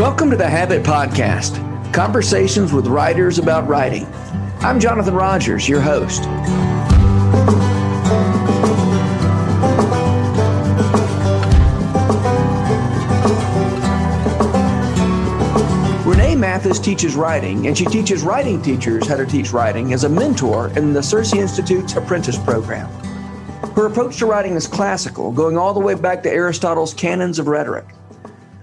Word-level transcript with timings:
Welcome 0.00 0.30
to 0.30 0.36
the 0.36 0.48
Habit 0.48 0.82
Podcast 0.82 1.92
conversations 1.92 2.72
with 2.72 2.86
writers 2.86 3.38
about 3.38 3.68
writing. 3.68 4.06
I'm 4.60 4.80
Jonathan 4.80 5.12
Rogers, 5.12 5.68
your 5.68 5.82
host. 5.82 6.22
Renee 16.06 16.34
Mathis 16.34 16.78
teaches 16.78 17.14
writing, 17.14 17.66
and 17.66 17.76
she 17.76 17.84
teaches 17.84 18.22
writing 18.22 18.62
teachers 18.62 19.06
how 19.06 19.16
to 19.16 19.26
teach 19.26 19.52
writing 19.52 19.92
as 19.92 20.04
a 20.04 20.08
mentor 20.08 20.68
in 20.78 20.94
the 20.94 21.00
CiRCE 21.00 21.36
Institute's 21.36 21.94
apprentice 21.96 22.38
program. 22.38 22.88
Her 23.74 23.84
approach 23.84 24.16
to 24.20 24.24
writing 24.24 24.54
is 24.54 24.66
classical, 24.66 25.30
going 25.30 25.58
all 25.58 25.74
the 25.74 25.80
way 25.80 25.94
back 25.94 26.22
to 26.22 26.30
Aristotle's 26.30 26.94
Canons 26.94 27.38
of 27.38 27.48
Rhetoric. 27.48 27.84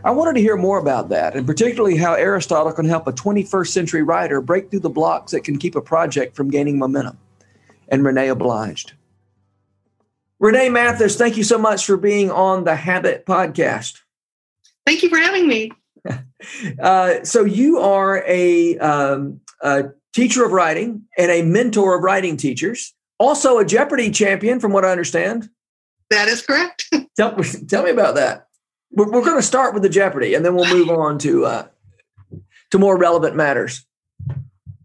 I 0.08 0.12
wanted 0.12 0.36
to 0.36 0.40
hear 0.40 0.56
more 0.56 0.80
about 0.80 1.10
that, 1.10 1.36
and 1.36 1.46
particularly 1.46 1.98
how 1.98 2.14
Aristotle 2.14 2.72
can 2.72 2.86
help 2.86 3.08
a 3.08 3.12
21st 3.12 3.68
century 3.68 4.04
writer 4.04 4.40
break 4.40 4.72
through 4.72 4.80
the 4.80 4.90
blocks 4.90 5.34
that 5.34 5.44
can 5.44 5.58
keep 5.58 5.76
a 5.76 5.82
project 5.82 6.34
from 6.34 6.50
gaining 6.50 6.80
momentum. 6.80 7.18
And 7.90 8.06
Renee 8.06 8.30
obliged. 8.30 8.94
Renee 10.40 10.70
Mathis, 10.70 11.18
thank 11.18 11.36
you 11.36 11.44
so 11.44 11.58
much 11.58 11.86
for 11.86 11.98
being 11.98 12.32
on 12.32 12.64
the 12.64 12.78
Habit 12.78 13.26
Podcast. 13.26 14.00
Thank 14.86 15.04
you 15.04 15.10
for 15.10 15.18
having 15.18 15.46
me. 15.46 15.74
uh, 16.82 17.26
so, 17.26 17.44
you 17.44 17.80
are 17.80 18.24
a, 18.26 18.78
um, 18.78 19.42
a 19.62 19.90
teacher 20.14 20.46
of 20.46 20.54
writing 20.54 21.02
and 21.18 21.30
a 21.30 21.42
mentor 21.42 21.98
of 21.98 22.04
writing 22.04 22.38
teachers, 22.38 22.94
also 23.20 23.58
a 23.58 23.66
Jeopardy 23.66 24.10
champion, 24.12 24.62
from 24.62 24.72
what 24.72 24.86
I 24.86 24.90
understand. 24.90 25.50
That 26.12 26.30
is 26.30 26.42
correct. 26.42 26.86
tell, 27.18 27.36
tell 27.68 27.84
me 27.84 27.90
about 27.90 28.16
that 28.16 28.47
we're, 28.98 29.12
we're 29.12 29.24
going 29.24 29.38
to 29.38 29.44
start 29.44 29.76
with 29.76 29.84
the 29.84 29.90
Jeopardy, 29.90 30.34
and 30.34 30.44
then 30.44 30.56
we'll 30.56 30.74
move 30.74 30.90
on 30.90 31.20
to 31.20 31.46
uh, 31.46 31.68
to 32.72 32.80
more 32.80 32.98
relevant 32.98 33.36
matters. 33.36 33.86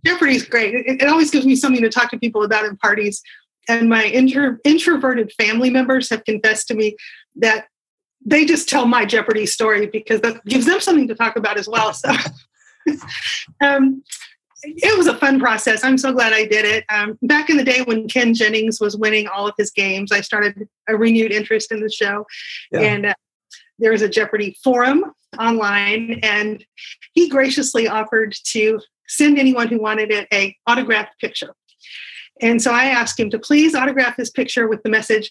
Jeopardy 0.04 0.36
is 0.36 0.44
great. 0.44 0.74
It, 0.74 1.02
it, 1.02 1.08
always 1.08 1.30
gives 1.30 1.46
me 1.46 1.56
something 1.56 1.82
to 1.82 1.88
talk 1.88 2.10
to 2.10 2.18
people 2.18 2.42
about 2.42 2.64
in 2.64 2.76
parties. 2.76 3.22
And 3.68 3.88
my 3.88 4.04
intro, 4.04 4.58
introverted 4.64 5.32
family 5.32 5.70
members 5.70 6.10
have 6.10 6.24
confessed 6.24 6.68
to 6.68 6.74
me 6.74 6.96
that 7.36 7.68
they 8.24 8.44
just 8.44 8.68
tell 8.68 8.86
my 8.86 9.04
Jeopardy 9.04 9.46
story 9.46 9.86
because 9.86 10.20
that 10.20 10.44
gives 10.44 10.66
them 10.66 10.80
something 10.80 11.08
to 11.08 11.14
talk 11.14 11.36
about 11.36 11.58
as 11.58 11.68
well. 11.68 11.92
So, 11.92 12.12
um, 13.62 14.02
it 14.64 14.96
was 14.98 15.06
a 15.06 15.16
fun 15.16 15.40
process. 15.40 15.82
I'm 15.84 15.98
so 15.98 16.12
glad 16.12 16.32
I 16.32 16.44
did 16.44 16.64
it. 16.64 16.84
Um, 16.88 17.18
back 17.22 17.48
in 17.48 17.56
the 17.56 17.64
day 17.64 17.82
when 17.82 18.08
Ken 18.08 18.34
Jennings 18.34 18.80
was 18.80 18.96
winning 18.96 19.26
all 19.28 19.46
of 19.46 19.54
his 19.56 19.70
games, 19.70 20.12
I 20.12 20.20
started 20.20 20.68
a 20.88 20.96
renewed 20.96 21.32
interest 21.32 21.72
in 21.72 21.80
the 21.80 21.90
show, 21.90 22.26
yeah. 22.72 22.80
and 22.80 23.06
uh, 23.06 23.14
there 23.78 23.92
is 23.92 24.02
a 24.02 24.08
Jeopardy 24.08 24.56
forum 24.62 25.04
online, 25.38 26.20
and 26.22 26.64
he 27.14 27.28
graciously 27.28 27.88
offered 27.88 28.34
to 28.52 28.80
send 29.08 29.38
anyone 29.38 29.68
who 29.68 29.78
wanted 29.78 30.10
it 30.10 30.28
a 30.32 30.56
autographed 30.66 31.18
picture. 31.20 31.54
And 32.40 32.60
so 32.60 32.72
I 32.72 32.86
asked 32.86 33.18
him 33.18 33.30
to 33.30 33.38
please 33.38 33.74
autograph 33.74 34.16
his 34.16 34.30
picture 34.30 34.68
with 34.68 34.82
the 34.82 34.90
message, 34.90 35.30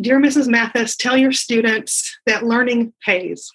Dear 0.00 0.20
Mrs. 0.20 0.48
Mathis, 0.48 0.96
tell 0.96 1.16
your 1.16 1.32
students 1.32 2.18
that 2.26 2.44
learning 2.44 2.92
pays, 3.04 3.50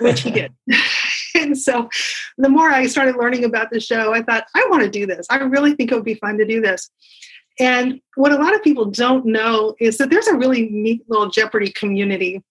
which 0.00 0.20
he 0.20 0.30
did. 0.30 0.52
and 1.34 1.58
so 1.58 1.88
the 2.38 2.48
more 2.48 2.70
I 2.70 2.86
started 2.86 3.16
learning 3.16 3.44
about 3.44 3.70
the 3.70 3.80
show, 3.80 4.12
I 4.12 4.22
thought, 4.22 4.44
I 4.54 4.66
want 4.70 4.84
to 4.84 4.90
do 4.90 5.06
this. 5.06 5.26
I 5.30 5.38
really 5.38 5.74
think 5.74 5.90
it 5.90 5.94
would 5.94 6.04
be 6.04 6.14
fun 6.14 6.38
to 6.38 6.44
do 6.44 6.60
this. 6.60 6.90
And 7.58 8.00
what 8.14 8.32
a 8.32 8.36
lot 8.36 8.54
of 8.54 8.62
people 8.62 8.86
don't 8.86 9.26
know 9.26 9.74
is 9.80 9.98
that 9.98 10.10
there's 10.10 10.26
a 10.26 10.36
really 10.36 10.68
neat 10.70 11.02
little 11.08 11.28
Jeopardy 11.28 11.70
community 11.70 12.42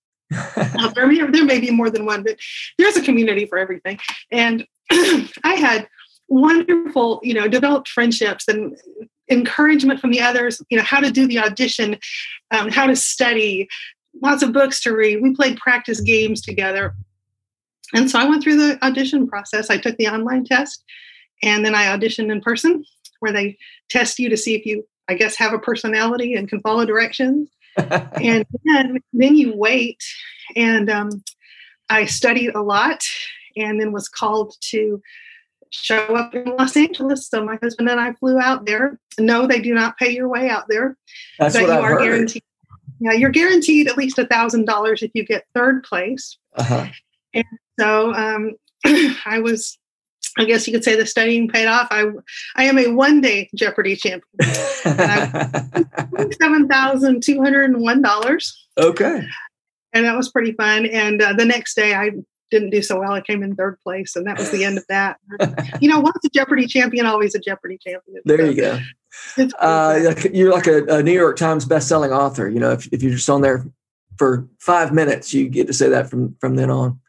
there, 0.95 1.07
may, 1.07 1.21
there 1.29 1.45
may 1.45 1.59
be 1.59 1.71
more 1.71 1.89
than 1.89 2.05
one, 2.05 2.23
but 2.23 2.37
there's 2.77 2.97
a 2.97 3.01
community 3.01 3.45
for 3.45 3.57
everything. 3.57 3.99
And 4.31 4.65
I 4.91 5.55
had 5.55 5.87
wonderful, 6.27 7.19
you 7.23 7.33
know, 7.33 7.47
developed 7.47 7.89
friendships 7.89 8.47
and 8.47 8.77
encouragement 9.29 9.99
from 9.99 10.11
the 10.11 10.21
others, 10.21 10.61
you 10.69 10.77
know, 10.77 10.83
how 10.83 10.99
to 10.99 11.11
do 11.11 11.27
the 11.27 11.39
audition, 11.39 11.97
um, 12.51 12.69
how 12.69 12.87
to 12.87 12.95
study, 12.95 13.67
lots 14.21 14.43
of 14.43 14.53
books 14.53 14.81
to 14.83 14.95
read. 14.95 15.21
We 15.21 15.35
played 15.35 15.57
practice 15.57 15.99
games 16.01 16.41
together. 16.41 16.95
And 17.93 18.09
so 18.09 18.19
I 18.19 18.25
went 18.27 18.43
through 18.43 18.57
the 18.57 18.83
audition 18.85 19.27
process. 19.27 19.69
I 19.69 19.77
took 19.77 19.97
the 19.97 20.07
online 20.07 20.45
test 20.45 20.83
and 21.43 21.65
then 21.65 21.75
I 21.75 21.85
auditioned 21.85 22.31
in 22.31 22.41
person 22.41 22.85
where 23.19 23.33
they 23.33 23.57
test 23.89 24.19
you 24.19 24.29
to 24.29 24.37
see 24.37 24.55
if 24.55 24.65
you, 24.65 24.87
I 25.09 25.15
guess, 25.15 25.35
have 25.35 25.53
a 25.53 25.59
personality 25.59 26.35
and 26.35 26.47
can 26.47 26.61
follow 26.61 26.85
directions 26.85 27.49
and 27.77 28.45
then, 28.65 28.99
then 29.13 29.35
you 29.35 29.53
wait. 29.55 30.03
And 30.55 30.89
um, 30.89 31.23
I 31.89 32.05
studied 32.05 32.55
a 32.55 32.61
lot 32.61 33.03
and 33.55 33.79
then 33.79 33.91
was 33.91 34.09
called 34.09 34.55
to 34.61 35.01
show 35.71 36.15
up 36.15 36.35
in 36.35 36.45
Los 36.57 36.75
Angeles. 36.75 37.27
So 37.27 37.43
my 37.43 37.57
husband 37.61 37.89
and 37.89 37.99
I 37.99 38.13
flew 38.13 38.39
out 38.39 38.65
there. 38.65 38.99
No, 39.19 39.47
they 39.47 39.59
do 39.59 39.73
not 39.73 39.97
pay 39.97 40.11
your 40.11 40.27
way 40.27 40.49
out 40.49 40.65
there. 40.69 40.97
That's 41.39 41.55
but 41.55 41.63
what 41.63 41.69
you 41.69 41.73
I've 41.73 41.83
are 41.83 41.89
heard. 41.93 42.03
guaranteed. 42.03 42.43
Yeah, 42.99 43.13
you're 43.13 43.31
guaranteed 43.31 43.87
at 43.87 43.97
least 43.97 44.19
a 44.19 44.27
thousand 44.27 44.65
dollars 44.65 45.01
if 45.01 45.11
you 45.13 45.25
get 45.25 45.45
third 45.55 45.83
place. 45.83 46.37
Uh-huh. 46.55 46.87
And 47.33 47.45
so 47.79 48.13
um, 48.13 48.51
I 49.25 49.39
was 49.39 49.77
I 50.37 50.45
guess 50.45 50.67
you 50.67 50.73
could 50.73 50.83
say 50.83 50.95
the 50.95 51.05
studying 51.05 51.47
paid 51.47 51.67
off. 51.67 51.87
I 51.91 52.05
I 52.55 52.65
am 52.65 52.77
a 52.77 52.87
one 52.87 53.21
day 53.21 53.49
Jeopardy 53.55 53.95
champion. 53.95 54.23
Seven 56.39 56.67
thousand 56.67 57.23
two 57.23 57.41
hundred 57.41 57.65
and 57.65 57.81
one 57.81 58.01
dollars. 58.01 58.57
Okay. 58.77 59.27
And 59.91 60.05
that 60.05 60.15
was 60.15 60.31
pretty 60.31 60.53
fun. 60.53 60.85
And 60.85 61.21
uh, 61.21 61.33
the 61.33 61.43
next 61.43 61.75
day, 61.75 61.93
I 61.93 62.11
didn't 62.51 62.69
do 62.69 62.81
so 62.81 63.01
well. 63.01 63.11
I 63.11 63.19
came 63.19 63.43
in 63.43 63.53
third 63.53 63.77
place, 63.83 64.15
and 64.15 64.25
that 64.27 64.37
was 64.37 64.49
the 64.49 64.63
end 64.63 64.77
of 64.77 64.85
that. 64.87 65.17
you 65.81 65.89
know, 65.89 65.99
once 65.99 66.17
a 66.23 66.29
Jeopardy 66.29 66.67
champion, 66.67 67.05
always 67.05 67.35
a 67.35 67.39
Jeopardy 67.39 67.77
champion. 67.77 68.21
There 68.23 68.37
so, 68.37 68.45
you 68.45 68.55
go. 68.55 68.79
Uh, 69.59 70.15
you're 70.31 70.53
like 70.53 70.67
a, 70.67 70.85
a, 70.85 71.03
New 71.03 71.11
York 71.11 71.35
Times 71.35 71.65
best-selling 71.65 72.13
author. 72.13 72.47
You 72.49 72.61
know, 72.61 72.71
if, 72.71 72.87
if 72.93 73.03
you're 73.03 73.11
just 73.11 73.29
on 73.29 73.41
there 73.41 73.65
for 74.17 74.47
five 74.59 74.93
minutes, 74.93 75.33
you 75.33 75.49
get 75.49 75.67
to 75.67 75.73
say 75.73 75.89
that 75.89 76.09
from 76.09 76.37
from 76.39 76.55
then 76.55 76.69
on. 76.69 77.00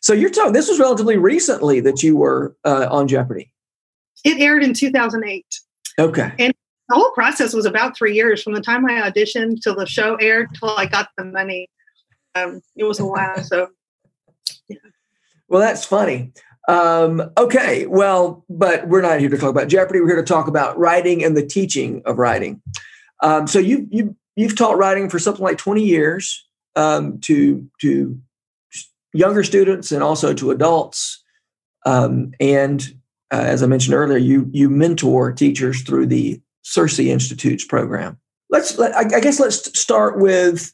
So 0.00 0.12
you're 0.12 0.30
talking, 0.30 0.52
this 0.52 0.68
was 0.68 0.78
relatively 0.78 1.16
recently 1.16 1.80
that 1.80 2.02
you 2.02 2.16
were 2.16 2.56
uh, 2.64 2.88
on 2.90 3.08
Jeopardy. 3.08 3.52
It 4.24 4.40
aired 4.40 4.62
in 4.62 4.74
2008. 4.74 5.44
Okay. 5.98 6.32
And 6.38 6.54
the 6.88 6.94
whole 6.94 7.12
process 7.12 7.54
was 7.54 7.66
about 7.66 7.96
three 7.96 8.14
years 8.14 8.42
from 8.42 8.54
the 8.54 8.60
time 8.60 8.84
I 8.86 9.08
auditioned 9.08 9.62
till 9.62 9.76
the 9.76 9.86
show 9.86 10.16
aired 10.16 10.48
till 10.58 10.70
I 10.70 10.86
got 10.86 11.08
the 11.16 11.24
money. 11.24 11.68
Um, 12.34 12.60
it 12.76 12.84
was 12.84 13.00
a 13.00 13.06
while. 13.06 13.42
So, 13.42 13.68
yeah. 14.68 14.76
Well, 15.48 15.60
that's 15.60 15.84
funny. 15.84 16.32
Um, 16.68 17.30
okay. 17.36 17.86
Well, 17.86 18.44
but 18.48 18.88
we're 18.88 19.00
not 19.00 19.20
here 19.20 19.28
to 19.28 19.38
talk 19.38 19.50
about 19.50 19.68
Jeopardy. 19.68 20.00
We're 20.00 20.08
here 20.08 20.16
to 20.16 20.22
talk 20.22 20.46
about 20.46 20.78
writing 20.78 21.24
and 21.24 21.36
the 21.36 21.46
teaching 21.46 22.02
of 22.04 22.18
writing. 22.18 22.62
Um, 23.22 23.46
so 23.46 23.58
you 23.58 23.86
you 23.90 24.16
you've 24.36 24.56
taught 24.56 24.78
writing 24.78 25.10
for 25.10 25.18
something 25.18 25.42
like 25.42 25.58
20 25.58 25.82
years 25.82 26.46
um, 26.76 27.18
to 27.20 27.68
to 27.80 28.20
younger 29.12 29.44
students 29.44 29.92
and 29.92 30.02
also 30.02 30.32
to 30.34 30.50
adults. 30.50 31.22
Um, 31.86 32.32
and 32.40 32.82
uh, 33.32 33.42
as 33.44 33.62
I 33.62 33.66
mentioned 33.66 33.94
earlier, 33.94 34.18
you 34.18 34.48
you 34.52 34.68
mentor 34.68 35.32
teachers 35.32 35.82
through 35.82 36.06
the 36.06 36.40
CiRCE 36.64 37.06
Institute's 37.06 37.64
program. 37.64 38.18
Let's 38.50 38.76
let, 38.78 38.94
I, 38.94 39.20
guess 39.20 39.38
let's 39.38 39.78
start 39.78 40.18
with 40.18 40.72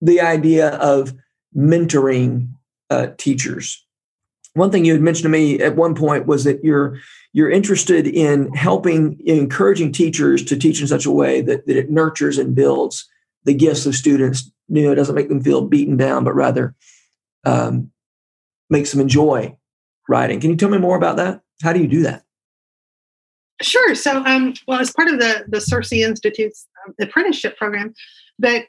the 0.00 0.20
idea 0.20 0.70
of 0.76 1.14
mentoring 1.54 2.48
uh, 2.90 3.08
teachers. 3.18 3.84
One 4.54 4.70
thing 4.70 4.84
you 4.84 4.92
had 4.94 5.02
mentioned 5.02 5.24
to 5.24 5.28
me 5.28 5.60
at 5.60 5.76
one 5.76 5.94
point 5.94 6.26
was 6.26 6.44
that 6.44 6.64
you're 6.64 6.98
you're 7.32 7.50
interested 7.50 8.06
in 8.06 8.52
helping 8.54 9.20
in 9.20 9.38
encouraging 9.38 9.92
teachers 9.92 10.42
to 10.46 10.56
teach 10.56 10.80
in 10.80 10.86
such 10.86 11.04
a 11.04 11.10
way 11.10 11.42
that, 11.42 11.66
that 11.66 11.76
it 11.76 11.90
nurtures 11.90 12.38
and 12.38 12.54
builds 12.54 13.06
the 13.44 13.54
gifts 13.54 13.86
of 13.86 13.94
students. 13.94 14.50
You 14.68 14.84
know, 14.84 14.92
it 14.92 14.96
doesn't 14.96 15.14
make 15.14 15.28
them 15.28 15.42
feel 15.42 15.62
beaten 15.62 15.96
down, 15.96 16.24
but 16.24 16.34
rather 16.34 16.74
um, 17.48 17.90
makes 18.70 18.92
them 18.92 19.00
enjoy 19.00 19.56
writing. 20.08 20.40
Can 20.40 20.50
you 20.50 20.56
tell 20.56 20.68
me 20.68 20.78
more 20.78 20.96
about 20.96 21.16
that? 21.16 21.40
How 21.62 21.72
do 21.72 21.80
you 21.80 21.88
do 21.88 22.02
that? 22.02 22.24
Sure. 23.60 23.94
So, 23.94 24.24
um, 24.24 24.54
well, 24.66 24.80
as 24.80 24.92
part 24.92 25.08
of 25.08 25.18
the 25.18 25.44
the 25.48 25.58
CiRCE 25.58 26.04
Institute's 26.04 26.66
um, 26.86 26.94
apprenticeship 27.00 27.56
program, 27.56 27.92
that 28.38 28.66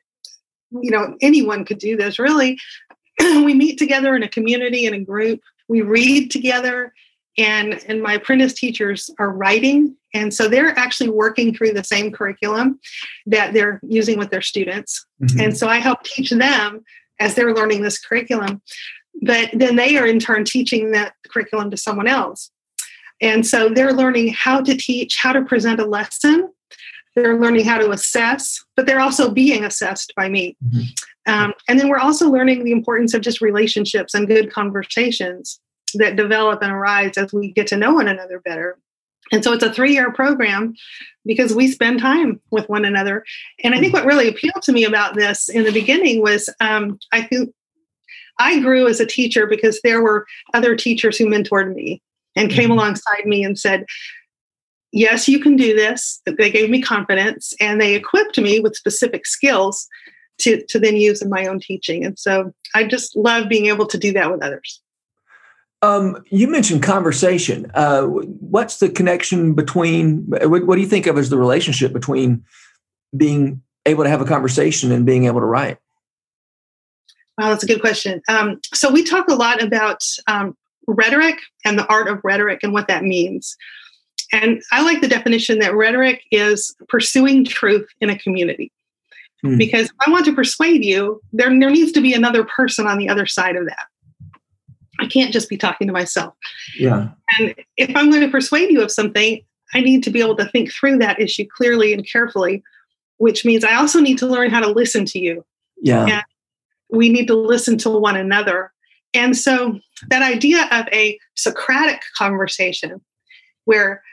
you 0.71 0.89
know 0.89 1.15
anyone 1.21 1.63
could 1.63 1.77
do 1.77 1.95
this. 1.95 2.18
Really, 2.18 2.57
we 3.19 3.54
meet 3.54 3.77
together 3.77 4.15
in 4.15 4.24
a 4.24 4.30
community 4.30 4.86
in 4.86 4.94
a 4.94 5.00
group. 5.00 5.42
We 5.68 5.81
read 5.81 6.31
together, 6.31 6.92
and 7.38 7.83
and 7.88 8.01
my 8.01 8.13
apprentice 8.15 8.54
teachers 8.54 9.12
are 9.19 9.31
writing, 9.31 9.95
and 10.15 10.33
so 10.33 10.48
they're 10.48 10.77
actually 10.80 11.12
working 11.12 11.54
through 11.54 11.74
the 11.74 11.83
same 11.83 12.12
curriculum 12.12 12.80
that 13.27 13.54
they're 13.54 13.80
using 13.88 14.18
with 14.18 14.31
their 14.31 14.42
students. 14.42 15.06
Mm-hmm. 15.21 15.39
And 15.39 15.57
so 15.57 15.68
I 15.68 15.77
help 15.77 16.01
teach 16.01 16.31
them 16.31 16.83
as 17.19 17.36
they're 17.36 17.54
learning 17.54 17.81
this 17.81 18.00
curriculum. 18.00 18.62
But 19.21 19.50
then 19.54 19.75
they 19.75 19.98
are 19.98 20.06
in 20.06 20.19
turn 20.19 20.45
teaching 20.45 20.92
that 20.92 21.13
curriculum 21.30 21.71
to 21.71 21.77
someone 21.77 22.07
else. 22.07 22.51
And 23.21 23.45
so 23.45 23.69
they're 23.69 23.94
learning 23.94 24.30
how 24.30 24.62
to 24.62 24.75
teach, 24.75 25.18
how 25.18 25.33
to 25.33 25.44
present 25.44 25.80
a 25.80 25.86
lesson. 25.86 26.54
They're 27.16 27.38
learning 27.38 27.66
how 27.66 27.77
to 27.80 27.92
assess, 27.92 28.63
but 28.75 28.86
they're 28.86 29.01
also 29.01 29.30
being 29.30 29.66
assessed 29.66 30.13
by 30.16 30.30
me. 30.30 30.56
Mm-hmm. 30.66 31.33
Um, 31.33 31.54
and 31.68 31.80
then 31.80 31.89
we're 31.89 31.98
also 31.98 32.30
learning 32.30 32.63
the 32.63 32.71
importance 32.71 33.13
of 33.13 33.21
just 33.21 33.42
relationships 33.42 34.13
and 34.13 34.27
good 34.27 34.54
conversations. 34.54 35.60
that 35.95 36.16
develop 36.16 36.62
and 36.62 36.71
arise 36.71 37.18
as 37.18 37.33
we 37.33 37.51
get 37.51 37.68
to 37.68 37.77
know 37.77 37.94
one 37.94 38.07
another 38.07 38.39
better. 38.39 38.77
And 39.31 39.44
so 39.44 39.54
it's 39.54 39.64
a 39.64 39.72
three 39.72 39.94
year 39.94 40.12
program 40.12 40.74
because 41.26 41.54
we 41.54 41.68
spend 41.68 42.00
time 42.00 42.42
with 42.52 42.68
one 42.70 42.86
another. 42.86 43.24
And 43.64 43.76
I 43.76 43.80
think 43.80 43.94
what 43.94 44.06
really 44.06 44.28
appealed 44.28 44.62
to 44.64 44.72
me 44.72 44.84
about 44.84 45.16
this 45.16 45.50
in 45.50 45.64
the 45.64 45.72
beginning 45.72 46.22
was 46.22 46.50
um, 46.60 47.00
I 47.12 47.24
think 47.24 47.54
I 48.40 48.60
grew 48.60 48.88
as 48.88 49.00
a 49.00 49.06
teacher 49.06 49.46
because 49.46 49.81
there 49.81 50.02
were 50.02 50.26
other 50.54 50.76
teachers 50.76 51.18
who 51.18 51.28
mentored 51.28 51.76
me 51.76 52.02
and 52.36 52.50
came 52.50 52.66
mm-hmm. 52.70 52.74
alongside 52.74 53.26
me 53.26 53.44
and 53.44 53.60
said, 53.60 53.86
Yes, 54.92 55.28
you 55.28 55.40
can 55.40 55.56
do 55.56 55.76
this. 55.76 56.20
They 56.26 56.50
gave 56.50 56.72
me 56.72 56.81
confidence 56.81 57.54
and 57.60 57.80
they 57.80 57.94
equipped 57.94 58.40
me 58.40 58.60
with 58.60 58.76
specific 58.76 59.28
skills 59.28 59.88
to, 60.40 60.66
to 60.66 60.80
then 60.80 60.96
use 60.96 61.22
in 61.22 61.30
my 61.30 61.46
own 61.46 61.60
teaching. 61.60 62.04
And 62.04 62.18
so 62.18 62.52
I 62.74 62.86
just 62.86 63.16
love 63.16 63.50
being 63.50 63.68
able 63.68 63.86
to 63.86 64.00
do 64.00 64.12
that 64.14 64.31
with 64.31 64.42
others. 64.42 64.81
Um, 65.81 66.24
you 66.30 66.48
mentioned 66.48 66.84
conversation. 66.84 67.72
Uh, 67.74 68.04
what's 68.04 68.80
the 68.80 68.90
connection 68.90 69.54
between? 69.54 70.26
What, 70.28 70.66
what, 70.66 70.76
do 70.76 70.81
you 70.81 70.88
think 70.88 71.08
of 71.08 71.18
as 71.18 71.30
the 71.30 71.38
relationship 71.38 71.94
between 71.94 72.44
being 73.16 73.62
able 73.86 74.04
to 74.04 74.10
have 74.10 74.22
a 74.22 74.26
conversation 74.26 74.92
and 74.92 75.06
being 75.06 75.26
able 75.26 75.40
to 75.40 75.46
write? 75.46 75.78
Wow, 77.38 77.50
that's 77.50 77.64
a 77.64 77.68
good 77.68 77.80
question. 77.80 78.22
Um, 78.28 78.60
so 78.74 78.92
we 78.92 79.04
talk 79.04 79.30
a 79.30 79.36
lot 79.36 79.64
about 79.64 80.04
um, 80.28 80.58
rhetoric 80.88 81.40
and 81.64 81.80
the 81.80 81.88
art 81.88 82.10
of 82.10 82.20
rhetoric 82.24 82.60
and 82.64 82.74
what 82.74 82.90
that 82.90 83.04
means. 83.04 83.56
And 84.34 84.62
I 84.72 84.84
like 84.84 85.02
the 85.02 85.08
definition 85.08 85.60
that 85.60 85.74
rhetoric 85.74 86.24
is 86.31 86.76
pursuing 86.90 87.46
truth 87.46 87.88
in 88.02 88.10
a 88.10 88.20
community. 88.20 88.72
Hmm. 89.42 89.58
Because 89.58 89.86
if 89.86 89.96
I 90.06 90.12
want 90.12 90.26
to 90.26 90.36
persuade 90.36 90.84
you, 90.84 91.22
there, 91.31 91.48
there 91.48 91.70
needs 91.70 91.94
to 91.94 92.02
be 92.02 92.14
another 92.14 92.44
person 92.44 92.86
on 92.86 92.98
the 92.98 93.08
other 93.08 93.26
side 93.26 93.56
of 93.56 93.66
that. 93.66 93.88
I 95.00 95.07
can't 95.07 95.34
just 95.34 95.50
be 95.50 95.57
talking 95.57 95.88
to 95.88 95.94
myself. 95.94 96.34
Yeah. 96.78 97.10
And 97.38 97.56
if 97.78 97.96
I'm 97.96 98.10
going 98.10 98.22
to 98.22 98.30
persuade 98.30 98.72
you 98.72 98.81
of 98.81 98.92
something, 98.92 99.42
I 99.74 99.81
need 99.81 100.04
to 100.04 100.10
be 100.10 100.19
able 100.19 100.36
to 100.38 100.46
think 100.46 100.72
through 100.72 100.98
that 101.00 101.19
issue 101.19 101.46
clearly 101.46 101.94
and 101.94 102.07
carefully, 102.10 102.63
which 103.18 103.46
means 103.46 103.63
I 103.63 103.75
also 103.75 104.00
need 104.00 104.18
to 104.19 104.28
learn 104.28 104.50
how 104.50 104.60
to 104.60 104.69
listen 104.69 105.06
to 105.06 105.19
you. 105.19 105.46
Yeah. 105.81 106.06
And 106.06 106.24
we 106.90 107.10
need 107.10 107.28
to 107.28 107.36
listen 107.36 107.78
to 107.80 107.90
one 107.90 108.18
another. 108.18 108.72
And 109.13 109.38
so 109.38 109.80
that 110.10 110.22
idea 110.22 110.68
of 110.72 110.88
a 110.92 111.19
Socratic 111.36 112.02
conversation 112.18 113.02
where 113.66 114.04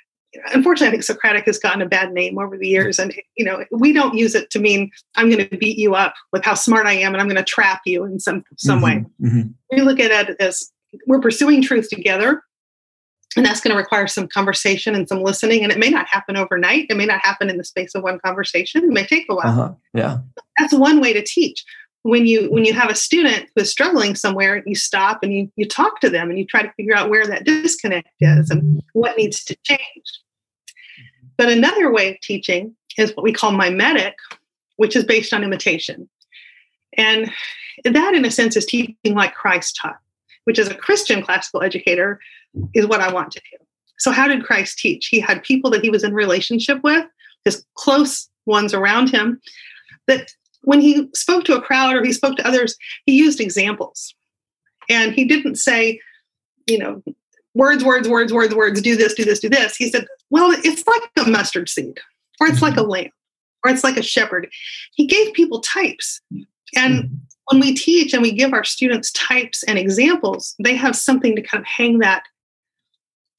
unfortunately, 0.53 0.89
I 0.89 0.91
think 0.91 1.03
Socratic 1.03 1.47
has 1.47 1.59
gotten 1.59 1.82
a 1.82 1.89
bad 1.89 2.12
name 2.12 2.39
over 2.39 2.56
the 2.56 2.69
years, 2.69 2.99
and 2.99 3.15
you 3.37 3.44
know 3.44 3.65
we 3.71 3.93
don't 3.93 4.15
use 4.15 4.35
it 4.35 4.50
to 4.50 4.59
mean 4.59 4.91
I'm 5.15 5.31
going 5.31 5.49
to 5.49 5.56
beat 5.56 5.79
you 5.79 5.94
up 5.94 6.15
with 6.32 6.44
how 6.44 6.55
smart 6.55 6.87
I 6.87 6.94
am, 6.94 7.12
and 7.12 7.21
I'm 7.21 7.29
going 7.29 7.37
to 7.37 7.44
trap 7.44 7.81
you 7.87 8.05
in 8.05 8.21
some 8.21 8.44
some 8.56 8.81
mm-hmm, 8.81 8.85
way. 8.85 9.05
Mm-hmm. 9.23 9.49
We 9.73 9.82
look 9.82 10.00
at 10.00 10.29
it 10.29 10.37
as 10.41 10.71
we're 11.06 11.21
pursuing 11.21 11.62
truth 11.62 11.88
together 11.88 12.43
and 13.37 13.44
that's 13.44 13.61
going 13.61 13.71
to 13.71 13.77
require 13.77 14.06
some 14.06 14.27
conversation 14.27 14.94
and 14.94 15.09
some 15.09 15.23
listening 15.23 15.62
and 15.62 15.71
it 15.71 15.79
may 15.79 15.91
not 15.91 16.09
happen 16.09 16.37
overnight 16.37 16.87
it 16.88 16.97
may 16.97 17.06
not 17.06 17.21
happen 17.25 17.50
in 17.50 17.59
the 17.59 17.65
space 17.65 17.94
of 17.94 18.03
one 18.03 18.19
conversation 18.21 18.85
it 18.85 18.91
may 18.91 19.05
take 19.05 19.27
a 19.29 19.35
while. 19.35 19.47
Uh-huh. 19.47 19.75
yeah. 19.94 20.19
That's 20.59 20.73
one 20.73 21.00
way 21.00 21.12
to 21.12 21.23
teach. 21.23 21.65
When 22.03 22.27
you 22.27 22.50
when 22.53 22.65
you 22.65 22.73
have 22.73 22.88
a 22.88 22.94
student 22.94 23.49
who's 23.55 23.71
struggling 23.71 24.15
somewhere 24.15 24.62
you 24.65 24.77
stop 24.77 25.23
and 25.23 25.33
you 25.33 25.50
you 25.56 25.67
talk 25.67 26.00
to 26.00 26.11
them 26.11 26.31
and 26.31 26.38
you 26.38 26.47
try 26.47 26.62
to 26.62 26.73
figure 26.75 26.94
out 26.94 27.11
where 27.11 27.27
that 27.27 27.44
disconnect 27.44 28.09
is 28.21 28.50
and 28.50 28.82
what 28.93 29.17
needs 29.17 29.44
to 29.44 29.56
change. 29.65 30.21
But 31.37 31.50
another 31.50 31.93
way 31.93 32.12
of 32.12 32.21
teaching 32.21 32.75
is 32.97 33.15
what 33.15 33.25
we 33.25 33.32
call 33.32 33.53
mimetic 33.53 34.15
which 34.77 34.94
is 34.94 35.05
based 35.05 35.32
on 35.32 35.43
imitation. 35.43 36.09
And 36.99 37.31
that 37.85 38.15
in 38.15 38.25
a 38.25 38.31
sense 38.31 38.56
is 38.56 38.65
teaching 38.65 38.97
like 39.05 39.35
christ 39.35 39.79
taught 39.81 39.99
which 40.46 40.58
as 40.58 40.69
a 40.69 40.75
Christian 40.75 41.22
classical 41.22 41.62
educator 41.62 42.20
is 42.72 42.87
what 42.87 43.00
I 43.00 43.12
want 43.12 43.32
to 43.32 43.40
do. 43.40 43.64
So, 43.98 44.10
how 44.10 44.28
did 44.28 44.44
Christ 44.44 44.78
teach? 44.78 45.08
He 45.08 45.20
had 45.20 45.43
people 45.43 45.70
that 45.70 45.82
he 45.82 45.90
was 45.90 46.04
in 46.04 46.14
relationship 46.14 46.82
with, 46.82 47.04
his 47.44 47.64
close 47.75 48.28
ones 48.46 48.72
around 48.72 49.10
him, 49.10 49.40
that 50.06 50.31
when 50.62 50.81
he 50.81 51.08
spoke 51.14 51.44
to 51.44 51.56
a 51.56 51.62
crowd 51.62 51.94
or 51.94 52.04
he 52.04 52.12
spoke 52.12 52.37
to 52.37 52.46
others, 52.46 52.76
he 53.06 53.16
used 53.16 53.40
examples. 53.40 54.14
And 54.88 55.12
he 55.12 55.25
didn't 55.25 55.56
say, 55.56 56.00
you 56.66 56.78
know, 56.78 57.02
words, 57.54 57.82
words, 57.82 58.08
words, 58.08 58.32
words, 58.32 58.54
words, 58.54 58.81
do 58.82 58.96
this, 58.96 59.14
do 59.14 59.25
this, 59.25 59.40
do 59.40 59.48
this. 59.48 59.76
He 59.76 59.90
said, 59.90 60.06
well, 60.31 60.52
it's 60.52 60.87
like 60.87 61.26
a 61.26 61.28
mustard 61.28 61.69
seed, 61.69 61.98
or 62.40 62.46
it's 62.46 62.62
like 62.62 62.76
a 62.76 62.81
mm-hmm. 62.81 62.90
lamb, 62.90 63.10
or 63.64 63.72
it's 63.72 63.82
like 63.82 63.96
a 63.96 64.02
shepherd. 64.02 64.48
He 64.94 65.06
gave 65.06 65.32
people 65.34 65.60
types. 65.60 66.20
And 66.75 67.05
hmm. 67.05 67.15
when 67.47 67.61
we 67.61 67.75
teach 67.75 68.13
and 68.13 68.23
we 68.23 68.33
give 68.33 68.53
our 68.53 68.65
students 68.65 69.13
types 69.13 69.63
and 69.65 69.79
examples, 69.79 70.55
they 70.63 70.75
have 70.75 70.97
something 70.97 71.37
to 71.37 71.43
kind 71.43 71.61
of 71.61 71.67
hang 71.67 71.99
that 71.99 72.25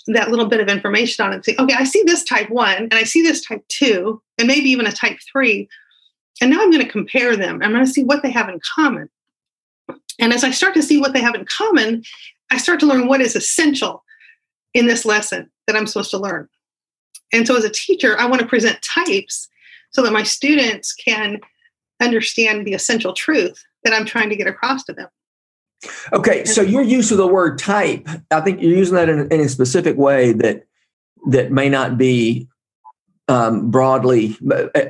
that 0.07 0.29
little 0.29 0.45
bit 0.45 0.61
of 0.61 0.69
information 0.69 1.25
on 1.25 1.33
and 1.33 1.43
say, 1.43 1.53
okay, 1.59 1.75
I 1.77 1.83
see 1.83 2.01
this 2.03 2.23
type 2.23 2.49
one 2.49 2.77
and 2.77 2.93
I 2.93 3.03
see 3.03 3.21
this 3.21 3.41
type 3.45 3.67
two, 3.67 4.21
and 4.37 4.47
maybe 4.47 4.69
even 4.69 4.87
a 4.87 4.91
type 4.91 5.19
three. 5.29 5.67
And 6.41 6.49
now 6.49 6.61
I'm 6.61 6.71
going 6.71 6.83
to 6.83 6.89
compare 6.89 7.35
them. 7.35 7.61
I'm 7.61 7.73
going 7.73 7.85
to 7.85 7.91
see 7.91 8.03
what 8.03 8.23
they 8.23 8.31
have 8.31 8.47
in 8.47 8.61
common. 8.75 9.09
And 10.19 10.33
as 10.33 10.43
I 10.43 10.51
start 10.51 10.73
to 10.75 10.83
see 10.83 10.99
what 10.99 11.13
they 11.13 11.21
have 11.21 11.35
in 11.35 11.45
common, 11.45 12.03
I 12.51 12.57
start 12.57 12.79
to 12.81 12.85
learn 12.85 13.07
what 13.07 13.21
is 13.21 13.35
essential 13.35 14.03
in 14.73 14.87
this 14.87 15.05
lesson 15.05 15.49
that 15.65 15.75
I'm 15.75 15.87
supposed 15.87 16.11
to 16.11 16.17
learn. 16.17 16.47
And 17.33 17.45
so 17.45 17.57
as 17.57 17.65
a 17.65 17.69
teacher, 17.69 18.17
I 18.17 18.25
want 18.25 18.41
to 18.41 18.47
present 18.47 18.81
types 18.81 19.49
so 19.91 20.01
that 20.03 20.13
my 20.13 20.23
students 20.23 20.93
can 20.93 21.39
understand 21.99 22.65
the 22.65 22.73
essential 22.73 23.13
truth 23.13 23.63
that 23.83 23.93
I'm 23.93 24.05
trying 24.05 24.29
to 24.29 24.35
get 24.35 24.47
across 24.47 24.83
to 24.85 24.93
them. 24.93 25.07
Okay, 26.11 26.43
so 26.45 26.61
your 26.61 26.81
use 26.81 27.11
of 27.11 27.17
the 27.17 27.27
word 27.27 27.59
type, 27.59 28.07
I 28.31 28.41
think 28.41 28.61
you're 28.61 28.75
using 28.75 28.95
that 28.95 29.09
in, 29.09 29.31
in 29.31 29.41
a 29.41 29.49
specific 29.49 29.95
way 29.95 30.31
that 30.33 30.63
that 31.27 31.51
may 31.51 31.69
not 31.69 31.97
be 31.97 32.47
um, 33.27 33.69
broadly. 33.69 34.35
But 34.41 34.75
uh, 34.75 34.89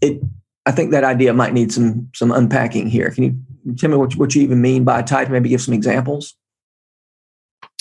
it, 0.00 0.22
I 0.66 0.72
think 0.72 0.92
that 0.92 1.04
idea 1.04 1.32
might 1.32 1.52
need 1.52 1.72
some 1.72 2.08
some 2.14 2.30
unpacking 2.30 2.88
here. 2.88 3.10
Can 3.10 3.24
you 3.24 3.74
tell 3.74 3.90
me 3.90 3.96
what 3.96 4.14
what 4.14 4.34
you 4.34 4.42
even 4.42 4.60
mean 4.60 4.84
by 4.84 5.02
type? 5.02 5.30
Maybe 5.30 5.48
give 5.48 5.62
some 5.62 5.74
examples. 5.74 6.36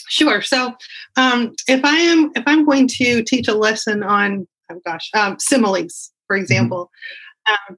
Sure. 0.08 0.42
So, 0.42 0.74
um, 1.18 1.54
if 1.68 1.86
I 1.86 1.96
am 1.98 2.32
if 2.36 2.44
I'm 2.48 2.66
going 2.66 2.88
to 2.88 3.24
teach 3.24 3.48
a 3.48 3.54
lesson 3.54 4.02
on 4.02 4.48
oh 4.72 4.82
gosh 4.86 5.10
um, 5.14 5.38
similes, 5.38 6.12
for 6.26 6.36
mm-hmm. 6.36 6.44
example, 6.44 6.90
mm-hmm. 7.48 7.74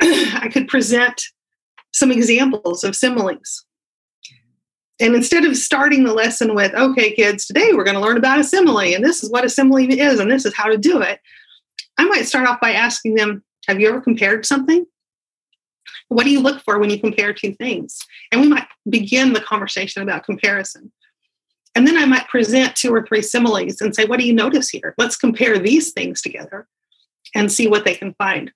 I 0.40 0.48
could 0.52 0.68
present 0.68 1.22
some 1.92 2.10
examples 2.10 2.84
of 2.84 2.96
similes. 2.96 3.64
And 5.00 5.14
instead 5.14 5.44
of 5.44 5.56
starting 5.56 6.04
the 6.04 6.12
lesson 6.12 6.54
with, 6.54 6.74
okay, 6.74 7.12
kids, 7.12 7.46
today 7.46 7.70
we're 7.72 7.84
going 7.84 7.96
to 7.96 8.02
learn 8.02 8.18
about 8.18 8.38
a 8.38 8.44
simile, 8.44 8.94
and 8.94 9.04
this 9.04 9.22
is 9.22 9.30
what 9.30 9.44
a 9.44 9.48
simile 9.48 9.90
is, 9.90 10.20
and 10.20 10.30
this 10.30 10.44
is 10.44 10.54
how 10.54 10.68
to 10.68 10.76
do 10.76 11.00
it, 11.00 11.20
I 11.96 12.04
might 12.04 12.26
start 12.26 12.46
off 12.46 12.60
by 12.60 12.72
asking 12.72 13.14
them, 13.14 13.42
have 13.66 13.80
you 13.80 13.88
ever 13.88 14.00
compared 14.00 14.44
something? 14.44 14.84
What 16.08 16.24
do 16.24 16.30
you 16.30 16.40
look 16.40 16.60
for 16.62 16.78
when 16.78 16.90
you 16.90 16.98
compare 16.98 17.32
two 17.32 17.54
things? 17.54 17.98
And 18.30 18.40
we 18.40 18.48
might 18.48 18.66
begin 18.88 19.32
the 19.32 19.40
conversation 19.40 20.02
about 20.02 20.24
comparison. 20.24 20.92
And 21.74 21.86
then 21.86 21.96
I 21.96 22.04
might 22.04 22.28
present 22.28 22.74
two 22.74 22.92
or 22.92 23.06
three 23.06 23.22
similes 23.22 23.80
and 23.80 23.94
say, 23.94 24.04
what 24.04 24.18
do 24.18 24.26
you 24.26 24.34
notice 24.34 24.68
here? 24.68 24.94
Let's 24.98 25.16
compare 25.16 25.58
these 25.58 25.92
things 25.92 26.20
together 26.20 26.66
and 27.34 27.50
see 27.50 27.68
what 27.68 27.84
they 27.84 27.94
can 27.94 28.14
find. 28.14 28.52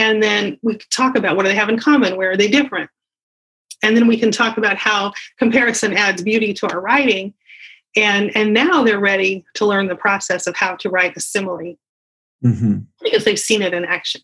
And 0.00 0.22
then 0.22 0.58
we 0.62 0.78
talk 0.90 1.14
about 1.14 1.36
what 1.36 1.42
do 1.42 1.50
they 1.50 1.54
have 1.54 1.68
in 1.68 1.78
common? 1.78 2.16
Where 2.16 2.30
are 2.30 2.36
they 2.36 2.48
different? 2.48 2.88
And 3.82 3.94
then 3.94 4.06
we 4.06 4.18
can 4.18 4.30
talk 4.30 4.56
about 4.56 4.78
how 4.78 5.12
comparison 5.38 5.92
adds 5.92 6.22
beauty 6.22 6.54
to 6.54 6.68
our 6.70 6.80
writing. 6.80 7.34
And, 7.94 8.34
and 8.34 8.54
now 8.54 8.82
they're 8.82 8.98
ready 8.98 9.44
to 9.54 9.66
learn 9.66 9.88
the 9.88 9.96
process 9.96 10.46
of 10.46 10.56
how 10.56 10.76
to 10.76 10.88
write 10.88 11.18
a 11.18 11.20
simile 11.20 11.74
mm-hmm. 12.42 12.78
because 13.02 13.24
they've 13.24 13.38
seen 13.38 13.60
it 13.60 13.74
in 13.74 13.84
action. 13.84 14.22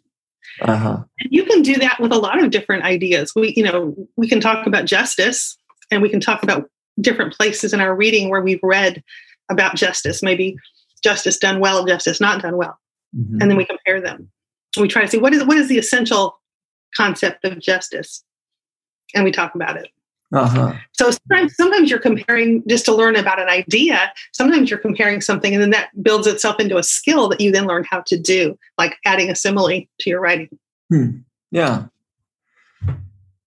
Uh-huh. 0.62 1.04
And 1.20 1.28
you 1.30 1.44
can 1.44 1.60
do 1.60 1.74
that 1.74 2.00
with 2.00 2.12
a 2.12 2.18
lot 2.18 2.42
of 2.42 2.50
different 2.50 2.84
ideas. 2.84 3.34
We, 3.36 3.52
you 3.54 3.62
know, 3.62 3.94
we 4.16 4.28
can 4.28 4.40
talk 4.40 4.66
about 4.66 4.86
justice 4.86 5.58
and 5.90 6.00
we 6.00 6.08
can 6.08 6.20
talk 6.20 6.42
about 6.42 6.70
different 7.02 7.36
places 7.36 7.74
in 7.74 7.82
our 7.82 7.94
reading 7.94 8.30
where 8.30 8.40
we've 8.40 8.60
read 8.62 9.04
about 9.50 9.76
justice, 9.76 10.22
maybe 10.22 10.56
justice 11.04 11.36
done 11.36 11.60
well, 11.60 11.84
justice 11.84 12.18
not 12.18 12.40
done 12.40 12.56
well. 12.56 12.78
Mm-hmm. 13.14 13.42
And 13.42 13.50
then 13.50 13.58
we 13.58 13.66
compare 13.66 14.00
them 14.00 14.30
we 14.82 14.88
try 14.88 15.02
to 15.02 15.08
see 15.08 15.18
what 15.18 15.32
is 15.32 15.44
what 15.44 15.56
is 15.56 15.68
the 15.68 15.78
essential 15.78 16.38
concept 16.94 17.44
of 17.44 17.58
justice, 17.58 18.24
and 19.14 19.24
we 19.24 19.32
talk 19.32 19.54
about 19.54 19.76
it. 19.76 19.88
Uh-huh. 20.32 20.72
So 20.92 21.10
sometimes, 21.10 21.56
sometimes 21.56 21.88
you're 21.88 22.00
comparing 22.00 22.62
just 22.66 22.84
to 22.86 22.94
learn 22.94 23.14
about 23.14 23.40
an 23.40 23.48
idea. 23.48 24.12
Sometimes 24.32 24.70
you're 24.70 24.78
comparing 24.78 25.20
something, 25.20 25.54
and 25.54 25.62
then 25.62 25.70
that 25.70 25.90
builds 26.02 26.26
itself 26.26 26.58
into 26.58 26.76
a 26.76 26.82
skill 26.82 27.28
that 27.28 27.40
you 27.40 27.52
then 27.52 27.66
learn 27.66 27.84
how 27.88 28.00
to 28.06 28.18
do, 28.18 28.58
like 28.76 28.96
adding 29.04 29.30
a 29.30 29.36
simile 29.36 29.68
to 30.00 30.10
your 30.10 30.20
writing. 30.20 30.48
Hmm. 30.90 31.18
Yeah. 31.50 31.86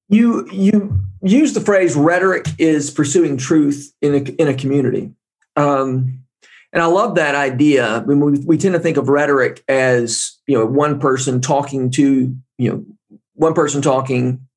You 0.08 0.50
you 0.52 1.00
use 1.22 1.54
the 1.54 1.62
phrase 1.62 1.96
"rhetoric 1.96 2.48
is 2.58 2.90
pursuing 2.90 3.38
truth 3.38 3.94
in 4.02 4.16
a 4.16 4.20
in 4.42 4.48
a 4.48 4.54
community." 4.54 5.12
Um, 5.56 6.24
and 6.72 6.84
I 6.84 6.86
love 6.86 7.16
that 7.16 7.36
idea. 7.36 7.98
I 7.98 8.06
mean, 8.06 8.20
we, 8.20 8.40
we 8.40 8.58
tend 8.58 8.74
to 8.74 8.80
think 8.80 8.98
of 8.98 9.10
rhetoric 9.10 9.64
as 9.68 10.38
you 10.48 10.58
know 10.58 10.66
one 10.66 11.00
person 11.00 11.42
talking 11.42 11.90
to 11.92 12.36
you 12.58 12.72
know 12.72 12.86
one 13.34 13.54
person 13.54 13.82
talking 13.82 14.48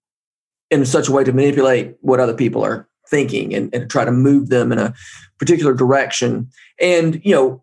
in 0.70 0.84
such 0.86 1.08
a 1.08 1.12
way 1.12 1.22
to 1.22 1.32
manipulate 1.32 1.96
what 2.00 2.18
other 2.18 2.34
people 2.34 2.64
are 2.64 2.88
thinking 3.08 3.54
and, 3.54 3.72
and 3.74 3.90
try 3.90 4.04
to 4.04 4.10
move 4.10 4.48
them 4.48 4.72
in 4.72 4.78
a 4.78 4.94
particular 5.38 5.74
direction. 5.74 6.48
And, 6.80 7.20
you 7.24 7.34
know, 7.34 7.62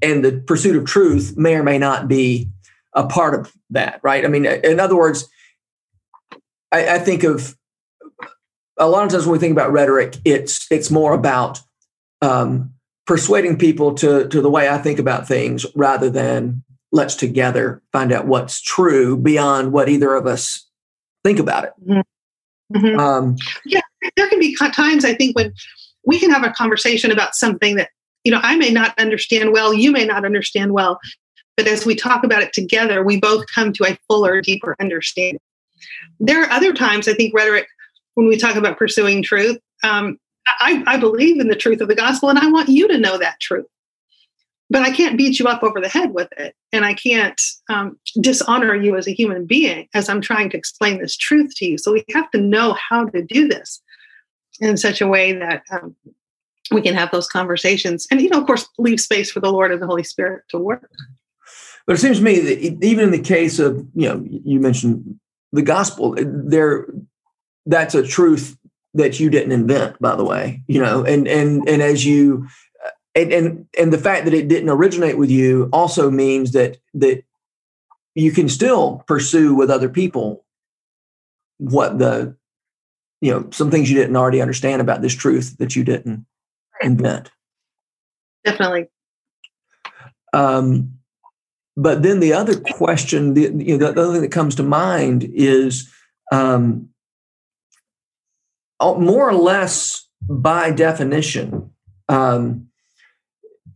and 0.00 0.24
the 0.24 0.40
pursuit 0.46 0.76
of 0.76 0.84
truth 0.84 1.34
may 1.36 1.56
or 1.56 1.64
may 1.64 1.78
not 1.78 2.06
be 2.06 2.48
a 2.94 3.06
part 3.06 3.34
of 3.34 3.52
that, 3.70 4.00
right? 4.02 4.24
I 4.24 4.28
mean, 4.28 4.46
in 4.46 4.78
other 4.78 4.96
words, 4.96 5.28
I, 6.70 6.94
I 6.94 6.98
think 6.98 7.24
of 7.24 7.56
a 8.76 8.88
lot 8.88 9.04
of 9.04 9.10
times 9.10 9.26
when 9.26 9.32
we 9.32 9.38
think 9.38 9.52
about 9.52 9.72
rhetoric, 9.72 10.16
it's 10.24 10.70
it's 10.70 10.90
more 10.90 11.12
about 11.12 11.60
um, 12.22 12.72
persuading 13.08 13.56
people 13.56 13.94
to 13.94 14.28
to 14.28 14.40
the 14.42 14.50
way 14.50 14.68
I 14.68 14.76
think 14.76 14.98
about 14.98 15.26
things 15.26 15.64
rather 15.74 16.10
than 16.10 16.62
let's 16.92 17.16
together 17.16 17.82
find 17.90 18.12
out 18.12 18.26
what's 18.26 18.60
true 18.60 19.16
beyond 19.16 19.72
what 19.72 19.88
either 19.88 20.14
of 20.14 20.26
us 20.26 20.66
think 21.24 21.38
about 21.38 21.64
it. 21.64 21.72
Mm-hmm. 21.88 22.76
mm-hmm. 22.76 23.00
Um, 23.00 23.36
yeah, 23.64 23.80
there 24.14 24.28
can 24.28 24.38
be 24.38 24.54
times 24.54 25.06
I 25.06 25.14
think 25.14 25.34
when 25.34 25.54
we 26.04 26.20
can 26.20 26.30
have 26.30 26.44
a 26.44 26.50
conversation 26.50 27.10
about 27.10 27.34
something 27.34 27.76
that 27.76 27.88
you 28.24 28.30
know 28.30 28.40
I 28.42 28.56
may 28.56 28.70
not 28.70 28.96
understand 28.98 29.52
well, 29.52 29.72
you 29.72 29.90
may 29.90 30.04
not 30.04 30.26
understand 30.26 30.74
well, 30.74 31.00
but 31.56 31.66
as 31.66 31.86
we 31.86 31.94
talk 31.94 32.24
about 32.24 32.42
it 32.42 32.52
together, 32.52 33.02
we 33.02 33.18
both 33.18 33.46
come 33.52 33.72
to 33.72 33.84
a 33.84 33.98
fuller, 34.06 34.42
deeper 34.42 34.76
understanding. 34.80 35.40
There 36.20 36.42
are 36.42 36.50
other 36.50 36.74
times 36.74 37.08
I 37.08 37.14
think 37.14 37.34
rhetoric 37.34 37.68
when 38.16 38.28
we 38.28 38.36
talk 38.36 38.56
about 38.56 38.76
pursuing 38.76 39.22
truth. 39.22 39.58
Um, 39.82 40.18
I, 40.60 40.82
I 40.86 40.96
believe 40.96 41.40
in 41.40 41.48
the 41.48 41.56
truth 41.56 41.80
of 41.80 41.88
the 41.88 41.94
gospel, 41.94 42.28
and 42.28 42.38
I 42.38 42.50
want 42.50 42.68
you 42.68 42.88
to 42.88 42.98
know 42.98 43.18
that 43.18 43.40
truth 43.40 43.66
but 44.70 44.82
I 44.82 44.90
can't 44.90 45.16
beat 45.16 45.38
you 45.38 45.46
up 45.46 45.62
over 45.62 45.80
the 45.80 45.88
head 45.88 46.12
with 46.12 46.28
it. 46.36 46.54
And 46.72 46.84
I 46.84 46.94
can't 46.94 47.40
um, 47.70 47.98
dishonor 48.20 48.74
you 48.74 48.96
as 48.96 49.06
a 49.06 49.14
human 49.14 49.46
being 49.46 49.88
as 49.94 50.08
I'm 50.08 50.20
trying 50.20 50.50
to 50.50 50.58
explain 50.58 50.98
this 50.98 51.16
truth 51.16 51.54
to 51.56 51.66
you. 51.66 51.78
So 51.78 51.92
we 51.92 52.04
have 52.12 52.30
to 52.32 52.40
know 52.40 52.74
how 52.74 53.06
to 53.06 53.22
do 53.22 53.48
this 53.48 53.80
in 54.60 54.76
such 54.76 55.00
a 55.00 55.08
way 55.08 55.32
that 55.32 55.62
um, 55.70 55.96
we 56.70 56.82
can 56.82 56.94
have 56.94 57.10
those 57.10 57.28
conversations. 57.28 58.06
And, 58.10 58.20
you 58.20 58.28
know, 58.28 58.40
of 58.40 58.46
course, 58.46 58.68
leave 58.78 59.00
space 59.00 59.30
for 59.30 59.40
the 59.40 59.50
Lord 59.50 59.72
and 59.72 59.80
the 59.80 59.86
Holy 59.86 60.04
Spirit 60.04 60.44
to 60.50 60.58
work. 60.58 60.90
But 61.86 61.96
it 61.96 62.00
seems 62.00 62.18
to 62.18 62.24
me 62.24 62.38
that 62.40 62.84
even 62.84 63.06
in 63.06 63.10
the 63.10 63.20
case 63.20 63.58
of, 63.58 63.76
you 63.94 64.08
know, 64.08 64.22
you 64.28 64.60
mentioned 64.60 65.18
the 65.52 65.62
gospel, 65.62 66.14
there, 66.18 66.86
that's 67.64 67.94
a 67.94 68.06
truth 68.06 68.58
that 68.94 69.20
you 69.20 69.30
didn't 69.30 69.52
invent, 69.52 70.00
by 70.00 70.16
the 70.16 70.24
way, 70.24 70.62
you 70.66 70.80
know, 70.80 71.04
and, 71.04 71.28
and, 71.28 71.68
and 71.68 71.82
as 71.82 72.04
you, 72.04 72.48
and, 73.14 73.32
and 73.32 73.66
and 73.78 73.92
the 73.92 73.98
fact 73.98 74.24
that 74.24 74.34
it 74.34 74.48
didn't 74.48 74.70
originate 74.70 75.18
with 75.18 75.30
you 75.30 75.68
also 75.72 76.10
means 76.10 76.52
that 76.52 76.78
that 76.94 77.24
you 78.14 78.30
can 78.32 78.48
still 78.48 79.02
pursue 79.06 79.54
with 79.54 79.70
other 79.70 79.88
people 79.88 80.44
what 81.58 81.98
the 81.98 82.36
you 83.20 83.32
know 83.32 83.48
some 83.50 83.70
things 83.70 83.90
you 83.90 83.96
didn't 83.96 84.16
already 84.16 84.40
understand 84.40 84.80
about 84.80 85.02
this 85.02 85.14
truth 85.14 85.56
that 85.58 85.74
you 85.74 85.84
didn't 85.84 86.26
invent. 86.80 87.30
Definitely. 88.44 88.88
Um 90.32 90.94
but 91.76 92.02
then 92.02 92.20
the 92.20 92.32
other 92.32 92.58
question 92.58 93.34
the 93.34 93.42
you 93.42 93.76
know 93.76 93.92
the 93.92 94.00
other 94.00 94.12
thing 94.12 94.22
that 94.22 94.32
comes 94.32 94.54
to 94.56 94.62
mind 94.62 95.24
is 95.24 95.92
um 96.30 96.88
more 98.80 99.28
or 99.28 99.34
less 99.34 100.06
by 100.28 100.70
definition 100.70 101.70
um 102.08 102.68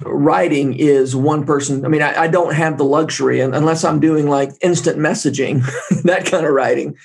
writing 0.04 0.74
is 0.74 1.14
one 1.14 1.44
person. 1.44 1.84
I 1.84 1.88
mean, 1.88 2.02
I, 2.02 2.22
I 2.22 2.28
don't 2.28 2.54
have 2.54 2.78
the 2.78 2.84
luxury, 2.84 3.40
and 3.40 3.54
unless 3.54 3.84
I'm 3.84 4.00
doing 4.00 4.28
like 4.28 4.50
instant 4.60 4.98
messaging, 4.98 5.62
that 6.04 6.26
kind 6.26 6.46
of 6.46 6.52
writing, 6.52 6.96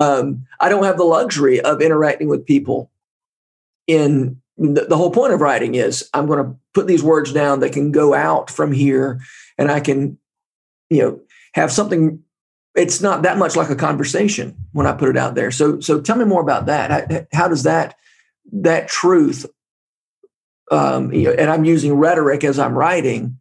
um, 0.00 0.46
I 0.60 0.68
don't 0.68 0.84
have 0.84 0.96
the 0.96 1.04
luxury 1.04 1.60
of 1.60 1.80
interacting 1.80 2.28
with 2.28 2.46
people. 2.46 2.90
In 3.86 4.40
the, 4.56 4.86
the 4.86 4.96
whole 4.96 5.10
point 5.10 5.32
of 5.32 5.40
writing 5.40 5.74
is 5.74 6.08
I'm 6.12 6.26
going 6.26 6.44
to 6.44 6.56
put 6.74 6.86
these 6.86 7.02
words 7.02 7.32
down 7.32 7.60
that 7.60 7.72
can 7.72 7.92
go 7.92 8.14
out 8.14 8.50
from 8.50 8.72
here, 8.72 9.20
and 9.58 9.70
I 9.70 9.80
can, 9.80 10.18
you 10.90 11.02
know, 11.02 11.20
have 11.54 11.72
something. 11.72 12.22
It's 12.76 13.00
not 13.00 13.22
that 13.22 13.38
much 13.38 13.56
like 13.56 13.70
a 13.70 13.76
conversation 13.76 14.54
when 14.72 14.86
I 14.86 14.92
put 14.92 15.08
it 15.08 15.16
out 15.16 15.34
there. 15.34 15.50
So, 15.50 15.80
so 15.80 16.00
tell 16.00 16.16
me 16.16 16.26
more 16.26 16.42
about 16.42 16.66
that. 16.66 17.26
How, 17.32 17.48
does 17.48 17.62
that 17.62 17.96
that 18.52 18.86
truth 18.88 19.46
um, 20.70 21.12
you 21.12 21.24
know, 21.24 21.32
and 21.32 21.50
I'm 21.50 21.64
using 21.64 21.94
rhetoric 21.94 22.44
as 22.44 22.58
I'm 22.58 22.74
writing, 22.74 23.38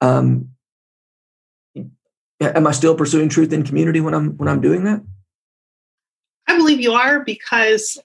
um, 0.00 0.50
am 2.40 2.66
I 2.66 2.72
still 2.72 2.94
pursuing 2.94 3.28
truth 3.28 3.52
in 3.52 3.62
community 3.62 4.00
when 4.00 4.14
I'm 4.14 4.36
when 4.36 4.48
I'm 4.48 4.60
doing 4.60 4.84
that? 4.84 5.02
I 6.46 6.56
believe 6.56 6.80
you 6.80 6.92
are 6.92 7.20
because 7.20 7.98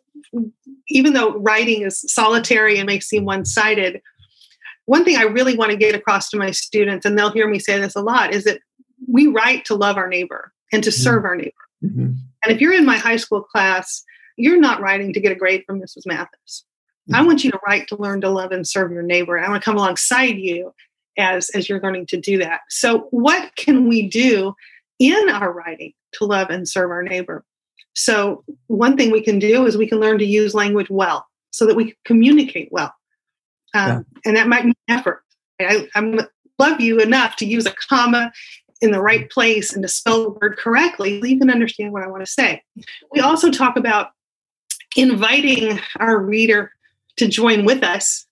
even 0.88 1.14
though 1.14 1.38
writing 1.40 1.82
is 1.82 2.00
solitary 2.02 2.78
and 2.78 2.86
may 2.86 3.00
seem 3.00 3.26
one-sided, 3.26 4.02
one 4.86 5.04
thing 5.04 5.18
I 5.18 5.24
really 5.24 5.58
want 5.58 5.72
to 5.72 5.78
get 5.78 5.96
across 5.96 6.30
to 6.30 6.38
my 6.38 6.52
students, 6.52 7.06
and 7.06 7.18
they'll 7.18 7.32
hear 7.32 7.50
me 7.50 7.60
say 7.60 7.80
this 7.80 7.96
a 7.96 8.02
lot, 8.02 8.34
is 8.34 8.44
that 8.44 8.60
we 9.12 9.28
write 9.28 9.66
to 9.66 9.76
love 9.76 9.98
our 9.98 10.08
neighbor 10.08 10.54
and 10.72 10.84
to 10.84 10.90
mm-hmm. 10.90 11.02
serve 11.02 11.26
our 11.26 11.36
neighbor. 11.36 11.52
Mm-hmm. 11.84 12.14
And 12.44 12.54
if 12.54 12.62
you're 12.62 12.74
in 12.74 12.86
my 12.86 12.98
high 12.98 13.18
school 13.18 13.42
class, 13.42 14.04
you're 14.38 14.60
not 14.60 14.82
writing 14.82 15.14
to 15.14 15.20
get 15.20 15.32
a 15.32 15.36
grade 15.36 15.64
from 15.66 15.82
Mrs. 15.82 16.06
Mathis. 16.06 16.66
I 17.14 17.24
want 17.24 17.44
you 17.44 17.52
to 17.52 17.60
write 17.66 17.88
to 17.90 17.98
learn 17.98 18.22
to 18.22 18.30
love 18.30 18.52
and 18.52 18.68
serve 18.68 18.92
your 18.92 19.04
neighbor. 19.04 19.38
I 19.38 19.48
want 19.48 19.62
to 19.62 19.66
come 19.66 19.78
alongside 19.78 20.38
you 20.38 20.74
as 21.18 21.50
as 21.52 21.70
you're 21.70 21.82
learning 21.82 22.08
to 22.08 22.18
do 22.20 22.40
that. 22.40 22.62
So 22.70 23.08
what 23.12 23.56
can 23.56 23.88
we 23.88 24.08
do 24.10 24.56
in 25.00 25.30
our 25.30 25.52
writing 25.52 25.94
to 26.14 26.26
love 26.26 26.50
and 26.50 26.68
serve 26.68 26.90
our 26.90 27.04
neighbor? 27.04 27.46
So 27.94 28.44
one 28.68 28.98
thing 28.98 29.12
we 29.12 29.22
can 29.22 29.40
do 29.40 29.66
is 29.66 29.78
we 29.78 29.88
can 29.88 30.00
learn 30.00 30.18
to 30.18 30.26
use 30.26 30.54
language 30.54 30.90
well 30.90 31.28
so 31.52 31.66
that 31.66 31.76
we 31.76 31.86
can 31.86 31.96
communicate 32.06 32.70
well. 32.72 32.94
Um, 33.74 33.88
yeah. 33.88 34.02
And 34.26 34.38
that 34.38 34.48
might 34.48 34.66
mean 34.66 34.74
effort. 34.90 35.22
I, 35.62 35.88
I 35.96 36.28
love 36.60 36.82
you 36.82 37.00
enough 37.00 37.36
to 37.38 37.46
use 37.46 37.66
a 37.66 37.74
comma 37.88 38.32
in 38.82 38.92
the 38.92 39.02
right 39.02 39.30
place 39.30 39.74
and 39.74 39.82
to 39.84 39.88
spell 39.88 40.24
the 40.24 40.30
word 40.30 40.58
correctly 40.58 41.22
you 41.24 41.40
can 41.40 41.50
understand 41.50 41.94
what 41.94 42.04
I 42.04 42.08
want 42.08 42.26
to 42.26 42.32
say. 42.32 42.62
We 43.12 43.20
also 43.22 43.50
talk 43.50 43.78
about 43.78 44.12
inviting 44.96 45.80
our 46.00 46.18
reader 46.18 46.72
to 47.18 47.28
join 47.28 47.66
with 47.66 47.84
us 47.84 48.26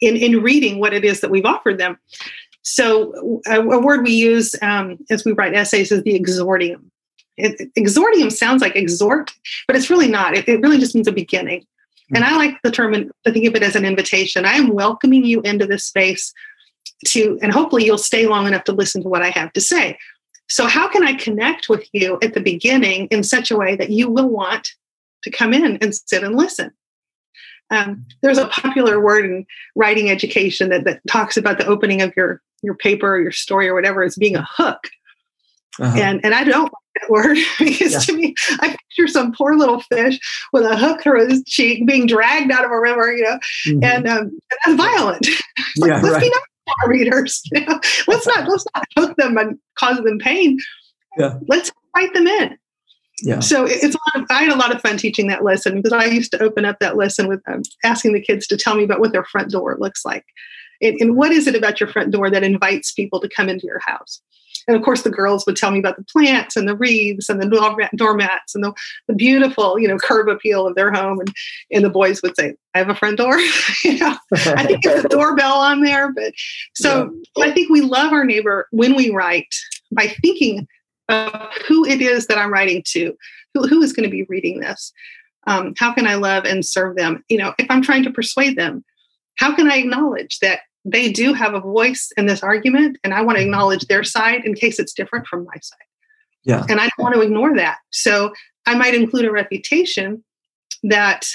in, 0.00 0.16
in 0.16 0.42
reading 0.42 0.80
what 0.80 0.92
it 0.92 1.04
is 1.04 1.20
that 1.20 1.30
we've 1.30 1.44
offered 1.44 1.78
them. 1.78 1.98
So, 2.62 3.40
a, 3.46 3.60
a 3.60 3.78
word 3.78 4.04
we 4.04 4.12
use 4.12 4.54
um, 4.62 4.98
as 5.10 5.24
we 5.24 5.32
write 5.32 5.54
essays 5.54 5.92
is 5.92 6.02
the 6.02 6.18
exordium. 6.18 6.84
It, 7.36 7.74
exordium 7.74 8.32
sounds 8.32 8.62
like 8.62 8.74
exhort, 8.74 9.32
but 9.66 9.76
it's 9.76 9.90
really 9.90 10.08
not. 10.08 10.34
It, 10.34 10.48
it 10.48 10.60
really 10.60 10.78
just 10.78 10.94
means 10.94 11.08
a 11.08 11.12
beginning. 11.12 11.66
And 12.14 12.24
I 12.24 12.36
like 12.36 12.60
the 12.62 12.70
term, 12.70 12.94
I 13.26 13.30
think 13.30 13.46
of 13.46 13.54
it 13.54 13.62
as 13.62 13.76
an 13.76 13.84
invitation. 13.84 14.44
I 14.44 14.52
am 14.52 14.68
welcoming 14.68 15.24
you 15.24 15.40
into 15.40 15.66
this 15.66 15.84
space 15.84 16.32
to, 17.06 17.38
and 17.42 17.52
hopefully 17.52 17.84
you'll 17.84 17.98
stay 17.98 18.26
long 18.26 18.46
enough 18.46 18.64
to 18.64 18.72
listen 18.72 19.02
to 19.02 19.08
what 19.08 19.22
I 19.22 19.30
have 19.30 19.52
to 19.54 19.60
say. 19.60 19.98
So, 20.48 20.66
how 20.66 20.88
can 20.88 21.02
I 21.02 21.14
connect 21.14 21.68
with 21.68 21.88
you 21.92 22.18
at 22.22 22.34
the 22.34 22.40
beginning 22.40 23.06
in 23.06 23.22
such 23.22 23.50
a 23.50 23.56
way 23.56 23.76
that 23.76 23.90
you 23.90 24.10
will 24.10 24.28
want 24.28 24.68
to 25.22 25.30
come 25.30 25.54
in 25.54 25.78
and 25.80 25.94
sit 25.94 26.22
and 26.22 26.36
listen? 26.36 26.70
Um, 27.70 28.04
there's 28.22 28.38
a 28.38 28.48
popular 28.48 29.00
word 29.00 29.24
in 29.24 29.46
writing 29.74 30.10
education 30.10 30.68
that, 30.68 30.84
that 30.84 31.00
talks 31.08 31.36
about 31.36 31.58
the 31.58 31.66
opening 31.66 32.02
of 32.02 32.12
your 32.16 32.42
your 32.62 32.74
paper 32.74 33.14
or 33.14 33.20
your 33.20 33.32
story 33.32 33.68
or 33.68 33.74
whatever 33.74 34.02
as 34.02 34.16
being 34.16 34.36
a 34.36 34.46
hook. 34.48 34.88
Uh-huh. 35.80 35.98
And 35.98 36.24
and 36.24 36.34
I 36.34 36.44
don't 36.44 36.64
like 36.64 37.00
that 37.00 37.10
word 37.10 37.38
because 37.58 37.92
yeah. 37.92 37.98
to 38.00 38.12
me, 38.12 38.34
I 38.60 38.68
picture 38.68 39.08
some 39.08 39.32
poor 39.32 39.56
little 39.56 39.80
fish 39.80 40.20
with 40.52 40.64
a 40.64 40.76
hook 40.76 41.02
through 41.02 41.28
his 41.28 41.42
cheek 41.44 41.86
being 41.86 42.06
dragged 42.06 42.52
out 42.52 42.64
of 42.64 42.70
a 42.70 42.78
river, 42.78 43.12
you 43.12 43.24
know, 43.24 43.38
mm-hmm. 43.66 43.84
and, 43.84 44.06
um, 44.06 44.18
and 44.18 44.40
that's 44.64 44.76
violent. 44.76 45.26
like, 45.78 45.90
yeah, 45.90 46.00
let's 46.00 46.14
right. 46.14 46.20
be 46.20 46.28
nice 46.28 46.40
our 46.82 46.90
readers. 46.90 47.42
You 47.52 47.60
know? 47.66 47.80
Let's 48.06 48.26
not 48.26 48.48
let's 48.48 48.64
not 48.74 48.84
hook 48.96 49.16
them 49.16 49.36
and 49.36 49.58
cause 49.78 49.98
them 49.98 50.18
pain. 50.18 50.58
Yeah. 51.18 51.38
Let's 51.46 51.70
fight 51.94 52.12
them 52.14 52.26
in 52.26 52.58
yeah. 53.22 53.40
So 53.40 53.64
it's 53.64 53.94
a 53.94 53.98
lot 54.16 54.22
of, 54.22 54.26
I 54.30 54.42
had 54.42 54.52
a 54.52 54.58
lot 54.58 54.74
of 54.74 54.80
fun 54.80 54.96
teaching 54.96 55.28
that 55.28 55.44
lesson 55.44 55.76
because 55.76 55.92
I 55.92 56.06
used 56.06 56.32
to 56.32 56.42
open 56.42 56.64
up 56.64 56.78
that 56.80 56.96
lesson 56.96 57.28
with 57.28 57.40
um, 57.46 57.62
asking 57.84 58.12
the 58.12 58.20
kids 58.20 58.46
to 58.48 58.56
tell 58.56 58.74
me 58.74 58.84
about 58.84 59.00
what 59.00 59.12
their 59.12 59.24
front 59.24 59.50
door 59.50 59.76
looks 59.78 60.04
like. 60.04 60.24
And, 60.82 61.00
and, 61.00 61.16
what 61.16 61.30
is 61.30 61.46
it 61.46 61.54
about 61.54 61.80
your 61.80 61.88
front 61.88 62.10
door 62.10 62.28
that 62.30 62.42
invites 62.42 62.92
people 62.92 63.20
to 63.20 63.28
come 63.28 63.48
into 63.48 63.66
your 63.66 63.80
house? 63.86 64.20
And 64.66 64.76
of 64.76 64.82
course, 64.82 65.02
the 65.02 65.10
girls 65.10 65.44
would 65.46 65.56
tell 65.56 65.70
me 65.70 65.78
about 65.78 65.96
the 65.96 66.04
plants 66.04 66.56
and 66.56 66.68
the 66.68 66.76
wreaths 66.76 67.28
and 67.28 67.40
the 67.40 67.86
doormats 67.96 68.54
and 68.54 68.64
the, 68.64 68.72
the 69.08 69.14
beautiful, 69.14 69.78
you 69.78 69.88
know, 69.88 69.98
curb 69.98 70.28
appeal 70.28 70.66
of 70.66 70.74
their 70.74 70.92
home. 70.92 71.20
And, 71.20 71.32
and 71.72 71.84
the 71.84 71.90
boys 71.90 72.22
would 72.22 72.36
say, 72.36 72.54
I 72.74 72.78
have 72.78 72.88
a 72.88 72.94
front 72.94 73.18
door. 73.18 73.38
you 73.84 73.98
know, 73.98 74.16
I 74.32 74.66
think 74.66 74.84
it's 74.84 75.04
a 75.04 75.08
doorbell 75.08 75.58
on 75.58 75.82
there. 75.82 76.12
But 76.12 76.32
so 76.74 77.12
yeah. 77.36 77.44
I 77.44 77.52
think 77.52 77.70
we 77.70 77.80
love 77.80 78.12
our 78.12 78.24
neighbor 78.24 78.68
when 78.70 78.96
we 78.96 79.10
write 79.10 79.54
by 79.92 80.08
thinking 80.22 80.66
of 81.08 81.32
who 81.68 81.84
it 81.84 82.00
is 82.00 82.26
that 82.26 82.38
I'm 82.38 82.52
writing 82.52 82.82
to, 82.88 83.14
who, 83.52 83.66
who 83.66 83.82
is 83.82 83.92
going 83.92 84.08
to 84.08 84.14
be 84.14 84.24
reading 84.24 84.60
this. 84.60 84.92
Um, 85.46 85.74
how 85.78 85.92
can 85.92 86.06
I 86.06 86.14
love 86.14 86.44
and 86.44 86.64
serve 86.64 86.96
them? 86.96 87.22
You 87.28 87.38
know, 87.38 87.54
if 87.58 87.66
I'm 87.68 87.82
trying 87.82 88.02
to 88.04 88.10
persuade 88.10 88.56
them, 88.56 88.84
how 89.36 89.54
can 89.54 89.70
I 89.70 89.76
acknowledge 89.76 90.38
that 90.38 90.60
they 90.84 91.10
do 91.10 91.32
have 91.32 91.54
a 91.54 91.60
voice 91.60 92.12
in 92.16 92.26
this 92.26 92.42
argument 92.42 92.98
and 93.02 93.14
I 93.14 93.22
want 93.22 93.38
to 93.38 93.42
acknowledge 93.42 93.86
their 93.86 94.04
side 94.04 94.44
in 94.44 94.54
case 94.54 94.78
it's 94.78 94.92
different 94.92 95.26
from 95.26 95.44
my 95.44 95.54
side? 95.62 95.78
Yeah. 96.44 96.64
And 96.68 96.80
I 96.80 96.84
don't 96.84 96.98
want 96.98 97.14
to 97.14 97.22
ignore 97.22 97.56
that. 97.56 97.78
So 97.90 98.32
I 98.66 98.74
might 98.74 98.94
include 98.94 99.24
a 99.24 99.32
refutation 99.32 100.22
that 100.82 101.26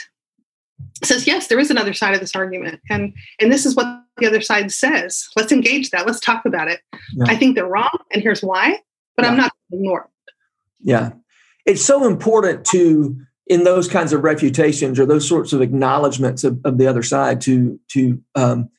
says 1.03 1.27
yes 1.27 1.47
there 1.47 1.59
is 1.59 1.69
another 1.69 1.93
side 1.93 2.13
of 2.13 2.19
this 2.19 2.35
argument 2.35 2.79
and 2.89 3.13
and 3.39 3.51
this 3.51 3.65
is 3.65 3.75
what 3.75 4.01
the 4.17 4.27
other 4.27 4.41
side 4.41 4.71
says 4.71 5.27
let's 5.35 5.51
engage 5.51 5.89
that 5.89 6.05
let's 6.05 6.19
talk 6.19 6.45
about 6.45 6.69
it 6.69 6.79
yeah. 7.15 7.25
i 7.27 7.35
think 7.35 7.55
they're 7.55 7.67
wrong 7.67 7.89
and 8.11 8.21
here's 8.21 8.41
why 8.41 8.79
but 9.15 9.23
yeah. 9.23 9.31
i'm 9.31 9.37
not 9.37 9.51
ignoring 9.73 10.07
it 10.27 10.33
yeah 10.79 11.11
it's 11.65 11.83
so 11.83 12.07
important 12.07 12.63
to 12.65 13.15
in 13.47 13.63
those 13.63 13.87
kinds 13.87 14.13
of 14.13 14.23
refutations 14.23 14.99
or 14.99 15.05
those 15.05 15.27
sorts 15.27 15.53
of 15.53 15.61
acknowledgments 15.61 16.43
of, 16.43 16.59
of 16.63 16.77
the 16.77 16.87
other 16.87 17.03
side 17.03 17.41
to 17.41 17.79
to 17.89 18.21
um, 18.35 18.69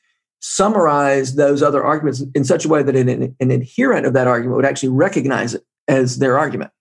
summarize 0.41 1.35
those 1.35 1.61
other 1.61 1.83
arguments 1.83 2.23
in 2.35 2.43
such 2.43 2.65
a 2.65 2.67
way 2.67 2.83
that 2.83 2.95
an, 2.95 3.35
an 3.39 3.51
adherent 3.51 4.05
of 4.05 4.13
that 4.13 4.27
argument 4.27 4.55
would 4.55 4.65
actually 4.65 4.89
recognize 4.89 5.53
it 5.53 5.63
as 5.87 6.17
their 6.17 6.37
argument. 6.37 6.71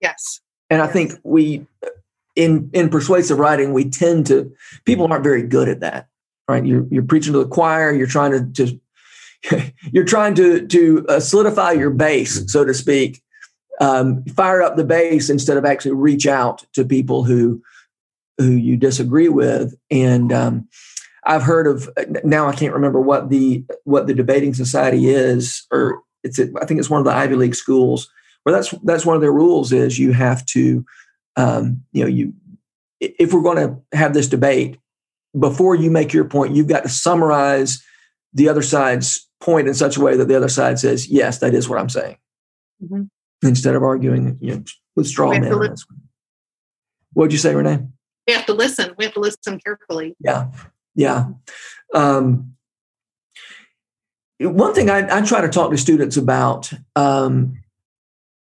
Yes. 0.00 0.40
And 0.70 0.82
i 0.82 0.86
think 0.86 1.12
we 1.24 1.66
in 2.36 2.70
in 2.72 2.88
persuasive 2.88 3.38
writing 3.38 3.72
we 3.72 3.88
tend 3.88 4.26
to 4.26 4.52
people 4.84 5.10
aren't 5.10 5.24
very 5.24 5.42
good 5.42 5.68
at 5.68 5.80
that 5.80 6.08
right? 6.46 6.64
You're, 6.64 6.86
you're 6.90 7.02
preaching 7.02 7.32
to 7.32 7.40
the 7.40 7.48
choir 7.48 7.92
you're 7.92 8.06
trying 8.06 8.32
to 8.32 8.40
just 8.40 8.74
you're 9.92 10.04
trying 10.04 10.34
to 10.34 10.66
to 10.66 11.06
uh, 11.08 11.20
solidify 11.20 11.72
your 11.72 11.90
base 11.90 12.52
so 12.52 12.64
to 12.64 12.74
speak 12.74 13.22
um, 13.80 14.24
fire 14.24 14.62
up 14.62 14.76
the 14.76 14.84
base 14.84 15.30
instead 15.30 15.56
of 15.56 15.64
actually 15.64 15.92
reach 15.92 16.26
out 16.26 16.64
to 16.74 16.84
people 16.84 17.24
who 17.24 17.62
who 18.38 18.52
you 18.52 18.76
disagree 18.76 19.28
with. 19.28 19.74
And 19.90 20.32
um, 20.32 20.68
i've 21.24 21.42
heard 21.42 21.66
of 21.66 21.88
now 22.24 22.46
i 22.46 22.54
can't 22.54 22.74
remember 22.74 23.00
what 23.00 23.30
the 23.30 23.64
what 23.84 24.06
the 24.06 24.14
debating 24.14 24.54
society 24.54 25.08
is 25.08 25.66
or 25.70 26.02
it's 26.22 26.38
i 26.38 26.64
think 26.64 26.80
it's 26.80 26.90
one 26.90 27.00
of 27.00 27.04
the 27.04 27.14
ivy 27.14 27.34
league 27.34 27.54
schools 27.54 28.10
where 28.42 28.54
that's 28.54 28.70
that's 28.84 29.06
one 29.06 29.16
of 29.16 29.22
their 29.22 29.32
rules 29.32 29.72
is 29.72 29.98
you 29.98 30.12
have 30.12 30.44
to 30.46 30.84
um, 31.38 31.84
you 31.92 32.02
know, 32.02 32.08
you 32.08 32.34
if 33.00 33.32
we're 33.32 33.42
going 33.42 33.56
to 33.56 33.96
have 33.96 34.12
this 34.12 34.26
debate, 34.26 34.76
before 35.38 35.76
you 35.76 35.88
make 35.88 36.12
your 36.12 36.24
point, 36.24 36.54
you've 36.54 36.66
got 36.66 36.82
to 36.82 36.88
summarize 36.88 37.82
the 38.34 38.48
other 38.48 38.62
side's 38.62 39.26
point 39.40 39.68
in 39.68 39.74
such 39.74 39.96
a 39.96 40.00
way 40.00 40.16
that 40.16 40.26
the 40.26 40.36
other 40.36 40.48
side 40.48 40.80
says, 40.80 41.08
"Yes, 41.08 41.38
that 41.38 41.54
is 41.54 41.68
what 41.68 41.78
I'm 41.78 41.88
saying," 41.88 42.16
mm-hmm. 42.82 43.04
instead 43.46 43.76
of 43.76 43.84
arguing, 43.84 44.36
you 44.40 44.56
know, 44.56 44.64
with 44.96 45.06
straw 45.06 45.30
man. 45.30 45.76
What'd 47.12 47.32
you 47.32 47.38
say, 47.38 47.54
Renee? 47.54 47.86
We 48.26 48.34
have 48.34 48.46
to 48.46 48.52
listen. 48.52 48.94
We 48.98 49.04
have 49.04 49.14
to 49.14 49.20
listen 49.20 49.60
carefully. 49.60 50.16
Yeah, 50.18 50.50
yeah. 50.98 51.26
Um, 51.94 52.56
one 54.40 54.74
thing 54.74 54.90
I, 54.90 55.18
I, 55.18 55.22
try 55.22 55.40
to 55.40 55.48
talk 55.48 55.70
to 55.70 55.78
students 55.78 56.16
about 56.16 56.72
um, 56.96 57.62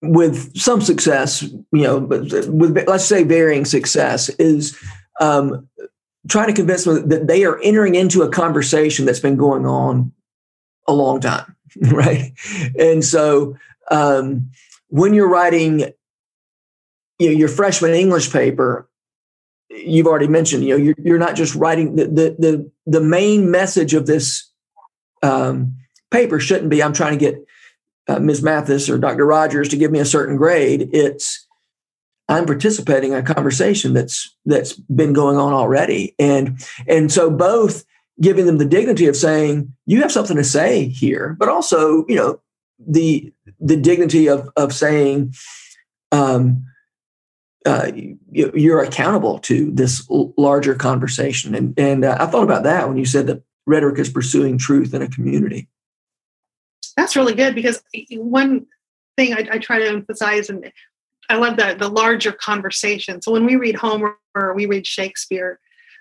with 0.01 0.57
some 0.57 0.81
success, 0.81 1.43
you 1.43 1.65
know, 1.73 1.99
with 1.99 2.33
let's 2.87 3.05
say 3.05 3.25
varying 3.25 3.65
success, 3.65 4.29
is 4.39 4.79
um, 5.21 5.69
trying 6.29 6.47
to 6.47 6.53
convince 6.53 6.85
them 6.85 7.09
that 7.09 7.27
they 7.27 7.45
are 7.45 7.61
entering 7.61 7.97
into 7.97 8.23
a 8.23 8.31
conversation 8.31 9.05
that's 9.05 9.21
been 9.21 9.37
going 9.37 9.67
on 9.67 10.13
a 10.87 10.93
long 10.93 11.21
time, 11.21 11.57
right? 11.83 12.33
And 12.79 13.05
so 13.05 13.57
um, 13.91 14.51
when 14.89 15.13
you're 15.13 15.29
writing, 15.29 15.81
you 17.19 17.27
know, 17.27 17.37
your 17.37 17.49
freshman 17.49 17.95
English 17.95 18.33
paper, 18.33 18.89
you've 19.75 20.07
already 20.07 20.29
mentioned, 20.29 20.65
you 20.65 20.71
know, 20.71 20.83
you're, 20.83 20.95
you're 21.03 21.19
not 21.19 21.37
just 21.37 21.55
writing 21.55 21.97
the 21.97 22.05
the 22.07 22.37
the, 22.39 22.71
the 22.87 23.01
main 23.01 23.51
message 23.51 23.95
of 23.95 24.07
this 24.07 24.51
um, 25.23 25.77
paper 26.11 26.39
shouldn't 26.39 26.71
be 26.71 26.83
I'm 26.83 26.93
trying 26.93 27.13
to 27.13 27.19
get 27.19 27.45
uh, 28.09 28.19
Ms. 28.19 28.43
Mathis 28.43 28.89
or 28.89 28.99
Dr. 28.99 29.27
Rogers 29.27 29.69
to 29.71 29.77
give 29.77 29.91
me 29.91 29.99
a 29.99 30.05
certain 30.05 30.37
grade. 30.37 30.91
It's 30.93 31.47
I'm 32.29 32.47
participating 32.47 33.13
in 33.13 33.19
a 33.19 33.23
conversation 33.23 33.93
that's 33.93 34.35
that's 34.47 34.73
been 34.75 35.13
going 35.13 35.37
on 35.37 35.53
already, 35.53 36.15
and 36.19 36.59
and 36.87 37.13
so 37.13 37.31
both 37.31 37.85
giving 38.21 38.47
them 38.47 38.59
the 38.59 38.65
dignity 38.65 39.07
of 39.07 39.17
saying 39.17 39.75
you 39.87 40.01
have 40.03 40.13
something 40.13 40.37
to 40.37 40.45
say 40.45 40.89
here, 40.89 41.37
but 41.39 41.49
also 41.49 42.07
you 42.09 42.17
know 42.17 42.41
the 42.79 43.33
the 43.61 43.77
dignity 43.77 44.29
of 44.29 44.49
of 44.57 44.73
saying 44.73 45.35
um, 46.13 46.65
uh, 47.65 47.91
you, 48.31 48.75
are 48.75 48.83
accountable 48.83 49.39
to 49.39 49.71
this 49.71 50.07
larger 50.11 50.75
conversation, 50.75 51.55
and 51.55 51.79
and 51.79 52.05
uh, 52.05 52.17
I 52.21 52.27
thought 52.27 52.45
about 52.45 52.65
that 52.65 52.89
when 52.89 52.99
you 52.99 53.07
said 53.07 53.27
that 53.29 53.43
rhetoric 53.67 53.99
is 53.99 54.11
pursuing 54.11 54.59
truth 54.59 54.93
in 54.93 55.01
a 55.01 55.09
community. 55.09 55.69
That's 56.97 57.17
really 57.17 57.35
good 57.35 57.55
because 57.55 57.83
one 58.13 58.67
thing 59.17 59.33
I, 59.33 59.49
I 59.53 59.59
try 59.59 59.79
to 59.79 59.89
emphasize, 59.89 60.51
and 60.51 60.71
I 61.31 61.37
love 61.37 61.57
the 61.57 61.75
the 61.79 61.89
larger 61.89 62.33
conversation. 62.33 63.23
So 63.23 63.33
when 63.33 63.47
we 63.47 63.57
read 63.57 63.77
Homer 63.77 64.17
or 64.35 64.55
we 64.55 64.67
read 64.67 64.87
Shakespeare, 64.87 65.59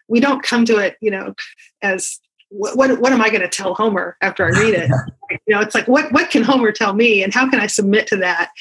we 0.09 0.19
don't 0.19 0.43
come 0.43 0.65
to 0.65 0.77
it, 0.77 0.97
you 1.01 1.11
know, 1.11 1.33
as 1.81 2.19
what 2.53 2.77
what, 2.77 2.99
what 2.99 3.11
am 3.11 3.21
I 3.21 3.29
going 3.29 3.41
to 3.41 3.49
tell 3.49 3.73
Homer 3.73 4.15
after 4.21 4.45
I 4.45 4.49
read 4.49 4.75
it? 4.75 4.91
you 5.47 5.55
know, 5.55 5.59
it's 5.59 5.73
like 5.73 5.87
what 5.87 6.11
what 6.11 6.29
can 6.29 6.43
Homer 6.43 6.71
tell 6.71 6.93
me, 6.93 7.23
and 7.23 7.33
how 7.33 7.49
can 7.49 7.59
I 7.59 7.67
submit 7.67 8.05
to 8.07 8.17
that, 8.17 8.51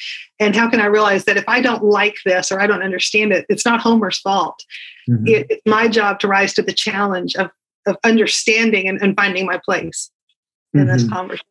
and 0.41 0.57
how 0.57 0.71
can 0.71 0.81
I 0.81 0.87
realize 0.87 1.27
that 1.27 1.37
if 1.37 1.45
I 1.47 1.61
don't 1.61 1.85
like 1.85 2.17
this 2.25 2.51
or 2.51 2.61
I 2.61 2.67
don't 2.67 2.83
understand 2.83 3.33
it, 3.33 3.45
it's 3.49 3.67
not 3.67 3.81
Homer's 3.81 4.19
fault. 4.19 4.65
Mm-hmm. 5.09 5.27
It, 5.27 5.47
it's 5.51 5.63
my 5.67 5.89
job 5.89 6.21
to 6.21 6.29
rise 6.29 6.55
to 6.55 6.63
the 6.63 6.73
challenge 6.73 7.37
of 7.37 7.51
of 7.87 7.97
understanding 8.05 8.89
and, 8.89 9.01
and 9.03 9.15
finding 9.15 9.45
my 9.45 9.61
place 9.63 10.11
in 10.73 10.81
mm-hmm. 10.81 10.93
this 10.93 11.09
conversation. 11.09 11.47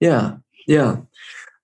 Yeah, 0.00 0.36
yeah, 0.66 0.96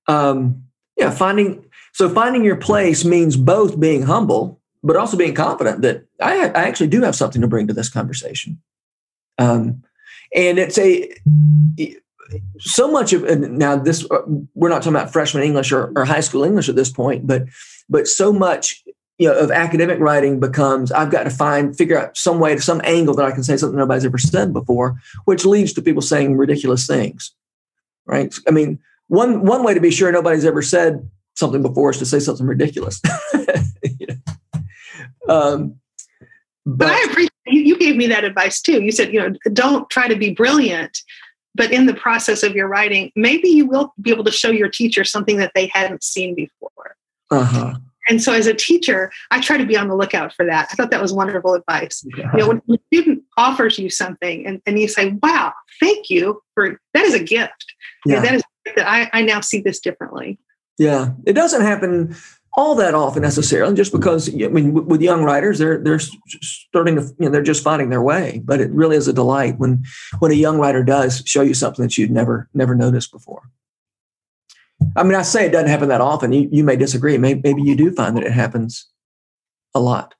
um, 0.06 0.64
yeah. 0.96 1.10
Finding 1.10 1.64
so 1.92 2.10
finding 2.10 2.44
your 2.44 2.56
place 2.56 3.06
means 3.06 3.36
both 3.36 3.80
being 3.80 4.02
humble, 4.02 4.60
but 4.82 4.96
also 4.96 5.16
being 5.16 5.34
confident 5.34 5.80
that 5.80 6.04
I, 6.20 6.48
I 6.48 6.64
actually 6.64 6.88
do 6.88 7.00
have 7.02 7.16
something 7.16 7.40
to 7.40 7.48
bring 7.48 7.66
to 7.68 7.74
this 7.74 7.88
conversation. 7.88 8.60
Um, 9.38 9.82
and 10.34 10.58
it's 10.58 10.78
a 10.78 11.12
so 12.58 12.90
much 12.90 13.12
of 13.12 13.22
now 13.38 13.76
this 13.76 14.04
uh, 14.10 14.22
we're 14.54 14.68
not 14.68 14.82
talking 14.82 14.96
about 14.96 15.12
freshman 15.12 15.42
English 15.42 15.72
or, 15.72 15.92
or 15.96 16.04
high 16.04 16.20
school 16.20 16.44
English 16.44 16.68
at 16.68 16.76
this 16.76 16.90
point, 16.90 17.26
but 17.26 17.44
but 17.88 18.08
so 18.08 18.32
much 18.32 18.82
you 19.18 19.28
know 19.28 19.38
of 19.38 19.50
academic 19.50 19.98
writing 19.98 20.40
becomes 20.40 20.90
I've 20.92 21.10
got 21.10 21.24
to 21.24 21.30
find 21.30 21.76
figure 21.76 21.98
out 21.98 22.16
some 22.16 22.40
way 22.40 22.56
some 22.58 22.80
angle 22.84 23.14
that 23.16 23.26
I 23.26 23.32
can 23.32 23.42
say 23.42 23.56
something 23.56 23.78
nobody's 23.78 24.04
ever 24.04 24.18
said 24.18 24.52
before, 24.52 24.96
which 25.24 25.44
leads 25.44 25.72
to 25.74 25.82
people 25.82 26.02
saying 26.02 26.36
ridiculous 26.36 26.86
things 26.86 27.32
right? 28.06 28.34
I 28.46 28.50
mean, 28.50 28.78
one 29.08 29.44
one 29.44 29.64
way 29.64 29.74
to 29.74 29.80
be 29.80 29.90
sure 29.90 30.10
nobody's 30.12 30.44
ever 30.44 30.62
said 30.62 31.08
something 31.34 31.62
before 31.62 31.90
is 31.90 31.98
to 31.98 32.06
say 32.06 32.18
something 32.18 32.46
ridiculous. 32.46 33.00
um, 35.28 35.76
but, 36.64 36.78
but, 36.78 36.90
I 36.90 37.00
appreciate 37.10 37.30
you 37.46 37.78
gave 37.78 37.96
me 37.96 38.06
that 38.08 38.24
advice 38.24 38.60
too. 38.60 38.82
You 38.82 38.92
said, 38.92 39.12
you 39.12 39.20
know, 39.20 39.36
don't 39.52 39.88
try 39.90 40.08
to 40.08 40.16
be 40.16 40.32
brilliant, 40.32 40.98
but 41.54 41.72
in 41.72 41.86
the 41.86 41.94
process 41.94 42.42
of 42.42 42.54
your 42.54 42.68
writing, 42.68 43.10
maybe 43.16 43.48
you 43.48 43.66
will 43.66 43.92
be 44.00 44.10
able 44.10 44.24
to 44.24 44.32
show 44.32 44.50
your 44.50 44.68
teacher 44.68 45.04
something 45.04 45.38
that 45.38 45.52
they 45.54 45.70
hadn't 45.72 46.04
seen 46.04 46.34
before. 46.34 46.96
Uh-huh. 47.30 47.74
And 48.08 48.20
so, 48.20 48.32
as 48.32 48.46
a 48.46 48.54
teacher, 48.54 49.12
I 49.30 49.40
try 49.40 49.56
to 49.56 49.64
be 49.64 49.76
on 49.76 49.88
the 49.88 49.94
lookout 49.94 50.32
for 50.34 50.44
that. 50.46 50.68
I 50.70 50.74
thought 50.74 50.90
that 50.90 51.00
was 51.00 51.12
wonderful 51.12 51.54
advice. 51.54 52.04
Yeah. 52.16 52.30
You 52.32 52.38
know, 52.38 52.48
when 52.48 52.62
a 52.70 52.78
student 52.92 53.22
offers 53.36 53.78
you 53.78 53.90
something 53.90 54.44
and, 54.44 54.60
and 54.66 54.78
you 54.78 54.88
say, 54.88 55.16
"Wow, 55.22 55.52
thank 55.78 56.10
you 56.10 56.42
for 56.54 56.80
that 56.94 57.04
is 57.04 57.14
a 57.14 57.22
gift. 57.22 57.74
Yeah. 58.04 58.20
that 58.20 58.34
is 58.34 58.42
that 58.76 58.88
I, 58.88 59.08
I 59.12 59.22
now 59.22 59.40
see 59.40 59.60
this 59.60 59.80
differently. 59.80 60.38
Yeah, 60.78 61.12
it 61.26 61.34
doesn't 61.34 61.62
happen 61.62 62.16
all 62.54 62.74
that 62.74 62.94
often 62.94 63.22
necessarily, 63.22 63.74
just 63.74 63.92
because 63.92 64.28
I 64.28 64.48
mean, 64.48 64.72
with 64.72 65.00
young 65.00 65.22
writers, 65.22 65.58
they're 65.58 65.78
they're 65.78 65.98
starting 65.98 66.96
to 66.96 67.02
you 67.18 67.26
know 67.26 67.30
they're 67.30 67.42
just 67.42 67.64
finding 67.64 67.88
their 67.88 68.02
way. 68.02 68.42
But 68.44 68.60
it 68.60 68.70
really 68.70 68.96
is 68.96 69.08
a 69.08 69.12
delight 69.12 69.58
when 69.58 69.84
when 70.18 70.30
a 70.30 70.34
young 70.34 70.58
writer 70.58 70.82
does 70.82 71.22
show 71.24 71.42
you 71.42 71.54
something 71.54 71.82
that 71.82 71.96
you'd 71.96 72.10
never 72.10 72.48
never 72.52 72.74
noticed 72.74 73.10
before. 73.10 73.50
I 74.96 75.02
mean, 75.02 75.14
I 75.14 75.22
say 75.22 75.46
it 75.46 75.52
doesn't 75.52 75.68
happen 75.68 75.88
that 75.88 76.00
often. 76.00 76.32
You, 76.32 76.48
you 76.50 76.64
may 76.64 76.76
disagree. 76.76 77.16
Maybe, 77.16 77.40
maybe 77.42 77.62
you 77.62 77.76
do 77.76 77.92
find 77.92 78.16
that 78.16 78.24
it 78.24 78.32
happens 78.32 78.88
a 79.74 79.80
lot. 79.80 80.14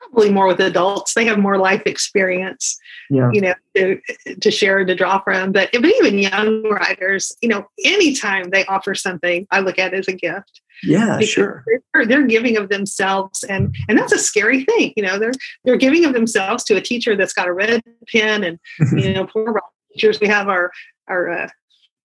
Probably 0.00 0.30
more 0.30 0.48
with 0.48 0.60
adults. 0.60 1.14
They 1.14 1.24
have 1.24 1.38
more 1.38 1.56
life 1.56 1.82
experience, 1.86 2.76
yeah. 3.10 3.30
you 3.32 3.40
know, 3.40 3.54
to, 3.76 4.00
to 4.40 4.50
share 4.50 4.78
and 4.78 4.88
to 4.88 4.94
draw 4.94 5.20
from. 5.20 5.52
But, 5.52 5.70
but 5.72 5.84
even 5.84 6.18
young 6.18 6.64
writers, 6.64 7.34
you 7.40 7.48
know, 7.48 7.66
anytime 7.84 8.50
they 8.50 8.66
offer 8.66 8.94
something, 8.94 9.46
I 9.50 9.60
look 9.60 9.78
at 9.78 9.94
it 9.94 9.98
as 10.00 10.08
a 10.08 10.12
gift. 10.12 10.60
Yeah, 10.82 11.20
sure. 11.20 11.64
They're, 11.92 12.06
they're 12.06 12.26
giving 12.26 12.56
of 12.56 12.68
themselves, 12.68 13.44
and 13.44 13.74
and 13.88 13.98
that's 13.98 14.12
a 14.12 14.18
scary 14.18 14.64
thing. 14.64 14.92
You 14.96 15.04
know, 15.04 15.18
they're 15.18 15.32
they're 15.64 15.76
giving 15.76 16.04
of 16.04 16.12
themselves 16.12 16.64
to 16.64 16.76
a 16.76 16.80
teacher 16.80 17.16
that's 17.16 17.32
got 17.32 17.48
a 17.48 17.52
red 17.52 17.82
pen, 18.10 18.44
and 18.44 18.58
you 18.92 19.14
know, 19.14 19.26
poor 19.26 19.60
teachers. 19.92 20.20
We 20.20 20.28
have 20.28 20.48
our 20.48 20.70
our 21.08 21.30
uh, 21.30 21.48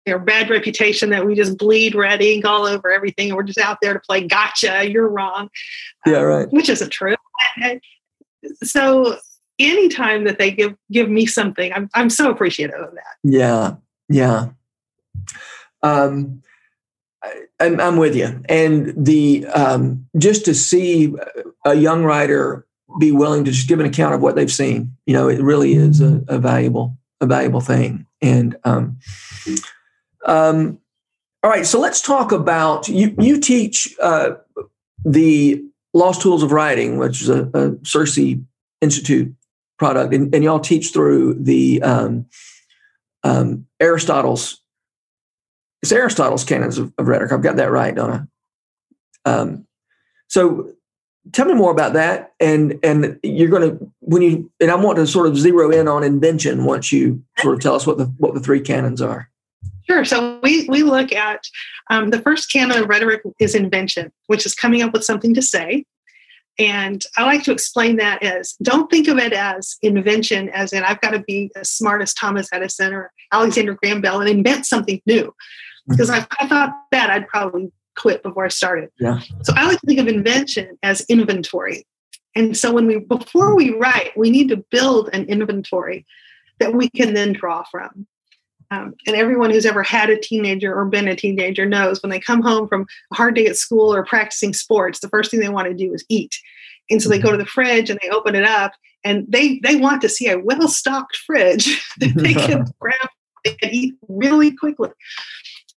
you 0.07 0.17
bad 0.19 0.49
reputation 0.49 1.09
that 1.09 1.25
we 1.25 1.35
just 1.35 1.57
bleed 1.57 1.93
red 1.93 2.21
ink 2.21 2.45
all 2.45 2.65
over 2.65 2.89
everything 2.89 3.29
and 3.29 3.35
we're 3.35 3.43
just 3.43 3.59
out 3.59 3.77
there 3.81 3.93
to 3.93 3.99
play 3.99 4.25
gotcha 4.25 4.89
you're 4.89 5.09
wrong 5.09 5.49
yeah 6.05 6.19
um, 6.19 6.23
right 6.23 6.47
which 6.51 6.69
isn't 6.69 6.91
true 6.91 7.15
so 8.63 9.17
anytime 9.59 10.23
that 10.23 10.39
they 10.39 10.49
give 10.49 10.75
give 10.91 11.09
me 11.09 11.25
something 11.25 11.73
i'm, 11.73 11.89
I'm 11.93 12.09
so 12.09 12.31
appreciative 12.31 12.79
of 12.79 12.93
that 12.93 13.17
yeah 13.23 13.75
yeah 14.07 14.49
um 15.83 16.41
I'm, 17.59 17.79
I'm 17.79 17.97
with 17.97 18.15
you 18.15 18.41
and 18.47 18.93
the 18.95 19.45
um 19.47 20.07
just 20.17 20.45
to 20.45 20.53
see 20.53 21.13
a 21.65 21.75
young 21.75 22.03
writer 22.03 22.67
be 22.99 23.11
willing 23.11 23.43
to 23.45 23.51
just 23.51 23.67
give 23.67 23.79
an 23.79 23.85
account 23.85 24.15
of 24.15 24.21
what 24.21 24.35
they've 24.35 24.51
seen. 24.51 24.95
You 25.05 25.13
know, 25.13 25.29
it 25.29 25.41
really 25.41 25.73
is 25.73 26.01
a, 26.01 26.23
a 26.27 26.39
valuable 26.39 26.97
a 27.21 27.25
valuable 27.25 27.61
thing. 27.61 28.05
And 28.21 28.55
um, 28.63 28.99
um, 30.25 30.79
all 31.43 31.51
right, 31.51 31.65
so 31.65 31.79
let's 31.79 32.01
talk 32.01 32.31
about 32.31 32.87
you. 32.87 33.15
You 33.19 33.39
teach 33.39 33.95
uh, 34.01 34.31
the 35.05 35.63
Lost 35.93 36.21
Tools 36.21 36.43
of 36.43 36.51
Writing, 36.51 36.97
which 36.97 37.21
is 37.21 37.29
a, 37.29 37.43
a 37.43 37.71
CiRCE 37.83 38.43
Institute 38.81 39.33
product, 39.79 40.13
and, 40.13 40.33
and 40.33 40.43
y'all 40.43 40.59
teach 40.59 40.91
through 40.91 41.35
the 41.35 41.81
um, 41.83 42.25
um, 43.23 43.65
Aristotle's. 43.79 44.61
It's 45.81 45.91
Aristotle's 45.91 46.43
canons 46.43 46.77
of, 46.77 46.93
of, 46.97 47.07
rhetoric. 47.07 47.31
I've 47.31 47.43
got 47.43 47.57
that 47.57 47.71
right, 47.71 47.93
don't 47.93 48.29
I? 49.25 49.29
Um, 49.29 49.67
so 50.27 50.73
tell 51.31 51.45
me 51.45 51.53
more 51.53 51.71
about 51.71 51.93
that 51.93 52.33
and 52.39 52.79
and 52.83 53.19
you're 53.23 53.49
going 53.49 53.69
to 53.69 53.91
when 53.99 54.21
you 54.21 54.51
and 54.59 54.71
i 54.71 54.75
want 54.75 54.97
to 54.97 55.07
sort 55.07 55.27
of 55.27 55.37
zero 55.37 55.71
in 55.71 55.87
on 55.87 56.03
invention 56.03 56.65
once 56.65 56.91
you 56.91 57.21
sort 57.39 57.53
of 57.53 57.59
tell 57.59 57.75
us 57.75 57.85
what 57.85 57.97
the 57.97 58.05
what 58.17 58.33
the 58.33 58.39
three 58.39 58.61
canons 58.61 59.01
are 59.01 59.29
sure 59.89 60.05
so 60.05 60.39
we 60.43 60.67
we 60.69 60.83
look 60.83 61.11
at 61.11 61.43
um, 61.89 62.09
the 62.09 62.21
first 62.21 62.51
canon 62.51 62.83
of 62.83 62.89
rhetoric 62.89 63.21
is 63.39 63.55
invention 63.55 64.11
which 64.27 64.45
is 64.45 64.53
coming 64.53 64.81
up 64.81 64.93
with 64.93 65.03
something 65.03 65.33
to 65.33 65.41
say 65.41 65.83
and 66.59 67.03
i 67.17 67.23
like 67.23 67.43
to 67.43 67.51
explain 67.51 67.97
that 67.97 68.21
as 68.23 68.53
don't 68.63 68.89
think 68.89 69.07
of 69.07 69.17
it 69.17 69.33
as 69.33 69.77
invention 69.81 70.49
as 70.49 70.73
in 70.73 70.83
i've 70.83 71.01
got 71.01 71.11
to 71.11 71.19
be 71.19 71.51
as 71.55 71.69
smart 71.69 72.01
as 72.01 72.13
thomas 72.13 72.47
edison 72.53 72.93
or 72.93 73.11
alexander 73.31 73.73
graham 73.75 74.01
bell 74.01 74.21
and 74.21 74.29
invent 74.29 74.65
something 74.65 75.01
new 75.05 75.33
because 75.87 76.09
if 76.09 76.27
I 76.39 76.47
thought 76.47 76.73
that 76.91 77.09
i'd 77.09 77.27
probably 77.27 77.71
quit 77.97 78.23
before 78.23 78.45
I 78.45 78.49
started. 78.49 78.89
Yeah. 78.99 79.19
So 79.43 79.53
I 79.55 79.65
like 79.65 79.81
to 79.81 79.87
think 79.87 79.99
of 79.99 80.07
invention 80.07 80.77
as 80.83 81.01
inventory. 81.09 81.85
And 82.35 82.55
so 82.55 82.71
when 82.71 82.87
we 82.87 82.99
before 82.99 83.55
we 83.55 83.71
write, 83.71 84.15
we 84.15 84.29
need 84.29 84.47
to 84.49 84.63
build 84.71 85.09
an 85.11 85.25
inventory 85.25 86.05
that 86.59 86.73
we 86.73 86.89
can 86.89 87.13
then 87.13 87.33
draw 87.33 87.63
from. 87.69 88.07
Um, 88.69 88.93
and 89.05 89.15
everyone 89.15 89.49
who's 89.49 89.65
ever 89.65 89.81
had 89.81 90.09
a 90.09 90.19
teenager 90.19 90.75
or 90.75 90.85
been 90.85 91.07
a 91.07 91.15
teenager 91.15 91.65
knows 91.65 92.01
when 92.03 92.09
they 92.09 92.19
come 92.19 92.41
home 92.41 92.67
from 92.67 92.85
a 93.11 93.15
hard 93.15 93.35
day 93.35 93.47
at 93.47 93.55
school 93.55 93.93
or 93.93 94.05
practicing 94.05 94.53
sports, 94.53 94.99
the 94.99 95.09
first 95.09 95.31
thing 95.31 95.39
they 95.39 95.49
want 95.49 95.67
to 95.67 95.73
do 95.73 95.93
is 95.93 96.05
eat. 96.09 96.37
And 96.89 97.01
so 97.01 97.09
they 97.09 97.19
go 97.19 97.31
to 97.31 97.37
the 97.37 97.45
fridge 97.45 97.89
and 97.89 97.99
they 98.01 98.09
open 98.09 98.35
it 98.35 98.43
up 98.43 98.73
and 99.03 99.25
they 99.27 99.59
they 99.63 99.75
want 99.77 100.01
to 100.01 100.09
see 100.09 100.29
a 100.29 100.39
well-stocked 100.39 101.15
fridge 101.15 101.81
that 101.97 102.13
they 102.15 102.33
can 102.33 102.65
grab 102.79 103.09
and 103.45 103.71
eat 103.71 103.95
really 104.09 104.51
quickly 104.51 104.89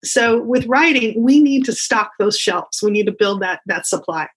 so 0.04 0.42
with 0.42 0.66
writing 0.68 1.22
we 1.24 1.40
need 1.40 1.66
to 1.66 1.74
stock 1.74 2.12
those 2.20 2.38
shelves. 2.38 2.82
We 2.82 2.92
need 2.92 3.06
to 3.06 3.12
build 3.12 3.42
that 3.42 3.62
that 3.66 3.86
supply. 3.86 4.28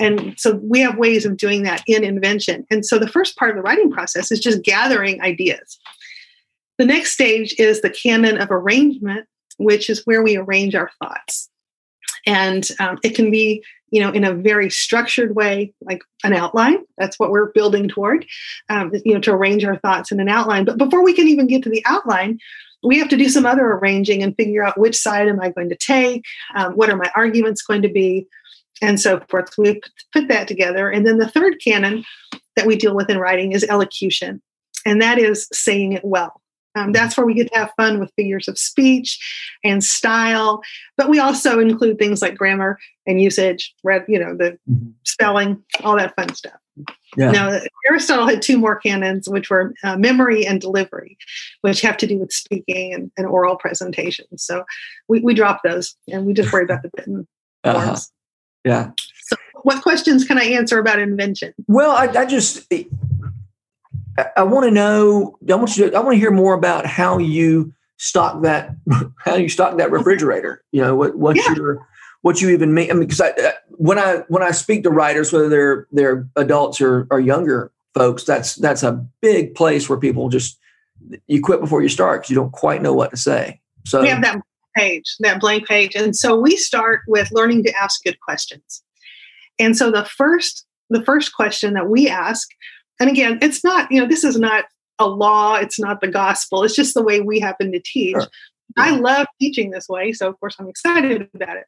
And 0.00 0.34
so 0.38 0.56
we 0.62 0.80
have 0.80 0.96
ways 0.96 1.26
of 1.26 1.36
doing 1.36 1.64
that 1.64 1.82
in 1.86 2.02
invention. 2.02 2.66
And 2.70 2.84
so 2.86 2.98
the 2.98 3.08
first 3.08 3.36
part 3.36 3.50
of 3.50 3.56
the 3.56 3.62
writing 3.62 3.90
process 3.90 4.32
is 4.32 4.40
just 4.40 4.62
gathering 4.62 5.20
ideas. 5.20 5.78
The 6.78 6.86
next 6.86 7.12
stage 7.12 7.54
is 7.58 7.82
the 7.82 7.90
canon 7.90 8.38
of 8.38 8.50
arrangement 8.50 9.26
which 9.58 9.90
is 9.90 10.02
where 10.04 10.22
we 10.22 10.36
arrange 10.36 10.74
our 10.74 10.90
thoughts. 10.98 11.48
And 12.26 12.68
um, 12.78 12.98
it 13.02 13.14
can 13.14 13.30
be 13.30 13.64
you 13.90 14.00
know 14.00 14.10
in 14.10 14.24
a 14.24 14.32
very 14.32 14.70
structured 14.70 15.34
way 15.34 15.72
like 15.82 16.02
an 16.24 16.32
outline. 16.32 16.78
That's 16.98 17.18
what 17.18 17.30
we're 17.30 17.52
building 17.52 17.88
toward 17.88 18.26
um, 18.68 18.92
you 19.04 19.14
know 19.14 19.20
to 19.20 19.32
arrange 19.32 19.64
our 19.64 19.78
thoughts 19.78 20.12
in 20.12 20.20
an 20.20 20.28
outline. 20.28 20.64
But 20.64 20.78
before 20.78 21.04
we 21.04 21.12
can 21.12 21.28
even 21.28 21.46
get 21.46 21.62
to 21.64 21.70
the 21.70 21.82
outline 21.84 22.38
we 22.82 22.98
have 22.98 23.08
to 23.08 23.16
do 23.16 23.28
some 23.28 23.46
other 23.46 23.72
arranging 23.72 24.22
and 24.22 24.36
figure 24.36 24.64
out 24.64 24.78
which 24.78 24.96
side 24.96 25.28
am 25.28 25.40
I 25.40 25.50
going 25.50 25.68
to 25.68 25.76
take, 25.76 26.24
um, 26.56 26.72
what 26.74 26.90
are 26.90 26.96
my 26.96 27.10
arguments 27.14 27.62
going 27.62 27.82
to 27.82 27.88
be, 27.88 28.26
and 28.80 29.00
so 29.00 29.20
forth. 29.28 29.56
We 29.56 29.80
put 30.12 30.28
that 30.28 30.48
together. 30.48 30.90
And 30.90 31.06
then 31.06 31.18
the 31.18 31.28
third 31.28 31.60
canon 31.62 32.04
that 32.56 32.66
we 32.66 32.76
deal 32.76 32.94
with 32.94 33.08
in 33.08 33.18
writing 33.18 33.52
is 33.52 33.64
elocution, 33.64 34.42
and 34.84 35.00
that 35.00 35.18
is 35.18 35.48
saying 35.52 35.92
it 35.92 36.04
well. 36.04 36.41
Um, 36.74 36.92
that's 36.92 37.16
where 37.16 37.26
we 37.26 37.34
get 37.34 37.52
to 37.52 37.58
have 37.58 37.72
fun 37.76 38.00
with 38.00 38.12
figures 38.16 38.48
of 38.48 38.58
speech 38.58 39.18
and 39.62 39.84
style, 39.84 40.62
but 40.96 41.08
we 41.08 41.18
also 41.18 41.58
include 41.58 41.98
things 41.98 42.22
like 42.22 42.36
grammar 42.36 42.78
and 43.06 43.20
usage, 43.20 43.74
read, 43.84 44.04
you 44.08 44.18
know, 44.18 44.36
the 44.36 44.58
mm-hmm. 44.70 44.90
spelling, 45.04 45.62
all 45.82 45.96
that 45.96 46.14
fun 46.16 46.34
stuff. 46.34 46.58
Yeah. 47.16 47.30
Now, 47.30 47.60
Aristotle 47.86 48.26
had 48.26 48.40
two 48.40 48.58
more 48.58 48.76
canons, 48.76 49.28
which 49.28 49.50
were 49.50 49.74
uh, 49.84 49.96
memory 49.96 50.46
and 50.46 50.60
delivery, 50.60 51.18
which 51.60 51.82
have 51.82 51.98
to 51.98 52.06
do 52.06 52.18
with 52.18 52.32
speaking 52.32 52.94
and, 52.94 53.10
and 53.18 53.26
oral 53.26 53.56
presentations. 53.56 54.42
So 54.42 54.64
we, 55.08 55.20
we 55.20 55.34
drop 55.34 55.60
those 55.62 55.94
and 56.08 56.24
we 56.24 56.32
just 56.32 56.50
worry 56.52 56.64
about 56.64 56.82
the 56.82 56.90
written 56.96 57.28
uh-huh. 57.64 57.84
forms. 57.84 58.12
Yeah. 58.64 58.92
So, 59.24 59.36
what 59.62 59.82
questions 59.82 60.24
can 60.24 60.38
I 60.38 60.44
answer 60.44 60.78
about 60.78 60.98
invention? 60.98 61.52
Well, 61.68 61.90
I, 61.90 62.06
I 62.06 62.24
just 62.24 62.68
I, 64.36 64.42
want 64.42 64.64
to 64.64 64.70
know. 64.70 65.38
I 65.50 65.54
want 65.54 65.76
you. 65.76 65.90
To, 65.90 65.96
I 65.96 66.00
want 66.00 66.14
to 66.14 66.18
hear 66.18 66.30
more 66.30 66.54
about 66.54 66.86
how 66.86 67.18
you 67.18 67.72
stock 67.96 68.42
that. 68.42 68.74
How 69.18 69.36
you 69.36 69.48
stock 69.48 69.78
that 69.78 69.92
refrigerator. 69.92 70.64
You 70.72 70.82
know 70.82 70.96
what? 70.96 71.16
What's 71.16 71.38
yeah. 71.38 71.54
your 71.54 71.86
what 72.22 72.40
you 72.40 72.50
even 72.50 72.72
mean. 72.72 72.90
I 72.90 72.94
mean, 72.94 73.02
because 73.02 73.20
I, 73.20 73.30
uh, 73.30 73.52
when 73.70 73.98
I 73.98 74.22
when 74.28 74.42
I 74.42 74.52
speak 74.52 74.84
to 74.84 74.90
writers, 74.90 75.32
whether 75.32 75.48
they're 75.48 75.86
they're 75.92 76.28
adults 76.36 76.80
or, 76.80 77.06
or 77.10 77.20
younger 77.20 77.70
folks, 77.94 78.24
that's 78.24 78.54
that's 78.56 78.82
a 78.82 79.04
big 79.20 79.54
place 79.54 79.88
where 79.88 79.98
people 79.98 80.28
just 80.28 80.58
you 81.26 81.42
quit 81.42 81.60
before 81.60 81.82
you 81.82 81.88
start 81.88 82.22
because 82.22 82.30
you 82.30 82.36
don't 82.36 82.52
quite 82.52 82.80
know 82.80 82.94
what 82.94 83.10
to 83.10 83.16
say. 83.16 83.60
So 83.84 84.00
we 84.00 84.08
have 84.08 84.22
that 84.22 84.40
page, 84.76 85.14
that 85.20 85.40
blank 85.40 85.66
page, 85.66 85.94
and 85.94 86.16
so 86.16 86.38
we 86.38 86.56
start 86.56 87.02
with 87.06 87.30
learning 87.32 87.64
to 87.64 87.72
ask 87.76 88.02
good 88.02 88.18
questions. 88.20 88.82
And 89.58 89.76
so 89.76 89.90
the 89.90 90.04
first 90.04 90.64
the 90.90 91.04
first 91.04 91.34
question 91.34 91.74
that 91.74 91.88
we 91.88 92.08
ask, 92.08 92.48
and 93.02 93.10
again, 93.10 93.38
it's 93.42 93.62
not 93.64 93.90
you 93.90 94.00
know 94.00 94.06
this 94.06 94.24
is 94.24 94.38
not 94.38 94.64
a 94.98 95.06
law, 95.06 95.56
it's 95.56 95.80
not 95.80 96.00
the 96.00 96.08
gospel, 96.08 96.62
it's 96.62 96.76
just 96.76 96.94
the 96.94 97.02
way 97.02 97.20
we 97.20 97.40
happen 97.40 97.72
to 97.72 97.80
teach. 97.80 98.14
Sure. 98.14 98.28
I 98.76 98.96
love 98.96 99.26
teaching 99.40 99.70
this 99.70 99.88
way, 99.88 100.12
so 100.12 100.28
of 100.28 100.38
course 100.40 100.56
I'm 100.58 100.68
excited 100.68 101.28
about 101.34 101.56
it. 101.56 101.64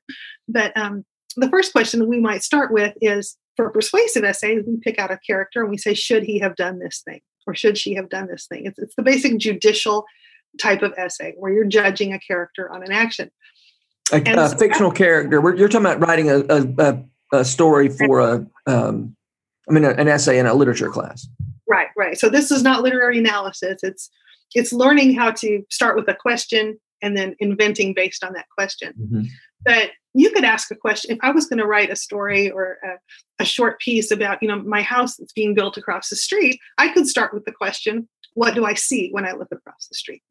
But 0.49 0.77
um, 0.77 1.05
the 1.37 1.49
first 1.49 1.73
question 1.73 2.09
we 2.09 2.21
might 2.21 2.43
start 2.43 2.73
with 2.73 2.95
is 3.01 3.37
for 3.57 3.71
persuasive 3.71 4.25
essays, 4.25 4.65
we 4.67 4.79
pick 4.79 4.99
out 4.99 5.11
a 5.11 5.19
character 5.27 5.63
and 5.63 5.71
we 5.71 5.79
say, 5.79 5.95
should 5.95 6.25
he 6.25 6.39
have 6.39 6.57
done 6.57 6.79
this 6.79 7.03
thing 7.05 7.21
or 7.47 7.55
should 7.55 7.79
she 7.79 7.95
have 7.95 8.09
done 8.09 8.29
this 8.29 8.47
thing? 8.47 8.67
It's, 8.67 8.79
it's 8.79 8.95
the 8.97 9.03
basic 9.03 9.39
judicial 9.39 10.05
type 10.61 10.83
of 10.83 10.95
essay 10.97 11.35
where 11.37 11.53
you're 11.53 11.65
judging 11.65 12.13
a 12.13 12.19
character 12.19 12.73
on 12.73 12.83
an 12.83 12.93
action. 12.93 13.31
A, 14.13 14.21
a 14.21 14.49
so 14.49 14.57
fictional 14.57 14.91
character. 14.91 15.41
We're, 15.41 15.57
you're 15.57 15.69
talking 15.69 15.87
about 15.87 16.01
writing 16.01 16.31
a, 16.31 16.45
a, 16.49 17.05
a 17.33 17.45
story 17.45 17.89
for 17.89 18.21
a, 18.21 18.47
um, 18.67 19.17
I 19.69 19.73
mean, 19.73 19.85
an 19.85 20.09
essay 20.09 20.39
in 20.39 20.47
a 20.47 20.55
literature 20.55 20.91
class. 20.91 21.27
Right, 21.69 21.89
right. 21.97 22.19
So 22.19 22.29
this 22.29 22.51
is 22.51 22.63
not 22.63 22.83
literary 22.83 23.19
analysis. 23.19 23.81
It's 23.83 24.11
it's 24.55 24.73
learning 24.73 25.15
how 25.15 25.33
to 25.33 25.63
start 25.71 25.97
with 25.97 26.09
a 26.09 26.15
question 26.15 26.79
and 27.03 27.17
then 27.17 27.35
inventing 27.41 27.95
based 27.95 28.23
on 28.23 28.33
that 28.35 28.47
question. 28.57 28.93
Mm-hmm. 29.01 29.23
But 29.65 29.91
you 30.15 30.31
could 30.31 30.45
ask 30.45 30.71
a 30.71 30.77
question 30.77 31.11
if 31.11 31.19
I 31.23 31.31
was 31.31 31.47
going 31.47 31.59
to 31.59 31.67
write 31.67 31.91
a 31.91 31.97
story 31.97 32.51
or 32.51 32.79
a, 32.85 33.43
a 33.43 33.45
short 33.45 33.81
piece 33.81 34.11
about, 34.11 34.43
you 34.43 34.49
know, 34.49 34.63
my 34.63 34.83
house 34.83 35.17
that's 35.17 35.33
being 35.33 35.55
built 35.55 35.77
across 35.77 36.09
the 36.09 36.17
street, 36.17 36.61
I 36.79 36.93
could 36.93 37.09
start 37.09 37.35
with 37.35 37.45
the 37.45 37.53
question, 37.53 38.09
what 38.35 38.55
do 38.55 38.65
I 38.65 38.75
see 38.75 39.11
when 39.11 39.25
I 39.25 39.33
look 39.33 39.49
across 39.51 39.89
the 39.89 39.97
street? 39.97 40.23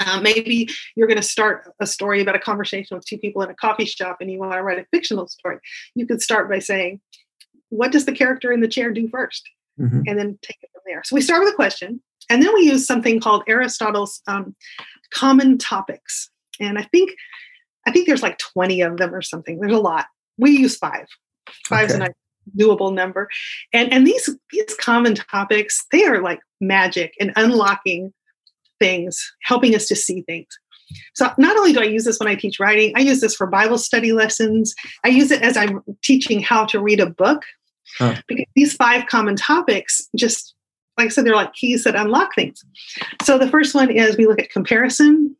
Uh, 0.00 0.20
maybe 0.20 0.68
you're 0.94 1.08
going 1.08 1.16
to 1.16 1.22
start 1.22 1.72
a 1.80 1.86
story 1.86 2.20
about 2.20 2.36
a 2.36 2.40
conversation 2.40 2.96
with 2.96 3.04
two 3.04 3.18
people 3.18 3.42
in 3.42 3.50
a 3.50 3.54
coffee 3.54 3.84
shop 3.84 4.18
and 4.20 4.30
you 4.30 4.38
want 4.38 4.52
to 4.52 4.62
write 4.62 4.78
a 4.78 4.86
fictional 4.92 5.26
story. 5.26 5.58
You 5.94 6.06
could 6.06 6.22
start 6.22 6.48
by 6.48 6.60
saying, 6.60 7.00
What 7.70 7.92
does 7.92 8.06
the 8.06 8.12
character 8.12 8.52
in 8.52 8.60
the 8.60 8.68
chair 8.68 8.92
do 8.92 9.08
1st 9.08 9.42
mm-hmm. 9.80 10.00
And 10.06 10.18
then 10.18 10.38
take 10.42 10.58
it 10.62 10.70
from 10.72 10.82
there. 10.86 11.02
So 11.04 11.14
we 11.14 11.20
start 11.20 11.44
with 11.44 11.52
a 11.52 11.56
question, 11.56 12.00
and 12.30 12.42
then 12.42 12.52
we 12.54 12.62
use 12.62 12.86
something 12.86 13.20
called 13.20 13.42
Aristotle's 13.48 14.20
um, 14.26 14.54
common 15.12 15.58
topics. 15.58 16.30
And 16.60 16.78
I 16.78 16.82
think 16.82 17.10
I 17.86 17.90
think 17.90 18.06
there's 18.06 18.22
like 18.22 18.38
20 18.38 18.82
of 18.82 18.96
them 18.98 19.14
or 19.14 19.22
something. 19.22 19.58
There's 19.58 19.72
a 19.72 19.78
lot. 19.78 20.06
We 20.36 20.50
use 20.50 20.76
five. 20.76 21.06
Five's 21.66 21.94
okay. 21.94 22.06
a 22.06 22.60
doable 22.60 22.92
number. 22.92 23.28
And 23.72 23.92
and 23.92 24.06
these 24.06 24.28
these 24.52 24.74
common 24.80 25.14
topics, 25.14 25.84
they 25.92 26.04
are 26.04 26.22
like 26.22 26.40
magic 26.60 27.14
and 27.20 27.32
unlocking 27.36 28.12
things, 28.78 29.32
helping 29.42 29.74
us 29.74 29.86
to 29.88 29.96
see 29.96 30.22
things. 30.22 30.46
So 31.14 31.30
not 31.36 31.56
only 31.56 31.72
do 31.72 31.80
I 31.80 31.84
use 31.84 32.04
this 32.04 32.18
when 32.18 32.28
I 32.28 32.34
teach 32.34 32.58
writing, 32.58 32.92
I 32.96 33.00
use 33.00 33.20
this 33.20 33.34
for 33.34 33.46
Bible 33.46 33.78
study 33.78 34.12
lessons. 34.12 34.74
I 35.04 35.08
use 35.08 35.30
it 35.30 35.42
as 35.42 35.56
I'm 35.56 35.82
teaching 36.02 36.40
how 36.40 36.64
to 36.66 36.80
read 36.80 37.00
a 37.00 37.10
book. 37.10 37.42
Huh. 37.98 38.16
Because 38.26 38.46
these 38.54 38.74
five 38.74 39.06
common 39.06 39.36
topics 39.36 40.08
just 40.16 40.54
like 40.98 41.06
I 41.06 41.08
said, 41.10 41.24
they're 41.24 41.36
like 41.36 41.54
keys 41.54 41.84
that 41.84 41.94
unlock 41.94 42.34
things. 42.34 42.64
So 43.22 43.38
the 43.38 43.48
first 43.48 43.74
one 43.74 43.88
is 43.90 44.16
we 44.16 44.26
look 44.26 44.40
at 44.40 44.50
comparison. 44.50 45.36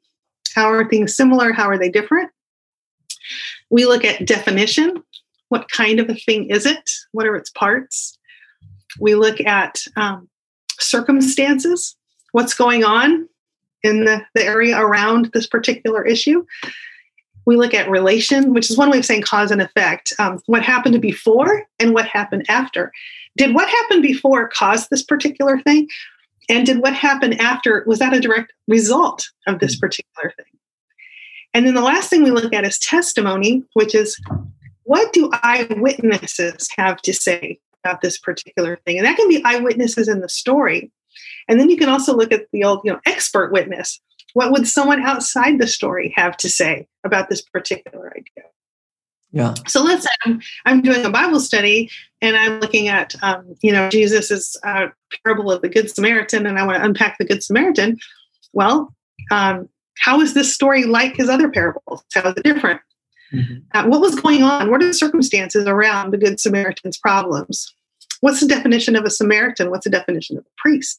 How 0.55 0.71
are 0.71 0.89
things 0.89 1.17
similar? 1.17 1.53
How 1.53 1.69
are 1.69 1.77
they 1.77 1.91
different? 1.91 2.31
We 3.69 3.85
look 3.85 4.05
at 4.05 4.25
definition. 4.25 5.03
What 5.49 5.69
kind 5.69 5.99
of 5.99 6.09
a 6.09 6.15
thing 6.15 6.49
is 6.51 6.65
it? 6.65 6.89
What 7.11 7.27
are 7.27 7.35
its 7.35 7.51
parts? 7.51 8.17
We 9.01 9.17
look 9.17 9.41
at 9.41 9.83
um, 9.97 10.29
circumstances. 10.79 11.97
What's 12.33 12.55
going 12.55 12.85
on 12.85 13.29
in 13.83 14.05
the, 14.05 14.23
the 14.35 14.45
area 14.45 14.81
around 14.81 15.31
this 15.35 15.47
particular 15.47 16.07
issue? 16.07 16.45
We 17.47 17.57
look 17.57 17.75
at 17.75 17.89
relation, 17.89 18.53
which 18.53 18.71
is 18.71 18.77
one 18.77 18.91
way 18.91 18.99
of 18.99 19.07
saying 19.07 19.23
cause 19.23 19.51
and 19.51 19.63
effect. 19.63 20.13
Um, 20.19 20.41
what 20.47 20.63
happened 20.63 21.01
before 21.01 21.65
and 21.79 21.95
what 21.95 22.07
happened 22.07 22.45
after 22.49 22.93
did 23.39 23.55
what 23.55 23.69
happened 23.69 24.03
before 24.03 24.49
cause 24.49 24.89
this 24.89 25.03
particular 25.03 25.61
thing? 25.61 25.89
And 26.51 26.67
did 26.67 26.79
what 26.81 26.93
happened 26.93 27.41
after, 27.41 27.85
was 27.87 28.01
that 28.01 28.13
a 28.13 28.21
direct 28.21 28.53
result 28.67 29.31
of 29.47 29.61
this 29.61 29.77
mm. 29.77 29.81
particular 29.81 30.35
thing? 30.37 30.47
And 31.55 31.67
then 31.67 31.75
the 31.75 31.81
last 31.81 32.11
thing 32.11 32.23
we 32.23 32.31
look 32.31 32.53
at 32.53 32.67
is 32.67 32.79
testimony, 32.79 33.63
which 33.73 33.95
is 33.95 34.21
what 34.83 35.13
do 35.13 35.31
eyewitnesses 35.43 36.69
have 36.77 37.01
to 37.03 37.15
say 37.15 37.59
about 37.85 38.01
this 38.01 38.19
particular 38.19 38.77
thing? 38.85 38.99
And 38.99 39.07
that 39.07 39.17
can 39.17 39.29
be 39.29 39.43
eyewitnesses 39.45 40.09
in 40.09 40.21
the 40.21 40.29
story. 40.29 40.91
And 41.49 41.59
then 41.59 41.71
you 41.71 41.77
can 41.77 41.89
also 41.89 42.15
look 42.15 42.33
at 42.33 42.47
the 42.53 42.65
old, 42.65 42.81
you 42.85 42.93
know, 42.93 43.01
expert 43.07 43.53
witness. 43.53 44.01
What 44.35 44.53
would 44.53 44.69
someone 44.69 45.03
outside 45.03 45.59
the 45.59 45.67
story 45.67 46.13
have 46.17 46.37
to 46.39 46.49
say 46.49 46.87
about 47.05 47.29
this 47.29 47.41
particular 47.41 48.11
idea? 48.11 48.45
Yeah. 49.31 49.55
So 49.67 49.83
let's 49.83 50.05
say 50.05 50.11
I'm, 50.25 50.41
I'm 50.65 50.81
doing 50.81 51.05
a 51.05 51.11
Bible 51.11 51.41
study 51.41 51.91
and 52.23 52.37
I'm 52.37 52.61
looking 52.61 52.89
at, 52.89 53.15
um, 53.23 53.55
you 53.63 53.73
know, 53.73 53.89
Jesus's 53.91 54.57
uh, 54.65 54.89
parable 55.25 55.51
of 55.53 55.61
the 55.61 55.69
Good 55.69 55.91
Samaritan, 55.91 56.47
and 56.47 56.59
I 56.59 56.65
want 56.65 56.79
to 56.79 56.85
unpack 56.85 57.19
the 57.19 57.27
Good 57.27 57.43
Samaritan. 57.43 57.99
Well, 58.53 58.95
um, 59.31 59.69
how 59.99 60.21
is 60.21 60.35
this 60.35 60.55
story 60.55 60.85
like 60.85 61.17
his 61.17 61.29
other 61.29 61.51
parables? 61.51 62.05
How 62.15 62.31
is 62.31 62.35
it 62.37 62.45
different? 62.45 62.81
Mm-hmm. 63.33 63.57
Uh, 63.75 63.87
what 63.89 64.01
was 64.01 64.19
going 64.19 64.43
on? 64.43 64.71
What 64.71 64.83
are 64.83 64.87
the 64.87 64.95
circumstances 64.95 65.67
around 65.67 66.13
the 66.13 66.19
Good 66.19 66.41
Samaritan's 66.41 66.97
problems? 66.97 67.75
What's 68.21 68.41
the 68.41 68.49
definition 68.49 68.97
of 68.97 69.05
a 69.05 69.11
Samaritan? 69.11 69.71
What's 69.71 69.85
the 69.85 69.91
definition 69.91 70.39
of 70.39 70.45
a 70.45 70.51
priest? 70.57 70.99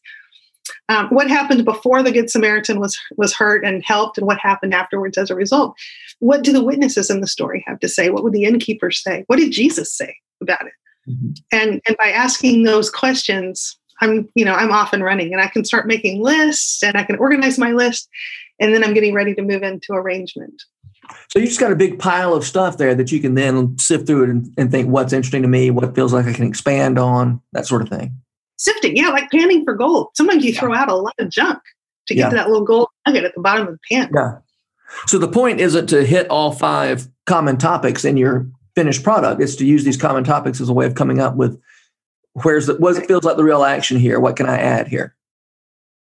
Um, 0.87 1.07
what 1.09 1.29
happened 1.29 1.65
before 1.65 2.03
the 2.03 2.11
Good 2.11 2.29
Samaritan 2.29 2.79
was 2.79 2.97
was 3.17 3.33
hurt 3.33 3.63
and 3.63 3.83
helped, 3.83 4.17
and 4.17 4.27
what 4.27 4.39
happened 4.39 4.73
afterwards 4.73 5.17
as 5.17 5.29
a 5.29 5.35
result? 5.35 5.75
What 6.19 6.43
do 6.43 6.51
the 6.51 6.63
witnesses 6.63 7.09
in 7.09 7.21
the 7.21 7.27
story 7.27 7.63
have 7.67 7.79
to 7.79 7.89
say? 7.89 8.09
What 8.09 8.23
would 8.23 8.33
the 8.33 8.45
innkeepers 8.45 9.01
say? 9.01 9.23
What 9.27 9.37
did 9.37 9.51
Jesus 9.51 9.93
say 9.93 10.15
about 10.41 10.65
it? 10.65 10.73
Mm-hmm. 11.09 11.31
And 11.51 11.81
and 11.87 11.97
by 11.97 12.09
asking 12.09 12.63
those 12.63 12.89
questions, 12.89 13.77
I'm 14.01 14.29
you 14.35 14.45
know 14.45 14.53
I'm 14.53 14.71
off 14.71 14.93
and 14.93 15.03
running, 15.03 15.33
and 15.33 15.41
I 15.41 15.47
can 15.47 15.65
start 15.65 15.87
making 15.87 16.21
lists, 16.21 16.83
and 16.83 16.97
I 16.97 17.03
can 17.03 17.17
organize 17.17 17.57
my 17.57 17.71
list, 17.71 18.09
and 18.59 18.73
then 18.73 18.83
I'm 18.83 18.93
getting 18.93 19.13
ready 19.13 19.33
to 19.35 19.41
move 19.41 19.63
into 19.63 19.93
arrangement. 19.93 20.61
So 21.29 21.39
you 21.39 21.47
just 21.47 21.59
got 21.59 21.71
a 21.71 21.75
big 21.75 21.99
pile 21.99 22.33
of 22.33 22.43
stuff 22.43 22.77
there 22.77 22.93
that 22.95 23.11
you 23.11 23.19
can 23.19 23.35
then 23.35 23.77
sift 23.77 24.05
through 24.07 24.23
it 24.23 24.29
and, 24.29 24.53
and 24.57 24.71
think 24.71 24.89
what's 24.89 25.13
interesting 25.13 25.41
to 25.41 25.47
me, 25.47 25.71
what 25.71 25.95
feels 25.95 26.13
like 26.13 26.25
I 26.25 26.33
can 26.33 26.45
expand 26.45 26.99
on, 26.99 27.41
that 27.53 27.65
sort 27.65 27.81
of 27.81 27.89
thing. 27.89 28.15
Sifting, 28.59 28.97
yeah, 28.97 29.09
like 29.09 29.31
panning 29.31 29.63
for 29.63 29.73
gold. 29.73 30.09
Sometimes 30.15 30.43
you 30.43 30.51
yeah. 30.51 30.59
throw 30.59 30.75
out 30.75 30.89
a 30.89 30.95
lot 30.95 31.15
of 31.17 31.29
junk 31.29 31.59
to 32.07 32.13
get 32.13 32.23
yeah. 32.23 32.29
to 32.29 32.35
that 32.35 32.49
little 32.49 32.65
gold 32.65 32.89
nugget 33.07 33.23
at 33.23 33.33
the 33.33 33.41
bottom 33.41 33.67
of 33.67 33.73
the 33.73 33.79
pan. 33.89 34.11
Yeah. 34.13 34.39
So 35.07 35.17
the 35.17 35.29
point 35.29 35.61
isn't 35.61 35.87
to 35.87 36.03
hit 36.03 36.27
all 36.29 36.51
five 36.51 37.07
common 37.25 37.57
topics 37.57 38.03
in 38.03 38.17
your 38.17 38.47
finished 38.75 39.03
product. 39.03 39.41
It's 39.41 39.55
to 39.57 39.65
use 39.65 39.85
these 39.85 39.97
common 39.97 40.25
topics 40.25 40.59
as 40.59 40.67
a 40.67 40.73
way 40.73 40.85
of 40.85 40.95
coming 40.95 41.19
up 41.19 41.35
with 41.35 41.59
where's 42.33 42.67
the 42.67 42.75
what 42.75 43.05
feels 43.05 43.23
like 43.23 43.37
the 43.37 43.43
real 43.43 43.63
action 43.63 43.97
here. 43.97 44.19
What 44.19 44.35
can 44.35 44.47
I 44.47 44.57
add 44.57 44.87
here? 44.87 45.15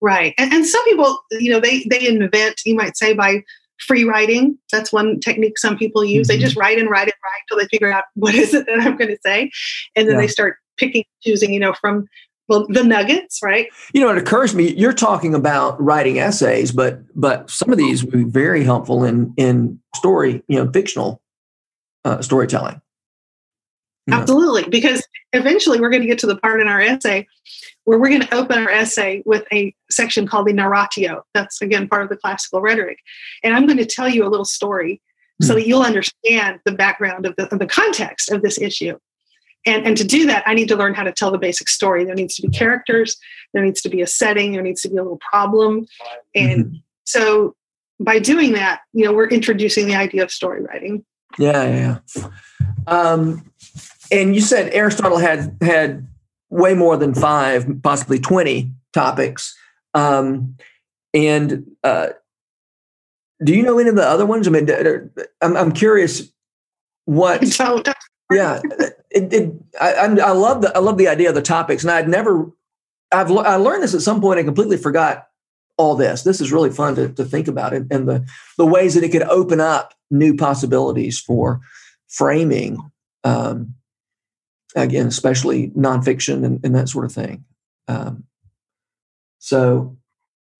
Right. 0.00 0.34
And, 0.36 0.52
and 0.52 0.66
some 0.66 0.84
people, 0.84 1.20
you 1.32 1.50
know, 1.50 1.60
they 1.60 1.84
they 1.88 2.08
invent, 2.08 2.62
you 2.66 2.74
might 2.74 2.96
say, 2.96 3.14
by 3.14 3.44
free 3.86 4.04
writing. 4.04 4.58
That's 4.70 4.92
one 4.92 5.20
technique 5.20 5.58
some 5.58 5.76
people 5.76 6.04
use. 6.04 6.28
Mm-hmm. 6.28 6.38
They 6.38 6.44
just 6.44 6.56
write 6.56 6.78
and 6.78 6.90
write 6.90 7.02
and 7.02 7.14
write 7.22 7.42
till 7.48 7.58
they 7.58 7.66
figure 7.66 7.92
out 7.92 8.04
what 8.14 8.34
is 8.34 8.54
it 8.54 8.66
that 8.66 8.80
I'm 8.80 8.96
going 8.96 9.10
to 9.10 9.18
say. 9.24 9.50
And 9.94 10.08
then 10.08 10.16
yeah. 10.16 10.22
they 10.22 10.28
start 10.28 10.56
picking, 10.76 11.04
choosing, 11.22 11.52
you 11.52 11.60
know, 11.60 11.74
from 11.80 12.06
well, 12.48 12.66
the 12.68 12.82
nuggets, 12.82 13.40
right? 13.42 13.68
You 13.92 14.00
know, 14.00 14.10
it 14.10 14.18
occurs 14.18 14.50
to 14.50 14.56
me 14.56 14.74
you're 14.74 14.92
talking 14.92 15.34
about 15.34 15.80
writing 15.82 16.18
essays, 16.18 16.72
but 16.72 17.00
but 17.14 17.50
some 17.50 17.70
of 17.70 17.78
these 17.78 18.04
would 18.04 18.12
be 18.12 18.24
very 18.24 18.64
helpful 18.64 19.04
in 19.04 19.32
in 19.36 19.80
story, 19.94 20.42
you 20.48 20.62
know, 20.62 20.70
fictional 20.70 21.22
uh, 22.04 22.20
storytelling. 22.20 22.80
Absolutely, 24.10 24.68
because 24.68 25.06
eventually 25.32 25.80
we're 25.80 25.90
going 25.90 26.02
to 26.02 26.08
get 26.08 26.18
to 26.18 26.26
the 26.26 26.36
part 26.36 26.60
in 26.60 26.66
our 26.66 26.80
essay 26.80 27.26
where 27.84 27.98
we're 27.98 28.08
going 28.08 28.22
to 28.22 28.34
open 28.34 28.58
our 28.58 28.70
essay 28.70 29.22
with 29.26 29.44
a 29.52 29.74
section 29.90 30.26
called 30.26 30.46
the 30.46 30.52
narratio. 30.52 31.22
That's 31.34 31.60
again 31.62 31.88
part 31.88 32.02
of 32.02 32.08
the 32.08 32.16
classical 32.16 32.60
rhetoric. 32.60 32.98
And 33.42 33.54
I'm 33.54 33.66
going 33.66 33.78
to 33.78 33.86
tell 33.86 34.08
you 34.08 34.26
a 34.26 34.28
little 34.28 34.44
story 34.44 35.00
so 35.40 35.54
hmm. 35.54 35.60
that 35.60 35.66
you'll 35.66 35.82
understand 35.82 36.60
the 36.64 36.72
background 36.72 37.26
of 37.26 37.36
the, 37.36 37.52
of 37.52 37.58
the 37.58 37.66
context 37.66 38.30
of 38.30 38.42
this 38.42 38.60
issue. 38.60 38.98
And, 39.64 39.86
and 39.86 39.96
to 39.96 40.04
do 40.04 40.26
that, 40.26 40.42
I 40.46 40.54
need 40.54 40.68
to 40.68 40.76
learn 40.76 40.94
how 40.94 41.04
to 41.04 41.12
tell 41.12 41.30
the 41.30 41.38
basic 41.38 41.68
story. 41.68 42.04
There 42.04 42.14
needs 42.14 42.34
to 42.36 42.42
be 42.42 42.48
characters, 42.48 43.16
there 43.52 43.64
needs 43.64 43.80
to 43.82 43.88
be 43.88 44.02
a 44.02 44.06
setting, 44.06 44.52
there 44.52 44.62
needs 44.62 44.82
to 44.82 44.88
be 44.88 44.96
a 44.96 45.02
little 45.02 45.20
problem. 45.30 45.86
And 46.34 46.64
mm-hmm. 46.64 46.76
so 47.04 47.54
by 48.00 48.18
doing 48.18 48.52
that, 48.52 48.80
you 48.92 49.04
know, 49.04 49.12
we're 49.12 49.28
introducing 49.28 49.86
the 49.86 49.94
idea 49.94 50.22
of 50.22 50.30
story 50.30 50.62
writing. 50.62 51.04
Yeah, 51.38 51.64
yeah. 51.64 51.98
yeah. 52.16 52.28
Um, 52.86 53.50
and 54.10 54.34
you 54.34 54.40
said 54.40 54.72
Aristotle 54.74 55.18
had 55.18 55.56
had 55.62 56.06
way 56.50 56.74
more 56.74 56.96
than 56.96 57.14
five, 57.14 57.66
possibly 57.82 58.18
20 58.18 58.70
topics. 58.92 59.56
Um, 59.94 60.56
and 61.14 61.64
uh, 61.82 62.08
do 63.42 63.54
you 63.54 63.62
know 63.62 63.78
any 63.78 63.88
of 63.88 63.96
the 63.96 64.06
other 64.06 64.26
ones? 64.26 64.46
I 64.46 64.50
mean, 64.50 64.68
I'm, 65.40 65.56
I'm 65.56 65.72
curious 65.72 66.30
what. 67.06 67.42
yeah, 68.30 68.60
it, 69.14 69.32
it, 69.32 69.52
I, 69.80 69.92
I 69.92 70.32
love 70.32 70.62
the 70.62 70.76
I 70.76 70.80
love 70.80 70.98
the 70.98 71.08
idea 71.08 71.28
of 71.28 71.34
the 71.34 71.42
topics, 71.42 71.82
and 71.82 71.90
I'd 71.90 72.08
never. 72.08 72.50
I've 73.12 73.30
I 73.30 73.56
learned 73.56 73.82
this 73.82 73.94
at 73.94 74.00
some 74.00 74.20
point. 74.20 74.38
I 74.38 74.42
completely 74.42 74.78
forgot 74.78 75.26
all 75.76 75.94
this. 75.96 76.22
This 76.22 76.40
is 76.40 76.52
really 76.52 76.70
fun 76.70 76.94
to, 76.96 77.08
to 77.10 77.24
think 77.24 77.48
about 77.48 77.72
it 77.72 77.84
and 77.90 78.08
the 78.08 78.26
the 78.56 78.66
ways 78.66 78.94
that 78.94 79.04
it 79.04 79.10
could 79.10 79.22
open 79.22 79.60
up 79.60 79.94
new 80.10 80.36
possibilities 80.36 81.18
for 81.18 81.60
framing 82.08 82.90
um, 83.24 83.74
again, 84.74 85.06
especially 85.06 85.68
nonfiction 85.70 86.44
and, 86.44 86.60
and 86.64 86.74
that 86.74 86.88
sort 86.88 87.04
of 87.04 87.12
thing. 87.12 87.44
Um, 87.88 88.24
so 89.38 89.96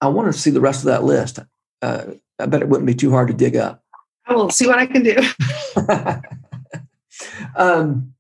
I 0.01 0.09
want 0.09 0.33
to 0.33 0.39
see 0.39 0.51
the 0.51 0.61
rest 0.61 0.81
of 0.81 0.87
that 0.87 1.05
list. 1.05 1.39
Uh, 1.81 2.05
I 2.39 2.47
bet 2.47 2.63
it 2.63 2.69
wouldn't 2.69 2.87
be 2.87 2.95
too 2.95 3.11
hard 3.11 3.29
to 3.29 3.35
dig 3.35 3.57
up. 3.57 3.85
I 4.27 4.35
will 4.35 4.51
see 4.51 4.67
what 4.67 4.79
I 4.79 4.87
can 4.87 5.03
do. 5.03 5.17
um, 7.57 8.15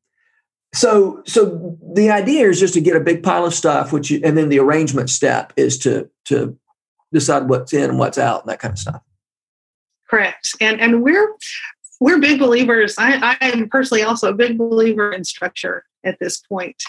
so, 0.75 1.23
so 1.27 1.79
the 1.95 2.11
idea 2.11 2.49
is 2.49 2.59
just 2.59 2.75
to 2.75 2.81
get 2.81 2.97
a 2.97 3.01
big 3.01 3.23
pile 3.23 3.45
of 3.45 3.55
stuff, 3.55 3.93
which, 3.93 4.11
you, 4.11 4.21
and 4.25 4.37
then 4.39 4.49
the 4.49 4.59
arrangement 4.59 5.11
step 5.11 5.53
is 5.57 5.79
to 5.79 6.09
to 6.27 6.57
decide 7.13 7.49
what's 7.49 7.75
in 7.75 7.91
and 7.91 7.99
what's 7.99 8.17
out, 8.19 8.43
and 8.43 8.51
that 8.51 8.59
kind 8.59 8.73
of 8.73 8.79
stuff. 8.79 9.03
Correct, 10.09 10.49
and 10.61 10.81
and 10.81 11.03
we're 11.03 11.37
we're 12.01 12.19
big 12.19 12.39
believers. 12.39 12.95
I, 12.99 13.37
I 13.41 13.47
am 13.49 13.69
personally 13.69 14.03
also 14.03 14.31
a 14.31 14.35
big 14.35 14.57
believer 14.57 15.13
in 15.13 15.25
structure 15.25 15.85
at 16.05 16.19
this 16.19 16.39
point. 16.39 16.83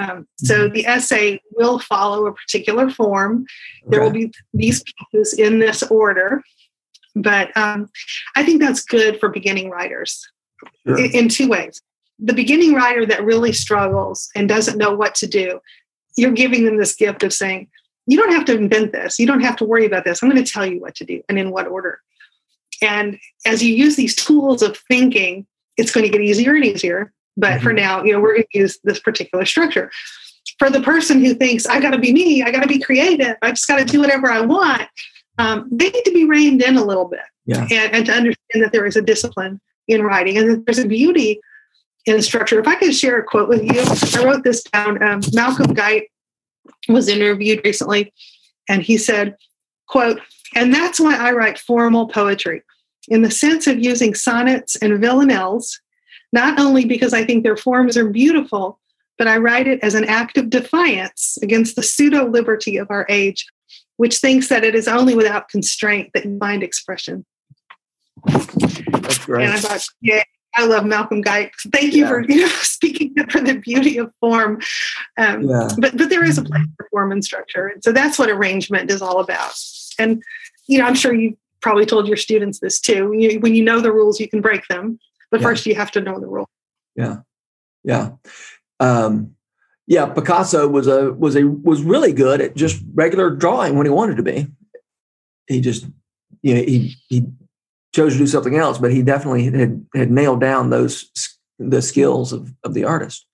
Um, 0.00 0.26
so 0.38 0.64
mm-hmm. 0.64 0.74
the 0.74 0.86
essay 0.86 1.40
will 1.52 1.80
follow 1.80 2.26
a 2.26 2.32
particular 2.32 2.88
form. 2.88 3.46
There 3.88 4.00
will 4.00 4.10
be 4.10 4.32
these 4.54 4.82
pieces 5.12 5.34
in 5.34 5.58
this 5.58 5.82
order, 5.84 6.42
but 7.14 7.54
um, 7.56 7.88
I 8.36 8.44
think 8.44 8.60
that's 8.60 8.84
good 8.84 9.18
for 9.20 9.28
beginning 9.28 9.70
writers 9.70 10.26
sure. 10.86 10.98
in, 10.98 11.10
in 11.12 11.28
two 11.28 11.48
ways. 11.48 11.82
The 12.18 12.34
beginning 12.34 12.74
writer 12.74 13.06
that 13.06 13.24
really 13.24 13.52
struggles 13.52 14.28
and 14.34 14.48
doesn't 14.48 14.78
know 14.78 14.94
what 14.94 15.14
to 15.16 15.26
do, 15.26 15.60
you're 16.16 16.32
giving 16.32 16.64
them 16.64 16.76
this 16.76 16.94
gift 16.94 17.22
of 17.22 17.32
saying, 17.32 17.68
you 18.06 18.16
don't 18.16 18.32
have 18.32 18.44
to 18.46 18.56
invent 18.56 18.92
this. 18.92 19.18
You 19.18 19.26
don't 19.26 19.42
have 19.42 19.56
to 19.56 19.64
worry 19.64 19.86
about 19.86 20.04
this. 20.04 20.22
I'm 20.22 20.30
going 20.30 20.42
to 20.42 20.50
tell 20.50 20.66
you 20.66 20.80
what 20.80 20.94
to 20.96 21.04
do 21.04 21.22
and 21.28 21.38
in 21.38 21.50
what 21.50 21.68
order. 21.68 22.00
And 22.82 23.18
as 23.44 23.62
you 23.62 23.74
use 23.74 23.96
these 23.96 24.14
tools 24.14 24.62
of 24.62 24.76
thinking, 24.88 25.46
it's 25.76 25.92
going 25.92 26.04
to 26.04 26.10
get 26.10 26.22
easier 26.22 26.54
and 26.54 26.64
easier. 26.64 27.12
But 27.36 27.54
mm-hmm. 27.54 27.62
for 27.62 27.72
now, 27.72 28.02
you 28.02 28.12
know, 28.12 28.20
we're 28.20 28.34
going 28.34 28.46
to 28.52 28.58
use 28.58 28.78
this 28.82 28.98
particular 28.98 29.44
structure. 29.44 29.90
For 30.58 30.70
the 30.70 30.80
person 30.80 31.24
who 31.24 31.34
thinks, 31.34 31.66
I 31.66 31.80
got 31.80 31.90
to 31.90 31.98
be 31.98 32.12
me, 32.12 32.42
I 32.42 32.50
got 32.50 32.62
to 32.62 32.68
be 32.68 32.80
creative, 32.80 33.36
I 33.42 33.50
just 33.50 33.68
got 33.68 33.78
to 33.78 33.84
do 33.84 34.00
whatever 34.00 34.30
I 34.30 34.40
want, 34.40 34.88
um, 35.38 35.68
they 35.70 35.90
need 35.90 36.04
to 36.04 36.12
be 36.12 36.24
reined 36.24 36.62
in 36.62 36.76
a 36.76 36.84
little 36.84 37.04
bit 37.04 37.20
yeah. 37.46 37.66
and, 37.70 37.94
and 37.94 38.06
to 38.06 38.12
understand 38.12 38.64
that 38.64 38.72
there 38.72 38.86
is 38.86 38.96
a 38.96 39.02
discipline 39.02 39.60
in 39.86 40.02
writing 40.02 40.36
and 40.36 40.50
that 40.50 40.66
there's 40.66 40.78
a 40.78 40.86
beauty 40.86 41.40
in 42.08 42.22
structure. 42.22 42.58
If 42.58 42.66
I 42.66 42.74
could 42.76 42.94
share 42.94 43.18
a 43.18 43.24
quote 43.24 43.48
with 43.48 43.62
you, 43.62 43.82
I 44.20 44.24
wrote 44.24 44.44
this 44.44 44.62
down. 44.62 45.02
Um, 45.02 45.20
Malcolm 45.32 45.74
Guite 45.74 46.10
was 46.88 47.08
interviewed 47.08 47.60
recently, 47.64 48.12
and 48.68 48.82
he 48.82 48.96
said, 48.96 49.36
quote, 49.88 50.20
and 50.54 50.72
that's 50.72 50.98
why 50.98 51.16
I 51.16 51.32
write 51.32 51.58
formal 51.58 52.08
poetry 52.08 52.62
in 53.08 53.22
the 53.22 53.30
sense 53.30 53.66
of 53.66 53.78
using 53.78 54.14
sonnets 54.14 54.76
and 54.76 55.00
villanelles, 55.00 55.80
not 56.32 56.58
only 56.58 56.84
because 56.84 57.14
I 57.14 57.24
think 57.24 57.42
their 57.42 57.56
forms 57.56 57.96
are 57.96 58.08
beautiful, 58.08 58.78
but 59.16 59.28
I 59.28 59.38
write 59.38 59.66
it 59.66 59.80
as 59.82 59.94
an 59.94 60.04
act 60.04 60.38
of 60.38 60.50
defiance 60.50 61.38
against 61.42 61.74
the 61.74 61.82
pseudo 61.82 62.26
liberty 62.28 62.76
of 62.76 62.90
our 62.90 63.06
age, 63.08 63.46
which 63.96 64.18
thinks 64.18 64.48
that 64.48 64.64
it 64.64 64.74
is 64.74 64.88
only 64.88 65.14
without 65.14 65.48
constraint 65.48 66.10
that 66.14 66.24
you 66.24 66.38
find 66.38 66.62
expression. 66.62 67.24
That's 68.26 69.18
great. 69.24 69.44
And 69.44 69.52
I 69.52 69.58
thought, 69.58 69.84
yeah, 70.00 70.22
I 70.54 70.64
love 70.64 70.84
Malcolm 70.84 71.20
Guite. 71.20 71.52
Thank 71.72 71.94
you 71.94 72.02
yeah. 72.02 72.08
for 72.08 72.20
you 72.28 72.40
know 72.42 72.48
speaking 72.48 73.14
for 73.30 73.40
the 73.40 73.54
beauty 73.58 73.98
of 73.98 74.12
form. 74.20 74.60
Um, 75.16 75.42
yeah. 75.42 75.68
But 75.78 75.96
but 75.96 76.10
there 76.10 76.24
is 76.24 76.38
a 76.38 76.42
place 76.42 76.66
for 76.76 76.88
form 76.90 77.12
and 77.12 77.24
structure, 77.24 77.68
and 77.68 77.82
so 77.82 77.92
that's 77.92 78.18
what 78.18 78.30
arrangement 78.30 78.90
is 78.90 79.02
all 79.02 79.20
about. 79.20 79.54
And 79.98 80.22
you 80.66 80.78
know, 80.78 80.86
I'm 80.86 80.94
sure 80.94 81.14
you 81.14 81.36
probably 81.60 81.86
told 81.86 82.06
your 82.06 82.16
students 82.16 82.60
this 82.60 82.80
too. 82.80 83.10
When 83.10 83.20
you, 83.20 83.40
when 83.40 83.54
you 83.54 83.64
know 83.64 83.80
the 83.80 83.92
rules, 83.92 84.20
you 84.20 84.28
can 84.28 84.40
break 84.40 84.66
them. 84.68 84.98
But 85.30 85.40
yeah. 85.40 85.46
first, 85.46 85.66
you 85.66 85.74
have 85.74 85.90
to 85.92 86.00
know 86.00 86.18
the 86.18 86.26
rule. 86.26 86.48
Yeah, 86.96 87.18
yeah. 87.84 88.10
Um, 88.80 89.34
yeah, 89.86 90.06
Picasso 90.06 90.68
was 90.68 90.86
a 90.86 91.12
was 91.12 91.36
a 91.36 91.46
was 91.46 91.82
really 91.82 92.12
good 92.12 92.40
at 92.40 92.54
just 92.54 92.82
regular 92.94 93.30
drawing 93.30 93.76
when 93.76 93.86
he 93.86 93.90
wanted 93.90 94.16
to 94.16 94.22
be. 94.22 94.46
He 95.46 95.60
just 95.60 95.86
you 96.42 96.54
know 96.54 96.62
he 96.62 96.94
he 97.08 97.26
chose 97.94 98.12
to 98.12 98.18
do 98.18 98.26
something 98.26 98.56
else, 98.56 98.78
but 98.78 98.92
he 98.92 99.02
definitely 99.02 99.44
had 99.44 99.86
had 99.94 100.10
nailed 100.10 100.40
down 100.40 100.70
those 100.70 101.10
the 101.58 101.82
skills 101.82 102.32
of 102.32 102.52
of 102.64 102.74
the 102.74 102.84
artist. 102.84 103.26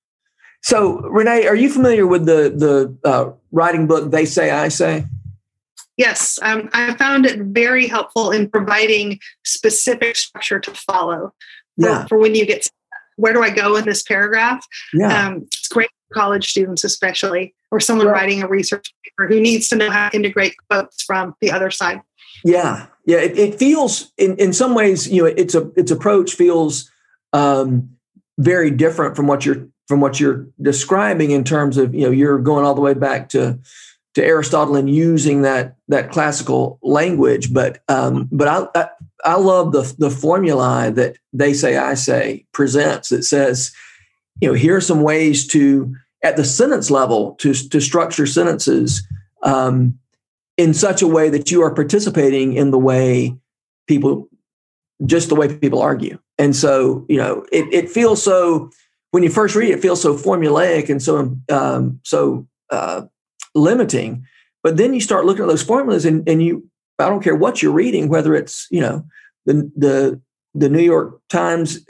So, 0.62 1.00
Renee, 1.00 1.46
are 1.46 1.56
you 1.56 1.68
familiar 1.68 2.06
with 2.06 2.24
the 2.26 2.52
the 2.56 3.08
uh, 3.08 3.32
writing 3.52 3.86
book 3.86 4.10
"They 4.10 4.24
Say 4.24 4.50
I 4.50 4.68
Say"? 4.68 5.04
Yes, 5.96 6.38
um, 6.42 6.70
I 6.72 6.94
found 6.94 7.24
it 7.26 7.38
very 7.38 7.86
helpful 7.86 8.32
in 8.32 8.50
providing 8.50 9.20
specific 9.44 10.16
structure 10.16 10.58
to 10.58 10.72
follow 10.72 11.32
for, 11.80 11.88
yeah. 11.88 12.06
for 12.06 12.18
when 12.18 12.34
you 12.34 12.46
get 12.46 12.68
where 13.16 13.32
do 13.32 13.42
I 13.42 13.50
go 13.50 13.76
in 13.76 13.84
this 13.84 14.02
paragraph? 14.02 14.66
Yeah. 14.92 15.26
Um, 15.26 15.42
it's 15.42 15.68
great 15.68 15.90
for 16.08 16.14
college 16.14 16.50
students, 16.50 16.82
especially, 16.82 17.54
or 17.70 17.78
someone 17.78 18.06
right. 18.08 18.14
writing 18.14 18.42
a 18.42 18.48
research 18.48 18.92
paper 19.04 19.28
who 19.28 19.40
needs 19.40 19.68
to 19.68 19.76
know 19.76 19.90
how 19.90 20.08
to 20.08 20.16
integrate 20.16 20.56
quotes 20.68 21.02
from 21.02 21.34
the 21.40 21.52
other 21.52 21.70
side. 21.70 22.00
Yeah, 22.44 22.86
yeah. 23.06 23.18
It, 23.18 23.38
it 23.38 23.54
feels, 23.58 24.12
in, 24.16 24.36
in 24.36 24.52
some 24.52 24.74
ways, 24.74 25.08
you 25.08 25.22
know, 25.22 25.26
it's 25.28 25.54
a 25.54 25.70
its 25.76 25.90
approach 25.90 26.34
feels 26.34 26.90
um, 27.32 27.90
very 28.38 28.70
different 28.70 29.16
from 29.16 29.26
what 29.26 29.44
you're 29.44 29.68
from 29.86 30.00
what 30.00 30.18
you're 30.18 30.46
describing 30.62 31.30
in 31.30 31.44
terms 31.44 31.76
of 31.76 31.94
you 31.94 32.02
know 32.02 32.10
you're 32.10 32.38
going 32.38 32.64
all 32.64 32.74
the 32.74 32.80
way 32.80 32.94
back 32.94 33.28
to 33.30 33.58
to 34.14 34.24
Aristotle 34.24 34.76
and 34.76 34.88
using 34.88 35.42
that 35.42 35.76
that 35.88 36.10
classical 36.10 36.78
language. 36.82 37.52
But 37.52 37.82
um, 37.88 38.28
but 38.32 38.48
I, 38.48 38.80
I, 38.80 38.88
I 39.24 39.36
love 39.36 39.72
the 39.72 39.94
the 39.98 40.10
formulae 40.10 40.90
that 40.92 41.16
they 41.32 41.52
say 41.52 41.76
I 41.76 41.94
say 41.94 42.46
presents. 42.52 43.08
that 43.10 43.24
says, 43.24 43.72
you 44.40 44.48
know, 44.48 44.54
here 44.54 44.76
are 44.76 44.80
some 44.80 45.02
ways 45.02 45.46
to 45.48 45.94
at 46.22 46.36
the 46.36 46.44
sentence 46.44 46.90
level 46.90 47.34
to 47.40 47.52
to 47.52 47.80
structure 47.80 48.26
sentences 48.26 49.06
um, 49.42 49.98
in 50.56 50.74
such 50.74 51.02
a 51.02 51.08
way 51.08 51.30
that 51.30 51.50
you 51.50 51.62
are 51.62 51.74
participating 51.74 52.54
in 52.54 52.70
the 52.70 52.78
way 52.78 53.36
people 53.86 54.28
just 55.04 55.28
the 55.28 55.34
way 55.34 55.58
people 55.58 55.82
argue. 55.82 56.18
And 56.38 56.54
so 56.54 57.04
you 57.08 57.16
know 57.16 57.44
it 57.52 57.72
it 57.72 57.90
feels 57.90 58.22
so 58.22 58.70
when 59.10 59.22
you 59.22 59.30
first 59.30 59.54
read 59.54 59.70
it, 59.70 59.78
it 59.78 59.82
feels 59.82 60.00
so 60.00 60.16
formulaic 60.16 60.88
and 60.88 61.02
so 61.02 61.36
um, 61.48 62.00
so 62.02 62.46
uh, 62.70 63.02
limiting. 63.54 64.26
But 64.62 64.76
then 64.76 64.94
you 64.94 65.00
start 65.00 65.26
looking 65.26 65.44
at 65.44 65.48
those 65.48 65.62
formulas 65.62 66.04
and, 66.04 66.28
and 66.28 66.42
you, 66.42 66.68
I 66.98 67.08
don't 67.08 67.22
care 67.22 67.36
what 67.36 67.62
you're 67.62 67.72
reading, 67.72 68.08
whether 68.08 68.34
it's, 68.34 68.66
you 68.70 68.80
know, 68.80 69.04
the, 69.46 69.70
the, 69.76 70.20
the 70.54 70.68
New 70.68 70.82
York 70.82 71.20
Times 71.28 71.84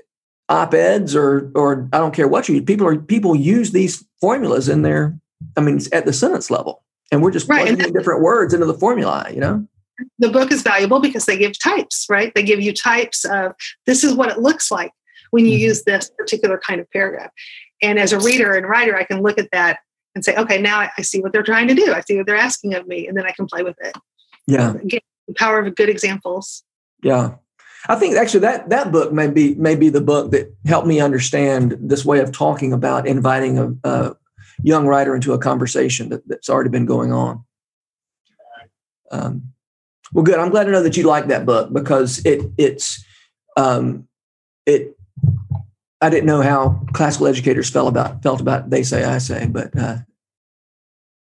op-eds 0.49 1.15
or, 1.15 1.51
or 1.55 1.89
I 1.93 1.99
don't 1.99 2.15
care 2.15 2.29
what 2.29 2.49
you. 2.49 2.61
People 2.63 2.87
are, 2.87 2.97
people 2.97 3.35
use 3.35 3.71
these 3.71 4.05
formulas 4.21 4.69
in 4.69 4.83
their, 4.83 5.19
I 5.57 5.61
mean, 5.61 5.77
it's 5.77 5.93
at 5.93 6.05
the 6.05 6.13
sentence 6.13 6.51
level 6.51 6.83
and 7.15 7.23
we're 7.23 7.31
just 7.31 7.49
right. 7.49 7.67
plugging 7.67 7.93
different 7.93 8.23
words 8.23 8.53
into 8.53 8.67
the 8.67 8.75
formula, 8.75 9.27
you 9.33 9.41
know? 9.41 9.67
The 10.19 10.29
book 10.29 10.51
is 10.51 10.63
valuable 10.63 10.99
because 10.99 11.27
they 11.27 11.39
give 11.39 11.57
types, 11.59 12.07
right? 12.11 12.35
They 12.35 12.43
give 12.43 12.61
you 12.61 12.73
types 12.73 13.25
of 13.25 13.53
this 13.87 14.03
is 14.03 14.13
what 14.13 14.31
it 14.31 14.41
looks 14.41 14.71
like 14.71 14.91
when 15.31 15.47
you 15.47 15.53
mm-hmm. 15.53 15.61
use 15.61 15.85
this 15.85 16.11
particular 16.19 16.59
kind 16.59 16.81
of 16.81 16.91
paragraph. 16.91 17.31
And 17.81 17.99
as 17.99 18.13
a 18.13 18.19
reader 18.19 18.55
and 18.55 18.69
writer, 18.69 18.97
I 18.97 19.05
can 19.05 19.23
look 19.23 19.39
at 19.39 19.49
that 19.53 19.79
and 20.15 20.25
say, 20.25 20.35
okay, 20.37 20.61
now 20.61 20.89
I 20.97 21.03
see 21.03 21.21
what 21.21 21.33
they're 21.33 21.43
trying 21.45 21.69
to 21.69 21.75
do. 21.75 21.93
I 21.93 22.01
see 22.01 22.17
what 22.17 22.27
they're 22.27 22.37
asking 22.37 22.75
of 22.75 22.87
me, 22.87 23.07
and 23.07 23.17
then 23.17 23.27
I 23.27 23.33
can 23.33 23.47
play 23.47 23.63
with 23.63 23.77
it. 23.81 23.97
Yeah. 24.47 24.75
Again, 24.75 25.01
the 25.29 25.35
power 25.35 25.61
of 25.61 25.75
good 25.75 25.89
examples. 25.89 26.65
Yeah. 27.03 27.35
I 27.89 27.97
think 27.97 28.17
actually 28.17 28.41
that 28.41 28.71
that 28.71 28.91
book 28.91 29.13
may 29.13 29.29
be 29.29 29.55
may 29.57 29.77
be 29.77 29.91
the 29.91 30.01
book 30.01 30.31
that 30.31 30.55
helped 30.65 30.87
me 30.87 31.01
understand 31.01 31.77
this 31.79 32.05
way 32.05 32.21
of 32.21 32.33
talking 32.33 32.73
about 32.73 33.07
inviting 33.07 33.59
a, 33.59 33.75
a 33.85 34.17
young 34.63 34.87
writer 34.87 35.15
into 35.15 35.33
a 35.33 35.39
conversation 35.39 36.09
that, 36.11 36.27
that's 36.29 36.49
already 36.49 36.71
been 36.71 36.87
going 36.87 37.13
on. 37.13 37.45
Um, 39.11 39.55
well, 40.13 40.25
good. 40.25 40.39
I'm 40.39 40.51
glad 40.51 40.65
to 40.65 40.71
know 40.71 40.83
that 40.83 40.97
you 40.97 41.05
like 41.05 41.27
that 41.27 41.47
book 41.47 41.73
because 41.73 42.25
it 42.25 42.43
it's 42.57 43.05
um, 43.57 44.07
it 44.67 44.97
I 46.01 46.11
didn't 46.11 46.27
know 46.27 46.43
how 46.43 46.85
classical 46.93 47.27
educators 47.27 47.71
felt 47.71 47.89
about 47.89 48.23
felt 48.23 48.41
about 48.41 48.71
they 48.71 48.83
say 48.83 49.05
I 49.05 49.19
say, 49.19 49.47
but 49.47 49.77
uh, 49.79 49.99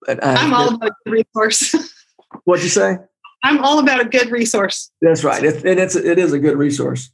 but 0.07 0.25
I, 0.25 0.35
I'm 0.35 0.55
all 0.55 0.75
about 0.75 0.93
a 1.07 1.11
resource. 1.11 1.75
What'd 2.45 2.65
you 2.65 2.71
say? 2.71 2.99
I'm 3.45 3.63
all 3.65 3.79
about 3.79 4.01
a 4.01 4.05
good 4.05 4.31
resource. 4.31 4.91
That's 5.01 5.25
right, 5.25 5.43
it, 5.43 5.65
and 5.65 5.79
it's 5.79 5.97
it 5.97 6.19
is 6.19 6.33
a 6.33 6.39
good 6.39 6.57
resource. 6.57 7.11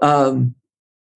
Um, 0.00 0.54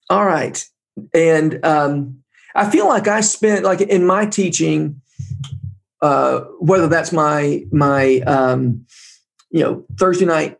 all 0.08 0.24
right, 0.24 0.64
and 1.12 1.64
um, 1.64 2.22
I 2.56 2.68
feel 2.70 2.88
like 2.88 3.06
I 3.06 3.20
spent 3.20 3.64
like 3.64 3.80
in 3.80 4.06
my 4.06 4.26
teaching, 4.26 5.00
uh, 6.00 6.40
whether 6.58 6.88
that's 6.88 7.12
my 7.12 7.64
my 7.70 8.20
um, 8.20 8.86
you 9.50 9.60
know 9.60 9.84
Thursday 9.98 10.24
night 10.24 10.58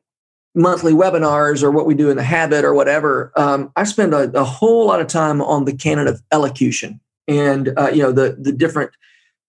monthly 0.55 0.93
webinars 0.93 1.63
or 1.63 1.71
what 1.71 1.87
we 1.87 1.95
do 1.95 2.11
in 2.11 2.17
the 2.17 2.23
habit 2.23 2.65
or 2.65 2.73
whatever, 2.73 3.31
um, 3.37 3.71
I 3.77 3.85
spend 3.85 4.15
a, 4.15 4.31
a, 4.39 4.43
whole 4.43 4.87
lot 4.87 5.03
of 5.03 5.07
time 5.07 5.43
on 5.43 5.67
the 5.67 5.77
canon 5.77 6.07
of 6.09 6.23
elocution 6.33 6.99
and 7.29 7.79
uh, 7.79 7.91
you 7.93 8.03
know 8.03 8.13
the 8.13 8.37
the 8.39 8.53
different 8.53 8.91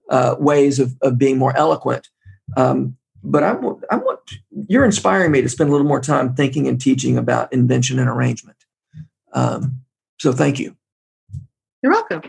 uh, 0.10 0.36
ways 0.40 0.80
of, 0.80 0.96
of 1.02 1.18
being 1.18 1.38
more 1.38 1.56
eloquent. 1.56 2.08
Um, 2.56 2.98
but 3.24 3.44
I 3.44 3.54
want, 3.54 3.84
I 3.92 3.98
want 3.98 4.20
you're 4.70 4.86
inspiring 4.86 5.32
me 5.32 5.42
to 5.42 5.50
spend 5.50 5.70
a 5.70 5.72
little 5.72 5.88
more 5.88 6.00
time 6.00 6.34
thinking 6.34 6.68
and 6.68 6.80
teaching 6.80 7.18
about 7.18 7.52
invention 7.52 8.00
and 8.00 8.10
arrangement. 8.10 8.58
Um, 9.34 9.82
so 10.18 10.32
thank 10.32 10.60
you. 10.60 10.78
You're 11.82 11.92
welcome. 11.92 12.22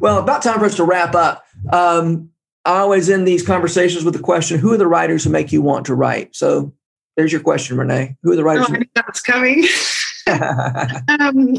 Well, 0.00 0.18
about 0.18 0.42
time 0.42 0.58
for 0.58 0.64
us 0.64 0.76
to 0.76 0.84
wrap 0.84 1.14
up. 1.14 1.44
Um, 1.70 2.30
I 2.64 2.78
always 2.78 3.10
end 3.10 3.26
these 3.26 3.44
conversations 3.44 4.04
with 4.04 4.14
the 4.14 4.20
question: 4.20 4.58
Who 4.58 4.72
are 4.72 4.78
the 4.78 4.86
writers 4.86 5.24
who 5.24 5.30
make 5.30 5.52
you 5.52 5.62
want 5.62 5.86
to 5.86 5.94
write? 5.94 6.34
So 6.34 6.72
there's 7.16 7.32
your 7.32 7.42
question, 7.42 7.76
Renee. 7.76 8.16
Who 8.22 8.32
are 8.32 8.36
the 8.36 8.44
writers? 8.44 8.66
Oh, 8.68 8.74
I 8.74 8.78
knew 8.78 8.86
that 8.94 9.06
was 9.06 9.20
coming. 9.20 9.64
um, 11.20 11.56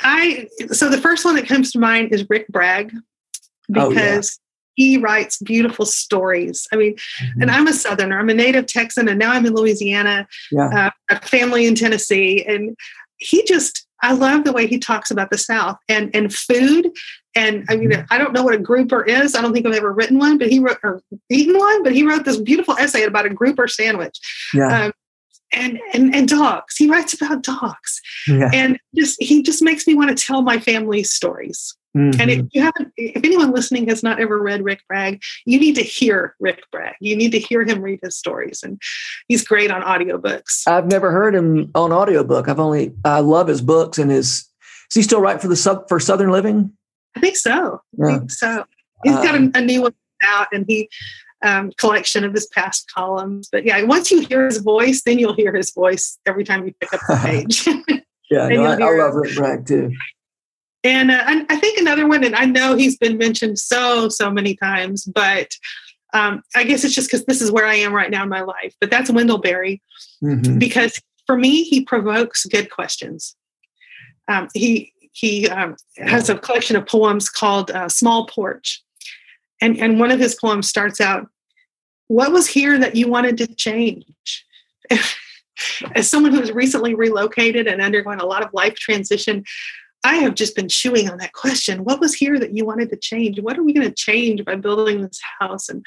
I 0.00 0.48
so 0.70 0.88
the 0.88 1.00
first 1.00 1.24
one 1.24 1.36
that 1.36 1.48
comes 1.48 1.72
to 1.72 1.78
mind 1.78 2.12
is 2.12 2.28
Rick 2.28 2.48
Bragg 2.48 2.92
because 3.70 4.38
oh, 4.38 4.42
yeah. 4.76 4.84
he 4.84 4.98
writes 4.98 5.38
beautiful 5.38 5.86
stories. 5.86 6.68
I 6.72 6.76
mean, 6.76 6.94
mm-hmm. 6.94 7.42
and 7.42 7.50
I'm 7.50 7.66
a 7.66 7.72
Southerner. 7.72 8.18
I'm 8.18 8.28
a 8.28 8.34
native 8.34 8.66
Texan, 8.66 9.08
and 9.08 9.18
now 9.18 9.32
I'm 9.32 9.46
in 9.46 9.54
Louisiana. 9.54 10.28
Yeah. 10.52 10.68
Uh, 10.68 10.90
a 11.10 11.20
family 11.26 11.66
in 11.66 11.74
Tennessee, 11.74 12.44
and 12.46 12.76
he 13.16 13.42
just 13.44 13.86
I 14.04 14.12
love 14.12 14.44
the 14.44 14.52
way 14.52 14.66
he 14.66 14.78
talks 14.78 15.10
about 15.10 15.30
the 15.30 15.38
South 15.38 15.78
and 15.88 16.14
and 16.14 16.32
food 16.32 16.92
and 17.36 17.64
I 17.68 17.76
mean, 17.76 17.90
mm-hmm. 17.90 18.04
I 18.10 18.18
don't 18.18 18.32
know 18.32 18.44
what 18.44 18.54
a 18.54 18.58
grouper 18.58 19.02
is. 19.02 19.34
I 19.34 19.40
don't 19.40 19.52
think 19.52 19.66
I've 19.66 19.74
ever 19.74 19.92
written 19.92 20.18
one, 20.18 20.38
but 20.38 20.48
he 20.48 20.60
wrote 20.60 20.78
or 20.84 21.02
eaten 21.30 21.58
one. 21.58 21.82
But 21.82 21.92
he 21.92 22.06
wrote 22.06 22.24
this 22.24 22.36
beautiful 22.36 22.76
essay 22.78 23.02
about 23.02 23.26
a 23.26 23.30
grouper 23.30 23.66
sandwich. 23.66 24.18
Yeah. 24.52 24.84
Um, 24.84 24.92
and, 25.52 25.80
and 25.92 26.14
and 26.14 26.28
dogs. 26.28 26.76
He 26.76 26.88
writes 26.88 27.14
about 27.14 27.42
dogs, 27.42 28.00
yeah. 28.26 28.50
and 28.52 28.78
just 28.94 29.22
he 29.22 29.42
just 29.42 29.62
makes 29.62 29.86
me 29.86 29.94
want 29.94 30.16
to 30.16 30.24
tell 30.24 30.42
my 30.42 30.58
family 30.58 31.04
stories. 31.04 31.76
Mm-hmm. 31.96 32.20
And 32.20 32.30
if 32.30 32.46
you 32.52 32.62
haven't, 32.62 32.92
if 32.96 33.24
anyone 33.24 33.52
listening 33.52 33.88
has 33.88 34.02
not 34.02 34.20
ever 34.20 34.40
read 34.40 34.64
Rick 34.64 34.80
Bragg, 34.88 35.22
you 35.46 35.60
need 35.60 35.76
to 35.76 35.82
hear 35.82 36.34
Rick 36.40 36.62
Bragg. 36.72 36.96
You 37.00 37.16
need 37.16 37.30
to 37.32 37.38
hear 37.38 37.64
him 37.64 37.82
read 37.82 38.00
his 38.02 38.16
stories, 38.16 38.62
and 38.64 38.80
he's 39.28 39.46
great 39.46 39.70
on 39.70 39.82
audiobooks. 39.82 40.66
I've 40.66 40.86
never 40.86 41.12
heard 41.12 41.34
him 41.34 41.70
on 41.74 41.92
audiobook. 41.92 42.48
I've 42.48 42.60
only 42.60 42.94
I 43.04 43.20
love 43.20 43.48
his 43.48 43.60
books 43.60 43.98
and 43.98 44.10
his. 44.10 44.48
Is 44.90 44.94
he 44.94 45.02
still 45.02 45.20
write 45.20 45.40
for 45.40 45.48
the 45.48 45.56
sub 45.56 45.88
for 45.88 46.00
Southern 46.00 46.30
Living? 46.30 46.72
I 47.16 47.20
think 47.20 47.36
so. 47.36 47.80
Yeah. 47.96 48.06
I 48.06 48.18
think 48.18 48.30
so. 48.30 48.64
He's 49.04 49.14
got 49.14 49.34
a, 49.34 49.38
um, 49.38 49.52
a, 49.54 49.60
new 49.60 49.82
one 49.82 49.94
out, 50.24 50.48
and 50.52 50.64
he 50.66 50.88
um, 51.44 51.70
collection 51.78 52.24
of 52.24 52.32
his 52.32 52.46
past 52.46 52.90
columns. 52.92 53.48
But 53.52 53.64
yeah, 53.64 53.82
once 53.82 54.10
you 54.10 54.20
hear 54.20 54.46
his 54.46 54.58
voice, 54.58 55.02
then 55.04 55.18
you'll 55.18 55.34
hear 55.34 55.54
his 55.54 55.72
voice 55.72 56.18
every 56.26 56.42
time 56.42 56.66
you 56.66 56.74
pick 56.80 56.92
up 56.92 57.00
the 57.06 57.16
page. 57.22 57.66
yeah, 58.30 58.48
no, 58.48 58.64
I, 58.64 58.80
I, 58.80 58.96
love 58.96 59.14
Rick 59.14 59.36
Bragg 59.36 59.66
too. 59.66 59.92
And 60.84 61.10
uh, 61.10 61.24
I 61.48 61.56
think 61.56 61.78
another 61.78 62.06
one, 62.06 62.22
and 62.24 62.36
I 62.36 62.44
know 62.44 62.76
he's 62.76 62.98
been 62.98 63.18
mentioned 63.18 63.58
so 63.58 64.08
so 64.08 64.30
many 64.30 64.54
times, 64.54 65.04
but 65.04 65.48
um, 66.12 66.42
I 66.54 66.64
guess 66.64 66.84
it's 66.84 66.94
just 66.94 67.10
because 67.10 67.24
this 67.24 67.40
is 67.40 67.50
where 67.50 67.66
I 67.66 67.74
am 67.74 67.92
right 67.92 68.10
now 68.10 68.22
in 68.22 68.28
my 68.28 68.42
life. 68.42 68.74
But 68.80 68.90
that's 68.90 69.10
Wendell 69.10 69.38
Berry, 69.38 69.82
mm-hmm. 70.22 70.58
because 70.58 71.00
for 71.26 71.36
me, 71.36 71.64
he 71.64 71.84
provokes 71.84 72.44
good 72.46 72.70
questions. 72.70 73.34
Um, 74.28 74.48
he 74.54 74.92
he 75.14 75.48
um, 75.48 75.76
has 75.96 76.28
a 76.28 76.36
collection 76.36 76.76
of 76.76 76.86
poems 76.86 77.30
called 77.30 77.70
uh, 77.70 77.88
Small 77.88 78.26
Porch. 78.26 78.82
And, 79.60 79.78
and 79.78 80.00
one 80.00 80.10
of 80.10 80.18
his 80.18 80.34
poems 80.34 80.68
starts 80.68 81.00
out, 81.00 81.28
What 82.08 82.32
was 82.32 82.48
here 82.48 82.78
that 82.78 82.96
you 82.96 83.08
wanted 83.08 83.38
to 83.38 83.46
change? 83.46 84.44
As 85.94 86.10
someone 86.10 86.32
who's 86.32 86.50
recently 86.50 86.94
relocated 86.94 87.68
and 87.68 87.80
undergone 87.80 88.18
a 88.18 88.26
lot 88.26 88.42
of 88.42 88.52
life 88.52 88.74
transition, 88.74 89.44
I 90.04 90.16
have 90.16 90.34
just 90.34 90.54
been 90.54 90.68
chewing 90.68 91.08
on 91.10 91.18
that 91.18 91.32
question. 91.32 91.82
What 91.82 91.98
was 91.98 92.14
here 92.14 92.38
that 92.38 92.54
you 92.54 92.64
wanted 92.64 92.90
to 92.90 92.96
change? 92.96 93.40
What 93.40 93.58
are 93.58 93.64
we 93.64 93.72
going 93.72 93.88
to 93.88 93.94
change 93.94 94.44
by 94.44 94.54
building 94.56 95.00
this 95.02 95.20
house 95.40 95.68
and 95.68 95.84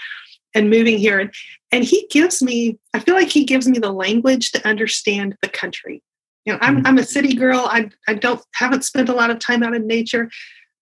and 0.56 0.70
moving 0.70 0.98
here? 0.98 1.20
And, 1.20 1.34
and 1.72 1.84
he 1.84 2.08
gives 2.10 2.42
me, 2.42 2.80
I 2.94 3.00
feel 3.00 3.14
like 3.14 3.30
he 3.30 3.44
gives 3.46 3.68
me 3.68 3.80
the 3.80 3.92
language 3.92 4.52
to 4.52 4.68
understand 4.68 5.36
the 5.42 5.50
country 5.50 6.02
You 6.46 6.54
know, 6.54 6.60
I'm, 6.62 6.78
mm-hmm. 6.78 6.88
I'm 6.88 6.98
a 6.98 7.04
city 7.04 7.36
girl. 7.36 7.68
I, 7.70 7.90
I 8.08 8.14
don't 8.16 8.42
haven't 8.56 8.86
spent 8.86 9.10
a 9.10 9.14
lot 9.14 9.30
of 9.30 9.40
time 9.40 9.62
out 9.64 9.76
in 9.76 9.86
nature, 9.86 10.32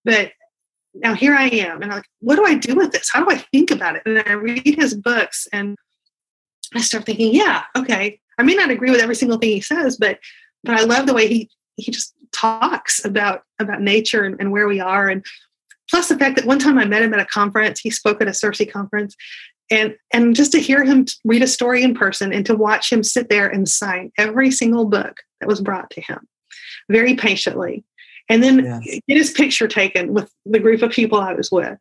but 0.06 0.32
now 0.94 1.16
here 1.16 1.34
I 1.36 1.48
am. 1.48 1.82
And 1.82 1.92
I'm 1.92 1.98
like, 1.98 2.06
what 2.20 2.36
do 2.36 2.46
I 2.46 2.54
do 2.56 2.76
with 2.76 2.92
this? 2.92 3.10
How 3.12 3.24
do 3.24 3.36
I 3.36 3.40
think 3.52 3.72
about 3.72 3.96
it? 3.96 4.04
And 4.06 4.24
I 4.26 4.34
read 4.34 4.76
his 4.76 4.94
books 4.94 5.48
and 5.52 5.76
I 6.74 6.82
start 6.82 7.06
thinking, 7.06 7.34
yeah, 7.34 7.64
okay. 7.76 8.20
I 8.38 8.44
may 8.44 8.54
not 8.54 8.70
agree 8.70 8.92
with 8.92 9.02
every 9.02 9.16
single 9.16 9.40
thing 9.40 9.50
he 9.50 9.62
says, 9.62 9.98
but 9.98 10.20
but 10.64 10.80
I 10.80 10.84
love 10.84 11.08
the 11.08 11.14
way 11.14 11.28
he 11.28 11.50
he 11.78 11.92
just 11.92 12.14
talks 12.36 13.04
about 13.06 13.44
about 13.60 13.82
nature 13.82 14.24
and, 14.24 14.36
and 14.40 14.52
where 14.52 14.68
we 14.68 14.80
are. 14.80 15.08
And 15.08 15.24
plus 15.90 16.10
the 16.10 16.18
fact 16.18 16.36
that 16.36 16.46
one 16.46 16.60
time 16.60 16.78
I 16.78 16.86
met 16.86 17.02
him 17.02 17.14
at 17.14 17.20
a 17.20 17.26
conference, 17.26 17.80
he 17.80 17.90
spoke 17.90 18.22
at 18.22 18.28
a 18.28 18.32
CiRCE 18.32 18.72
conference, 18.72 19.16
and 19.72 19.96
and 20.14 20.36
just 20.36 20.52
to 20.52 20.60
hear 20.60 20.84
him 20.84 21.06
read 21.24 21.42
a 21.42 21.48
story 21.48 21.84
in 21.84 21.96
person 21.96 22.34
and 22.34 22.46
to 22.46 22.56
watch 22.56 22.92
him 22.92 23.04
sit 23.04 23.30
there 23.30 23.48
and 23.48 23.70
sign 23.70 24.12
every 24.18 24.52
single 24.52 24.86
book 24.86 25.22
that 25.40 25.48
was 25.48 25.62
brought 25.62 25.90
to 25.92 26.02
him 26.02 26.28
very 26.90 27.16
patiently. 27.16 27.84
And 28.28 28.42
then 28.42 28.66
yes. 28.66 29.00
get 29.08 29.18
his 29.18 29.32
picture 29.32 29.68
taken 29.68 30.14
with 30.14 30.32
the 30.46 30.60
group 30.60 30.82
of 30.82 30.92
people 30.92 31.20
i 31.20 31.34
was 31.34 31.52
with 31.52 31.78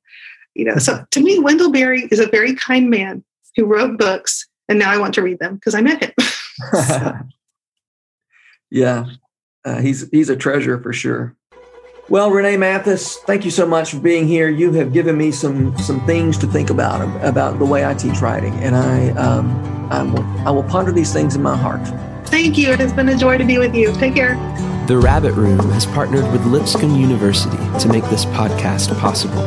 you 0.54 0.64
know. 0.64 0.76
So 0.76 0.92
mm-hmm. 0.92 1.04
to 1.10 1.20
me 1.20 1.38
wendell 1.38 1.72
berry 1.72 2.06
is 2.10 2.20
a 2.20 2.28
very 2.28 2.54
kind 2.54 2.90
man 2.90 3.24
who 3.56 3.64
wrote 3.64 3.98
books 3.98 4.46
and 4.68 4.78
now 4.78 4.90
i 4.90 4.98
want 4.98 5.14
to 5.14 5.22
read 5.22 5.38
them 5.38 5.54
because 5.54 5.74
i 5.74 5.80
met 5.80 6.02
him. 6.02 7.24
Yeah 8.70 9.04
uh, 9.64 9.80
he's 9.80 10.08
he's 10.10 10.28
a 10.28 10.36
treasure 10.36 10.80
for 10.80 10.92
sure 10.92 11.36
well, 12.10 12.30
Renee 12.30 12.58
Mathis, 12.58 13.16
thank 13.20 13.46
you 13.46 13.50
so 13.50 13.66
much 13.66 13.92
for 13.92 13.98
being 13.98 14.26
here. 14.28 14.50
You 14.50 14.72
have 14.72 14.92
given 14.92 15.16
me 15.16 15.32
some 15.32 15.76
some 15.78 16.04
things 16.04 16.36
to 16.38 16.46
think 16.46 16.68
about 16.68 17.00
about 17.24 17.58
the 17.58 17.64
way 17.64 17.86
I 17.86 17.94
teach 17.94 18.20
writing, 18.20 18.52
and 18.56 18.76
I 18.76 19.08
um, 19.12 19.90
I 19.90 20.02
will 20.02 20.22
I 20.46 20.50
will 20.50 20.64
ponder 20.64 20.92
these 20.92 21.14
things 21.14 21.34
in 21.34 21.40
my 21.40 21.56
heart. 21.56 21.80
Thank 22.28 22.58
you. 22.58 22.70
It 22.72 22.80
has 22.80 22.92
been 22.92 23.08
a 23.08 23.16
joy 23.16 23.38
to 23.38 23.44
be 23.44 23.56
with 23.56 23.74
you. 23.74 23.90
Take 23.94 24.14
care. 24.14 24.34
The 24.86 24.98
Rabbit 24.98 25.32
Room 25.32 25.58
has 25.70 25.86
partnered 25.86 26.30
with 26.30 26.44
Lipscomb 26.44 26.94
University 26.94 27.56
to 27.78 27.88
make 27.88 28.04
this 28.10 28.26
podcast 28.26 28.94
possible. 28.98 29.42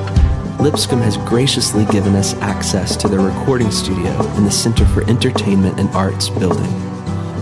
Lipscomb 0.60 1.02
has 1.02 1.18
graciously 1.18 1.86
given 1.86 2.16
us 2.16 2.34
access 2.36 2.96
to 2.98 3.08
their 3.08 3.20
recording 3.20 3.70
studio 3.70 4.10
in 4.34 4.46
the 4.46 4.52
Center 4.52 4.86
for 4.88 5.08
Entertainment 5.08 5.80
and 5.80 5.90
Arts 5.90 6.30
building. 6.30 6.74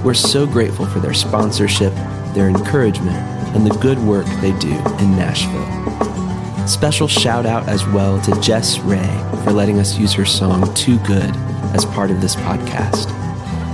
We're 0.03 0.13
so 0.13 0.45
grateful 0.45 0.85
for 0.85 0.99
their 0.99 1.13
sponsorship, 1.13 1.93
their 2.35 2.49
encouragement, 2.49 3.17
and 3.55 3.65
the 3.65 3.75
good 3.79 3.97
work 3.99 4.25
they 4.41 4.51
do 4.59 4.73
in 4.99 5.15
Nashville. 5.15 6.67
Special 6.67 7.07
shout 7.07 7.45
out 7.45 7.67
as 7.67 7.85
well 7.87 8.19
to 8.21 8.39
Jess 8.41 8.79
Ray 8.79 9.07
for 9.43 9.51
letting 9.51 9.79
us 9.79 9.97
use 9.97 10.13
her 10.13 10.25
song 10.25 10.73
Too 10.73 10.97
Good 10.99 11.31
as 11.73 11.85
part 11.85 12.11
of 12.11 12.21
this 12.21 12.35
podcast. 12.35 13.11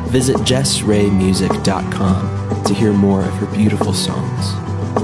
Visit 0.09 0.37
jessraymusic.com 0.37 2.63
to 2.65 2.73
hear 2.73 2.93
more 2.93 3.25
of 3.25 3.33
her 3.35 3.47
beautiful 3.47 3.93
songs. 3.93 4.53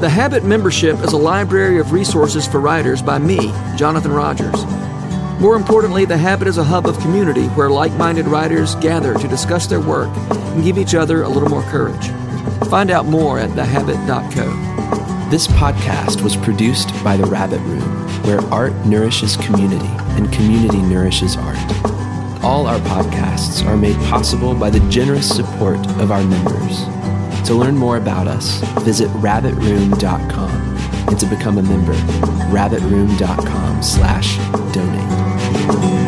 The 0.02 0.10
Habit 0.10 0.44
membership 0.44 1.00
is 1.00 1.14
a 1.14 1.18
library 1.18 1.80
of 1.80 1.92
resources 1.92 2.46
for 2.46 2.60
writers 2.60 3.02
by 3.02 3.18
me, 3.18 3.52
Jonathan 3.78 4.12
Rogers. 4.12 4.66
More 5.40 5.56
importantly, 5.56 6.06
The 6.06 6.18
Habit 6.18 6.48
is 6.48 6.58
a 6.58 6.64
hub 6.64 6.88
of 6.88 7.00
community 7.00 7.46
where 7.50 7.70
like 7.70 7.94
minded 7.94 8.28
writers 8.28 8.76
gather 8.76 9.14
to 9.14 9.28
discuss 9.28 9.66
their 9.66 9.80
work 9.80 10.10
and 10.30 10.64
give 10.64 10.78
each 10.78 10.94
other 10.94 11.24
a 11.24 11.30
little 11.30 11.50
more 11.50 11.64
courage. 11.64 12.10
Find 12.66 12.92
out 12.92 13.06
more 13.06 13.40
at 13.40 13.56
thehabit.co. 13.56 15.30
This 15.30 15.48
podcast 15.48 16.22
was 16.22 16.36
produced 16.36 16.92
by 17.04 17.18
The 17.18 17.26
Rabbit 17.26 17.60
Room, 17.60 18.08
where 18.24 18.42
art 18.54 18.74
nourishes 18.86 19.38
community 19.38 19.90
and 20.16 20.32
community 20.34 20.82
nourishes 20.82 21.38
art. 21.38 21.58
All 22.44 22.68
our 22.68 22.80
podcasts 22.80 23.66
are 23.66 23.78
made 23.78 23.96
possible 24.10 24.54
by 24.54 24.70
the 24.70 24.80
generous 24.90 25.28
support 25.28 25.80
of 26.00 26.12
our 26.12 26.24
members. 26.24 26.86
To 27.48 27.54
learn 27.54 27.76
more 27.76 27.98
about 27.98 28.28
us, 28.28 28.60
visit 28.84 29.10
rabbitroom.com 29.10 30.78
and 31.08 31.20
to 31.20 31.26
become 31.26 31.58
a 31.58 31.64
member, 31.64 31.94
rabbitroom.com 32.52 33.82
slash 33.82 34.38
donate. 34.74 36.07